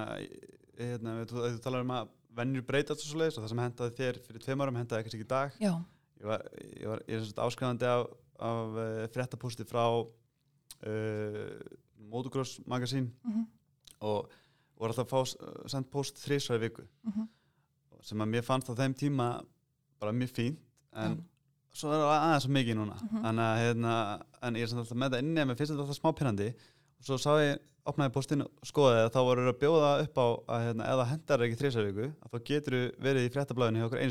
hérna, 0.79 1.27
þú, 1.29 1.45
þú 1.45 1.61
talar 1.61 1.85
um 1.85 1.91
að 1.91 2.09
vennjur 2.37 2.67
breytast 2.67 3.05
og 3.05 3.09
svo 3.09 3.21
leiðis 3.21 3.39
og 3.39 3.45
það 3.45 3.53
sem 3.53 3.63
hendaði 3.65 3.97
þér 3.99 4.21
fyrir 4.27 4.45
tveim 4.45 4.65
árum 4.65 4.79
hendaði 4.81 5.03
ekkert 5.03 5.17
ekki 5.19 5.27
í 5.27 5.31
dag 5.31 5.57
Já, 5.61 5.73
ég 6.21 6.31
var, 6.31 6.45
ég 6.57 6.91
var 6.93 7.03
ég 7.07 7.17
er 7.17 7.25
svona 7.27 7.47
áskrifandi 7.49 7.89
af, 7.91 8.05
af 8.51 8.79
uh, 8.85 9.05
fréttapústi 9.15 9.67
frá 9.69 9.85
uh, 10.01 11.41
Motocross 12.11 12.61
Magazine 12.71 13.11
mhm, 13.27 13.47
og 14.07 14.31
voru 14.81 14.95
alltaf 14.95 15.07
að 15.07 15.13
fá 15.13 15.21
uh, 15.21 15.65
sendt 15.71 15.91
post 15.93 16.21
þrísvæði 16.23 16.65
viku 16.69 16.87
mhm. 17.09 17.29
sem 18.07 18.23
að 18.25 18.33
mér 18.37 18.47
fannst 18.47 18.71
á 18.71 18.75
þeim 18.79 18.97
tíma 18.97 19.33
bara 20.01 20.13
mjög 20.17 20.33
fínt 20.37 20.59
en 20.97 21.17
Já. 21.17 21.25
svo 21.81 21.93
er 21.95 22.01
það 22.03 22.13
aðeins 22.19 22.45
svo 22.47 22.53
mikið 22.57 22.79
núna 22.81 22.97
Mhm. 23.01 23.25
en, 23.31 23.37
að, 23.47 23.57
hérna, 23.65 23.95
en 24.43 24.55
ég 24.55 24.63
er 24.63 24.71
samt 24.73 24.81
alltaf 24.85 24.99
með 25.03 25.11
það 25.15 25.23
inni 25.25 25.41
en 25.41 25.49
mér 25.49 25.59
finnst 25.61 25.73
þetta 25.75 25.85
alltaf 25.87 26.01
smá 26.01 26.13
pyrrandi 26.19 26.49
og 26.51 27.05
svo 27.11 27.19
sá 27.19 27.31
ég, 27.41 27.59
opnaði 27.91 28.13
postinn 28.13 28.43
og 28.45 28.51
skoðaði 28.69 29.05
að 29.07 29.13
þá 29.15 29.21
voru 29.25 29.45
að 29.49 29.59
bjóða 29.63 29.91
upp 30.05 30.19
á 30.21 30.27
að 30.55 30.65
hérna, 30.67 30.89
það 31.01 31.09
hendar 31.11 31.45
ekki 31.47 31.59
þrísvæði 31.63 31.93
viku 31.97 32.09
að 32.21 32.31
þá 32.35 32.39
getur 32.51 32.75
verið 33.01 33.25
í 33.25 33.31
fréttablaðinu 33.35 33.81
hjá 33.81 33.87
okkur 33.89 34.03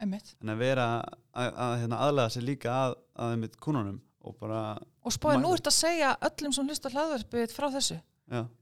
Einmitt. 0.00 0.34
en 0.40 0.48
að 0.54 0.56
vera 0.62 0.86
að, 1.34 1.50
að 1.66 1.74
hérna, 1.82 1.98
aðlega 2.06 2.30
sér 2.36 2.46
líka 2.48 2.70
að, 2.72 2.94
að 3.20 3.36
mitt 3.42 3.56
kúnunum 3.60 4.00
og 4.24 4.36
bara, 4.40 4.78
Og 5.04 5.12
spáði, 5.12 5.40
nú 5.42 5.52
ert 5.54 5.66
að 5.68 5.76
segja 5.76 6.16
öllum 6.20 6.52
sem 6.52 6.66
hlusta 6.68 6.90
hlaðverfið 6.92 7.52
frá 7.56 7.68
þessu. 7.72 8.00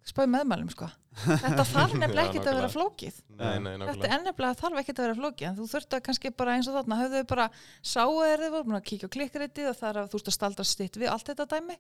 Spáði 0.09 0.31
meðmælum, 0.33 0.71
sko. 0.73 0.89
Þetta 1.19 1.65
þarf 1.69 1.95
nefnilega 2.01 2.31
ekkert 2.31 2.49
að 2.49 2.59
vera 2.59 2.71
flókið. 2.73 3.17
Nei, 3.29 3.59
nei, 3.61 3.73
Þetta 3.75 3.85
nákvæmlega 3.85 4.17
er 4.17 4.25
nefnilega 4.25 4.59
þarf 4.63 4.81
ekkert 4.83 5.01
að 5.01 5.07
vera 5.09 5.19
flókið. 5.19 5.47
En 5.49 5.59
þú 5.59 5.69
þurft 5.73 5.97
að 5.99 6.03
kannski 6.09 6.33
bara 6.41 6.57
eins 6.57 6.69
og 6.71 6.77
þarna, 6.79 6.99
höfðu 7.03 7.23
þau 7.23 7.31
bara 7.35 7.47
sáu 7.93 8.19
þeir 8.23 8.45
þið 8.45 8.55
voru 8.57 8.83
kíkja 8.89 9.11
á 9.11 9.15
klikkaritið 9.17 9.71
og 9.73 9.79
það 9.79 9.89
er 9.91 10.01
að 10.03 10.11
þú 10.13 10.21
ert 10.21 10.31
að 10.33 10.37
staldra 10.39 10.69
stitt 10.69 11.01
við 11.01 11.13
allt 11.13 11.33
þetta 11.33 11.49
dæmi. 11.53 11.79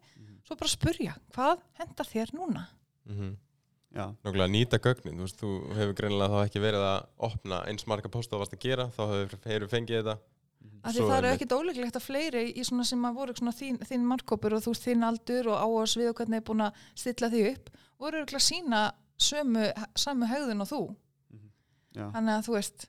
Svo 0.49 0.57
bara 0.57 0.73
spurja, 0.73 1.15
hvað 1.37 1.63
hendar 1.81 2.09
þér 2.09 2.35
núna? 2.37 2.67
Mhm. 3.09 3.37
já, 3.97 4.05
Nákvæmlega 4.25 4.53
nýta 4.53 4.79
gögnin, 4.85 5.17
þú 5.17 5.25
veist, 5.25 5.39
þú 5.41 5.51
hefur 5.79 5.95
greinilega 5.97 6.35
þá 6.35 6.41
ekki 6.45 6.61
verið 6.61 6.85
að 6.85 7.07
opna 7.29 7.63
eins 7.71 7.87
marga 7.89 8.11
posta 8.13 8.37
þú 8.37 8.43
varst 8.43 8.57
að 8.57 8.65
gera, 8.67 8.85
þá 8.93 9.03
hefur, 9.13 9.39
hefur 9.49 9.71
fengið 9.73 10.03
þetta 10.03 10.19
Af 10.79 10.95
því 10.95 11.05
það 11.09 11.17
eru 11.19 11.31
ekkit 11.35 11.53
ólíklegt 11.53 11.97
að 11.99 12.05
fleiri 12.07 12.43
í 12.55 12.65
svona 12.65 12.85
sem 12.87 13.03
að 13.05 13.17
voru 13.19 13.35
svona 13.37 13.53
þín, 13.53 13.79
þín 13.85 14.05
markkópur 14.09 14.55
og 14.57 14.63
þú 14.65 14.73
veist 14.73 14.87
þín 14.87 15.07
aldur 15.09 15.49
og 15.53 15.59
áhás 15.59 15.97
við 15.99 16.11
og 16.13 16.21
hvernig 16.21 16.39
er 16.41 16.45
búin 16.47 16.65
að 16.65 16.79
stilla 16.95 17.31
því 17.33 17.43
upp 17.51 17.73
voru 17.99 18.21
örugglega 18.21 18.39
að 18.39 18.47
sína 18.47 18.83
sömu, 19.19 19.65
samu 19.99 20.29
hegðun 20.31 20.63
og 20.65 20.71
þú. 20.71 20.81
já, 21.99 22.05
Þannig 22.15 22.35
að 22.37 22.45
þú 22.47 22.55
veist, 22.55 22.87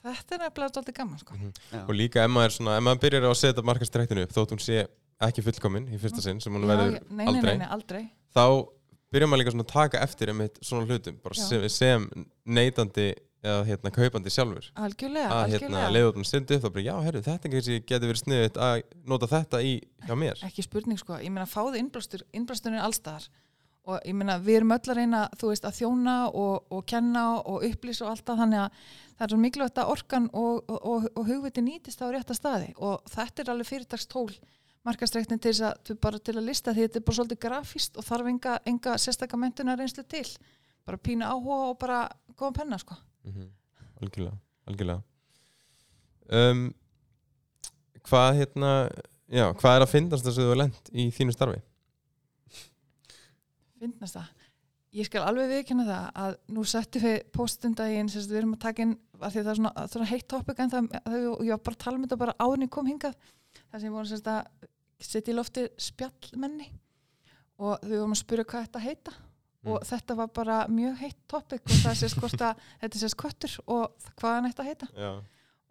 þetta 0.00 0.36
er 0.36 0.42
nefnilega 0.44 0.70
alltaf 0.70 0.96
gaman 0.96 1.20
sko. 1.20 1.36
já. 1.36 1.82
og 1.82 1.92
líka 1.96 2.24
ef 2.24 2.32
maður, 2.32 2.56
svona, 2.56 2.78
ef 2.78 2.86
maður 2.86 3.02
byrjar 3.04 3.28
að 3.28 3.36
setja 3.42 3.66
markastræktinu 3.66 4.24
upp 4.24 4.32
þótt 4.36 4.54
hún 4.54 4.62
sé 4.64 4.86
ekki 5.26 5.44
fullkomin 5.44 5.90
í 5.92 6.00
fyrsta 6.00 6.24
sinn 6.24 6.40
sem 6.44 6.56
hún 6.56 6.66
verður 6.68 6.96
já, 6.98 7.04
nei, 7.10 7.24
nei, 7.24 7.28
aldrei 7.32 7.68
aldrei. 7.76 8.02
þá 8.36 8.44
byrjar 9.12 9.30
maður 9.30 9.42
líka 9.42 9.54
svona 9.54 9.66
að 9.66 9.72
taka 9.72 10.02
eftir 10.04 10.32
einmitt 10.32 10.58
svona 10.64 10.88
hlutum, 10.88 11.20
sem, 11.36 11.68
sem 11.72 12.08
neytandi 12.44 13.10
eða 13.46 13.64
hérna 13.70 13.92
kaupandi 13.94 14.32
sjálfur. 14.34 14.68
Algjörlega, 14.74 15.30
að 15.30 15.54
hérna 15.56 15.82
algjörlega. 15.86 16.28
stundu 16.28 16.58
upp 16.58 16.66
þá 16.66 16.70
bara 16.76 16.84
já, 16.88 16.94
herru, 17.06 17.24
þetta 17.26 17.52
kannski 17.54 17.78
getur 17.86 18.10
verið 18.12 18.22
sniðut 18.24 18.60
að 18.68 18.76
nota 19.14 19.30
þetta 19.32 19.62
í 19.62 19.72
hjá 20.06 20.14
mér. 20.18 20.44
Ekki 20.50 20.66
spurning 20.66 21.00
sko, 21.00 21.18
ég 21.22 21.32
meina 21.34 21.48
fáðu 21.50 21.80
innblástur, 21.80 22.26
innblásturinn 22.36 22.82
allstaðar 22.82 23.28
og 23.86 24.00
ég 24.02 24.16
meina 24.18 24.34
við 24.42 24.56
erum 24.60 24.72
öll 24.74 24.82
að 24.90 24.96
reyna 24.98 25.20
þú 25.38 25.52
veist 25.52 25.66
að 25.68 25.76
þjóna 25.78 26.14
og, 26.34 26.64
og 26.74 26.80
kenna 26.90 27.22
og 27.38 27.62
upplýsa 27.68 28.02
og 28.08 28.16
alltaf 28.16 28.40
þannig 28.40 28.64
að 28.64 28.80
það 29.16 29.24
er 29.26 29.32
svo 29.32 29.38
mikilvægt 29.44 29.78
að 29.78 29.92
orkan 29.94 30.26
og, 30.34 30.72
og, 30.74 31.06
og, 31.14 31.20
hugviti 31.28 31.62
nýtist 31.62 32.02
á 32.02 32.10
rétta 32.10 32.34
staði. 32.34 32.72
Og 32.82 32.98
þetta 33.12 33.44
er 33.44 33.52
alveg 33.54 33.70
fyrirtagstól 33.70 34.32
markastrektin 34.86 35.38
til 35.42 35.52
þess 35.52 35.64
að, 35.70 35.78
til- 35.86 35.98
bara 36.02 36.18
til 36.18 36.34
að 36.34 36.48
lista 36.50 36.74
því 36.74 36.86
þetta 36.88 36.98
er 37.00 37.06
bara 37.06 37.18
svolítið 37.20 37.40
grafíst 37.46 37.96
og 37.98 38.06
þarf 38.06 38.28
enga, 38.32 38.56
enga 38.66 38.96
sérstakka 39.02 39.38
mentunar 39.38 39.78
reynslu 39.78 40.02
til. 40.10 40.26
Bara 40.86 40.98
pínu 41.02 41.26
áhuga 41.26 41.70
og 41.70 41.78
bara 41.82 42.00
góðan 42.34 42.58
penna 42.60 42.78
sko 42.82 42.98
mm 43.26 43.52
algjörlega, 43.96 44.36
algjörlega. 44.68 45.02
Um, 46.26 46.66
hvað 48.06 48.32
hérna 48.42 48.72
já, 49.30 49.46
hvað 49.56 49.76
er 49.76 49.84
að 49.84 49.92
finnast 49.92 50.26
þess 50.26 50.40
að 50.40 50.48
þú 50.48 50.54
er 50.54 50.60
lent 50.60 50.90
í 50.92 51.06
þínu 51.14 51.36
starfi? 51.36 51.62
Finnast 53.80 54.18
það 54.18 54.34
ég 54.96 55.08
skal 55.08 55.24
alveg 55.26 55.50
viðkynna 55.50 55.84
það 55.86 56.06
að 56.22 56.36
nú 56.56 56.64
settum 56.68 57.04
við 57.04 57.16
postundaginn 57.34 58.08
við 58.14 58.38
erum 58.38 58.54
að 58.56 58.62
taka 58.64 58.84
inn 58.84 58.94
að 59.18 59.34
því 59.34 59.40
að 59.40 59.44
það 59.44 59.52
er 59.52 59.58
svona, 59.60 59.86
svona 59.92 60.08
heitt 60.10 60.26
topic 60.32 60.62
en 60.62 60.72
það, 60.72 60.88
það 61.04 61.26
ég 61.26 61.52
var 61.52 61.62
bara 61.66 61.76
að 61.76 61.82
tala 61.84 61.98
um 61.98 62.06
þetta 62.06 62.20
bara 62.22 62.36
áðurinn 62.40 62.66
ég 62.66 62.72
kom 62.76 62.88
hingað. 62.88 63.16
Það 63.66 63.82
sem 63.82 63.96
sem 63.96 64.10
sagt, 64.12 64.30
að 64.32 65.06
setja 65.10 65.32
í 65.32 65.36
lofti 65.36 65.66
spjallmenni. 65.80 66.68
Og 67.56 67.84
við 67.84 68.00
vorum 68.00 68.16
að 68.16 68.22
spyrja 68.22 68.48
hvað 68.48 68.66
þetta 68.66 68.84
heita 68.84 69.16
og 69.66 69.86
þetta 69.86 70.16
var 70.18 70.28
bara 70.34 70.58
mjög 70.72 70.98
heitt 71.02 71.22
topic 71.30 71.64
og 71.66 71.80
það 71.84 71.96
sést 72.00 72.20
hvort 72.20 72.44
að 72.46 72.60
þetta 72.82 73.00
sést 73.02 73.18
köttur 73.20 73.56
og 73.66 74.12
hvað 74.20 74.36
hann 74.36 74.48
ætti 74.50 74.64
að 74.64 74.70
heita. 74.70 74.88
Já, 74.94 75.10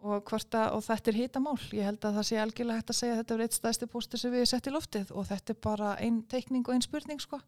og, 0.06 0.22
hvort 0.28 0.56
að, 0.58 0.66
og 0.76 0.84
þetta 0.86 1.12
er 1.12 1.18
hitamál. 1.20 1.56
Ég 1.74 1.88
held 1.88 2.04
að 2.04 2.18
það 2.18 2.28
sé 2.28 2.40
algjörlega 2.42 2.82
hægt 2.82 2.92
að 2.92 2.98
segja 3.00 3.14
að 3.14 3.22
þetta 3.22 3.36
er 3.36 3.44
eitt 3.46 3.58
stæðsti 3.58 3.90
póstur 3.92 4.22
sem 4.22 4.34
við 4.34 4.48
sett 4.50 4.68
í 4.68 4.74
loftið 4.74 5.12
og 5.16 5.28
þetta 5.30 5.54
er 5.54 5.60
bara 5.68 5.94
ein 6.02 6.20
teikning 6.30 6.66
og 6.66 6.76
ein 6.76 6.84
spurning 6.84 7.22
sko. 7.22 7.40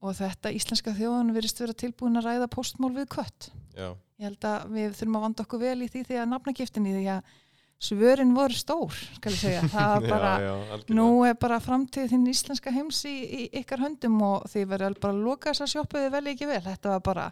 og 0.00 0.14
þetta 0.16 0.48
íslenska 0.56 0.94
þjóðan 0.96 1.34
verist 1.36 1.58
vera 1.60 1.76
tilbúin 1.76 2.16
að 2.16 2.30
ræða 2.30 2.46
póstmál 2.48 2.94
við 2.96 3.10
kött. 3.12 3.50
Já, 3.76 3.92
ég 4.16 4.30
held 4.30 4.46
að 4.48 4.70
við 4.72 4.94
þurfum 4.96 5.18
að 5.18 5.24
vanda 5.26 5.44
okkur 5.44 5.60
vel 5.60 5.82
í 5.84 5.88
því 5.92 6.04
því 6.08 6.16
að 6.16 6.30
nafnagiftinni 6.30 6.94
því 6.94 7.02
að 7.12 7.34
svörin 7.80 8.34
voru 8.36 8.56
stór 8.56 8.96
skal 9.16 9.32
ég 9.32 9.40
segja. 9.40 9.62
Það 9.72 9.92
var 9.94 10.08
bara, 10.08 10.32
já, 10.44 10.54
já, 10.70 10.80
nú 10.96 11.08
er 11.28 11.38
bara 11.40 11.60
framtíð 11.64 12.10
þinn 12.12 12.26
íslenska 12.32 12.72
heims 12.74 13.02
í, 13.08 13.14
í 13.24 13.46
ykkar 13.62 13.84
höndum 13.86 14.18
og 14.26 14.48
þið 14.52 14.66
verður 14.74 14.98
bara 15.00 15.16
að 15.16 15.22
loka 15.28 15.54
þessa 15.54 15.70
sjoppu 15.74 16.02
þið 16.02 16.12
vel 16.16 16.26
ekki 16.34 16.50
vel, 16.50 16.62
þetta 16.66 16.96
var 16.96 17.06
bara 17.08 17.30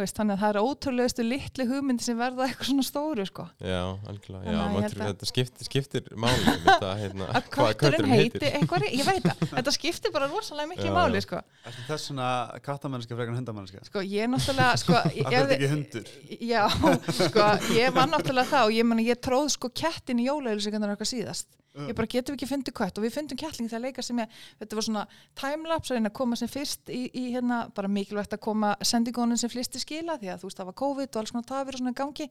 veist, 0.00 0.16
þannig 0.16 0.34
að 0.38 0.40
það 0.42 0.50
er 0.52 0.58
ótrúlegustu 0.64 1.24
litli 1.26 1.64
hugmyndi 1.68 2.04
sem 2.06 2.16
verða 2.16 2.46
eitthvað 2.48 2.68
svona 2.70 2.84
stóru 2.86 3.24
sko. 3.28 3.44
Já, 3.60 3.80
algjörlega, 4.08 4.44
já, 4.48 4.56
maður 4.62 4.84
held 4.86 4.94
trú- 4.94 5.02
að- 5.04 5.10
þetta 5.12 5.28
skiptir, 5.28 5.68
skiptir 5.68 6.06
máli 6.16 6.54
þetta, 6.64 6.90
hérna, 7.02 7.26
að 7.36 7.48
hvað 7.56 7.72
kötturinn 7.82 8.14
heiti 8.16 8.42
eitthvað, 8.48 8.86
ég 8.88 9.04
veit 9.10 9.26
það, 9.26 9.42
þetta 9.52 9.74
skiptir 9.76 10.14
bara 10.16 10.28
rosalega 10.32 10.70
miklu 10.72 10.88
Já, 10.88 10.94
máli 10.96 11.22
sko. 11.26 11.42
Ertu 11.68 11.84
þess 11.90 12.08
svona 12.08 12.28
kattamennska 12.64 13.18
frekar 13.18 13.34
en 13.34 13.40
hundamennska? 13.42 13.84
sko, 13.90 14.00
ég 14.00 14.24
er 14.24 14.32
náttúrulega 14.32 14.76
sko, 14.80 14.96
hverju 15.12 15.42
ertu 15.42 15.56
ekki 15.58 15.72
hundur? 15.74 16.12
já, 16.40 16.62
sko, 17.28 17.48
ég 17.76 17.92
var 18.00 18.08
náttúrulega 18.14 18.48
það 18.54 18.70
og 18.70 18.72
ég, 18.80 18.88
meni, 18.88 19.08
ég 19.12 19.20
tróð 19.20 19.50
sko 19.58 19.68
kettin 19.76 20.24
í 20.24 20.30
jólaðilsingarnar 20.30 20.96
okkar 20.96 21.12
síðast 21.12 21.48
ég 21.88 21.96
bara 21.96 22.08
getum 22.10 22.34
við 22.34 22.38
ekki 22.38 22.48
fundið 22.50 22.74
kött? 22.76 22.98
Og 22.98 23.06
við 23.06 23.14
fundum 23.16 23.38
kettling 23.40 23.70
þegar 23.70 23.84
leika 23.86 24.04
sem 24.04 24.18
ég, 24.20 24.36
þetta 24.60 24.78
var 24.78 24.86
svona 24.88 25.04
timelapse 25.38 25.92
að 25.92 25.98
reyna 25.98 26.10
að 26.12 26.18
koma 26.18 26.38
sem 26.38 26.50
fyrst 26.52 26.92
í, 26.92 27.02
í 27.08 27.24
hérna, 27.32 27.62
bara 27.76 27.90
mikilvægt 27.92 28.36
að 28.36 28.42
koma 28.44 28.74
sendingunum 28.84 29.40
sem 29.40 29.52
flesti 29.52 29.80
skila 29.82 30.18
því 30.20 30.32
að 30.34 30.42
þú 30.42 30.50
veist 30.50 30.60
það 30.60 30.70
var 30.70 30.78
COVID 30.82 31.08
og 31.08 31.20
alls 31.22 31.34
konar 31.34 31.48
tafir 31.48 31.78
og 31.78 31.82
svona 31.82 31.94
í 31.94 31.98
gangi. 32.02 32.28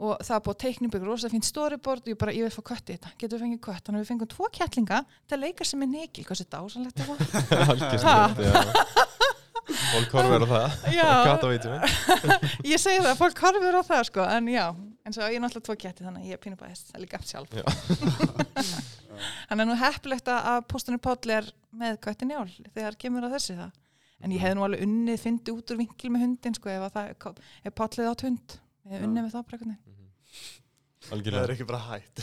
Og 0.00 0.12
það 0.24 0.32
var 0.32 0.44
búið 0.46 0.54
að 0.64 0.86
upp 0.86 0.94
ykkur 0.96 1.10
rosa 1.10 1.28
fínt 1.28 1.44
storyboard. 1.44 2.06
Og 2.06 2.14
ég 2.14 2.20
bara, 2.20 2.32
ég 2.32 2.46
vil 2.46 2.54
fá 2.54 2.62
kött 2.72 2.88
í 2.88 2.96
þetta, 2.96 3.12
getum 3.20 3.36
við 3.36 3.44
fengið 3.44 3.62
kött? 3.66 3.84
Þannig 3.84 3.98
að 3.98 4.04
við 4.04 4.10
fengum 4.14 4.32
tvo 4.32 4.48
kettlinga 4.56 5.02
til 5.28 5.36
að 5.36 5.44
leika 5.44 5.68
sem 5.68 5.84
er 5.84 5.90
nekil, 5.92 6.24
hvað 6.24 6.40
sér 6.40 6.48
dásanlegt 6.56 6.96
það? 7.04 8.40
Var 9.20 9.29
Fólk 9.70 10.14
horfir 10.16 10.44
á 10.44 10.48
það. 10.50 10.76
Ég 12.72 12.80
segi 12.82 13.02
það, 13.04 13.12
fólk 13.18 13.42
horfir 13.44 13.78
á 13.78 13.82
það 13.86 14.06
sko 14.10 14.24
en 14.26 14.48
já, 14.50 14.64
en 15.06 15.16
svo 15.16 15.28
ég 15.28 15.38
er 15.38 15.44
náttúrulega 15.44 15.68
tvo 15.68 15.76
ketti 15.84 16.06
þannig 16.06 16.24
að 16.24 16.30
ég 16.30 16.38
er 16.38 16.42
pínu 16.44 16.56
er 16.70 17.04
líka 17.04 17.20
sjálf. 17.26 17.54
Já. 17.54 17.66
Þannig 19.50 19.64
að 19.66 19.68
nú 19.68 19.76
heppilegt 19.76 20.32
að 20.32 20.62
póstunni 20.70 21.00
Páll 21.02 21.34
er 21.34 21.50
með 21.76 22.00
köttin 22.06 22.32
jál 22.32 22.48
þegar 22.72 22.96
kemur 23.00 23.26
að 23.28 23.36
þessi 23.36 23.58
það. 23.58 23.76
En 24.20 24.32
ég 24.32 24.42
hefði 24.44 24.56
nú 24.56 24.64
alveg 24.64 24.84
unnið, 24.86 25.20
fyndi 25.20 25.52
út 25.52 25.72
úr 25.72 25.80
vinkil 25.80 26.12
með 26.12 26.26
hundin 26.26 26.56
sko 26.56 26.72
ef, 26.72 26.98
ef 27.64 27.76
Pállið 27.76 28.10
átt 28.14 28.26
hund. 28.28 28.58
Ég 28.86 28.96
hefði 28.96 29.08
unnið 29.10 29.26
með 29.26 29.36
það 29.36 29.89
veginn 31.10 31.34
Það 31.34 31.42
er 31.42 31.50
Algjörlega 31.50 31.54
ekki 31.54 31.66
bara 31.68 31.82
hætt. 31.90 32.16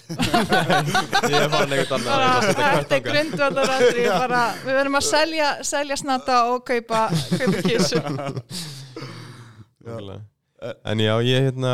Ég 1.34 1.41
annað 1.97 2.08
bara, 2.08 2.28
að 2.30 2.41
setja 2.47 3.00
kött 3.04 3.34
Þetta 3.36 3.76
er 4.04 4.13
bara, 4.13 4.43
við 4.63 4.73
verðum 4.80 4.97
að 5.00 5.06
selja, 5.10 5.50
selja 5.67 5.97
snata 6.00 6.36
og 6.54 6.63
kaupa, 6.67 7.02
kaupa 7.34 7.60
kísu 7.67 8.00
Algjörlega. 9.88 10.23
En 10.88 10.97
já, 11.04 11.13
ég 11.28 11.50
hérna 11.50 11.71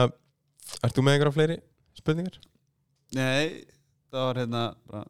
Ert 0.83 0.95
þú 0.97 1.05
með 1.05 1.13
einhverja 1.15 1.35
fleiri 1.37 1.57
spurningar? 1.97 2.35
Nei, 3.13 3.63
þetta 4.09 4.25
var 4.27 4.39
hérna 4.41 4.63
bara, 4.89 5.05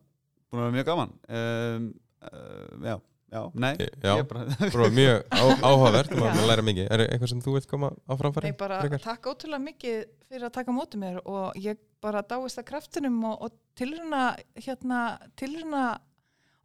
búin 0.52 0.60
að 0.60 0.66
vera 0.68 0.76
mjög 0.78 0.88
gaman 0.92 1.14
um, 1.40 1.88
uh, 2.28 2.68
Já, 2.84 2.96
já, 3.34 3.42
nei. 3.58 3.74
Já, 3.80 4.14
ég 4.20 4.28
bara, 4.30 4.46
bara 4.62 4.90
mjög 4.94 5.24
á, 5.34 5.44
áhugavert 5.66 6.14
maður 6.18 6.48
læra 6.50 6.66
mikið. 6.66 6.90
Er 6.94 7.04
eitthvað 7.08 7.32
sem 7.32 7.44
þú 7.44 7.56
vilt 7.58 7.70
koma 7.72 7.90
á 7.94 8.14
framfæri? 8.20 8.52
Nei, 8.52 8.58
bara 8.60 9.00
takk 9.02 9.30
ótrúlega 9.32 9.64
mikið 9.64 10.02
fyrir 10.30 10.48
að 10.48 10.56
taka 10.60 10.74
á 10.74 10.78
móti 10.78 11.00
mér 11.02 11.20
og 11.24 11.58
ég 11.62 11.80
bara 12.04 12.24
dáist 12.28 12.60
að 12.62 12.68
kraftinum 12.70 13.18
og, 13.32 13.48
og 13.48 13.56
tilruna 13.80 14.26
hérna, 14.60 15.00
tilruna 15.40 15.86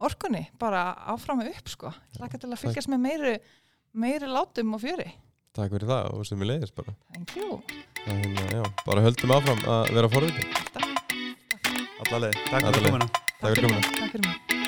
orkunni 0.05 0.45
bara 0.61 0.93
áfram 1.15 1.43
og 1.45 1.51
upp 1.53 1.73
sko. 1.73 1.95
Ég 2.15 2.21
laka 2.23 2.41
til 2.41 2.53
að 2.53 2.63
fylgjast 2.67 2.93
með 2.93 3.05
meiri, 3.07 3.35
meiri 3.97 4.31
látum 4.31 4.77
og 4.77 4.85
fjöri. 4.85 5.09
Takk 5.59 5.73
fyrir 5.75 5.91
það 5.91 6.13
og 6.15 6.27
sem 6.29 6.39
við 6.39 6.53
leiðist 6.53 6.77
bara. 6.77 6.95
Thank 7.15 7.35
you. 7.39 7.59
Það 8.05 8.13
er 8.15 8.23
hérna, 8.23 8.47
já, 8.61 8.63
bara 8.85 9.05
höldum 9.09 9.35
áfram 9.35 9.65
að 9.75 9.91
vera 9.99 10.13
forvitið 10.13 10.55
Takk, 10.77 11.17
Alla 12.07 12.23
leið, 12.29 12.39
takk 12.47 12.71
fyrir 12.71 12.89
komuna. 12.89 13.11
Takk 13.41 13.53
fyrir 13.57 13.67
komuna 13.67 14.68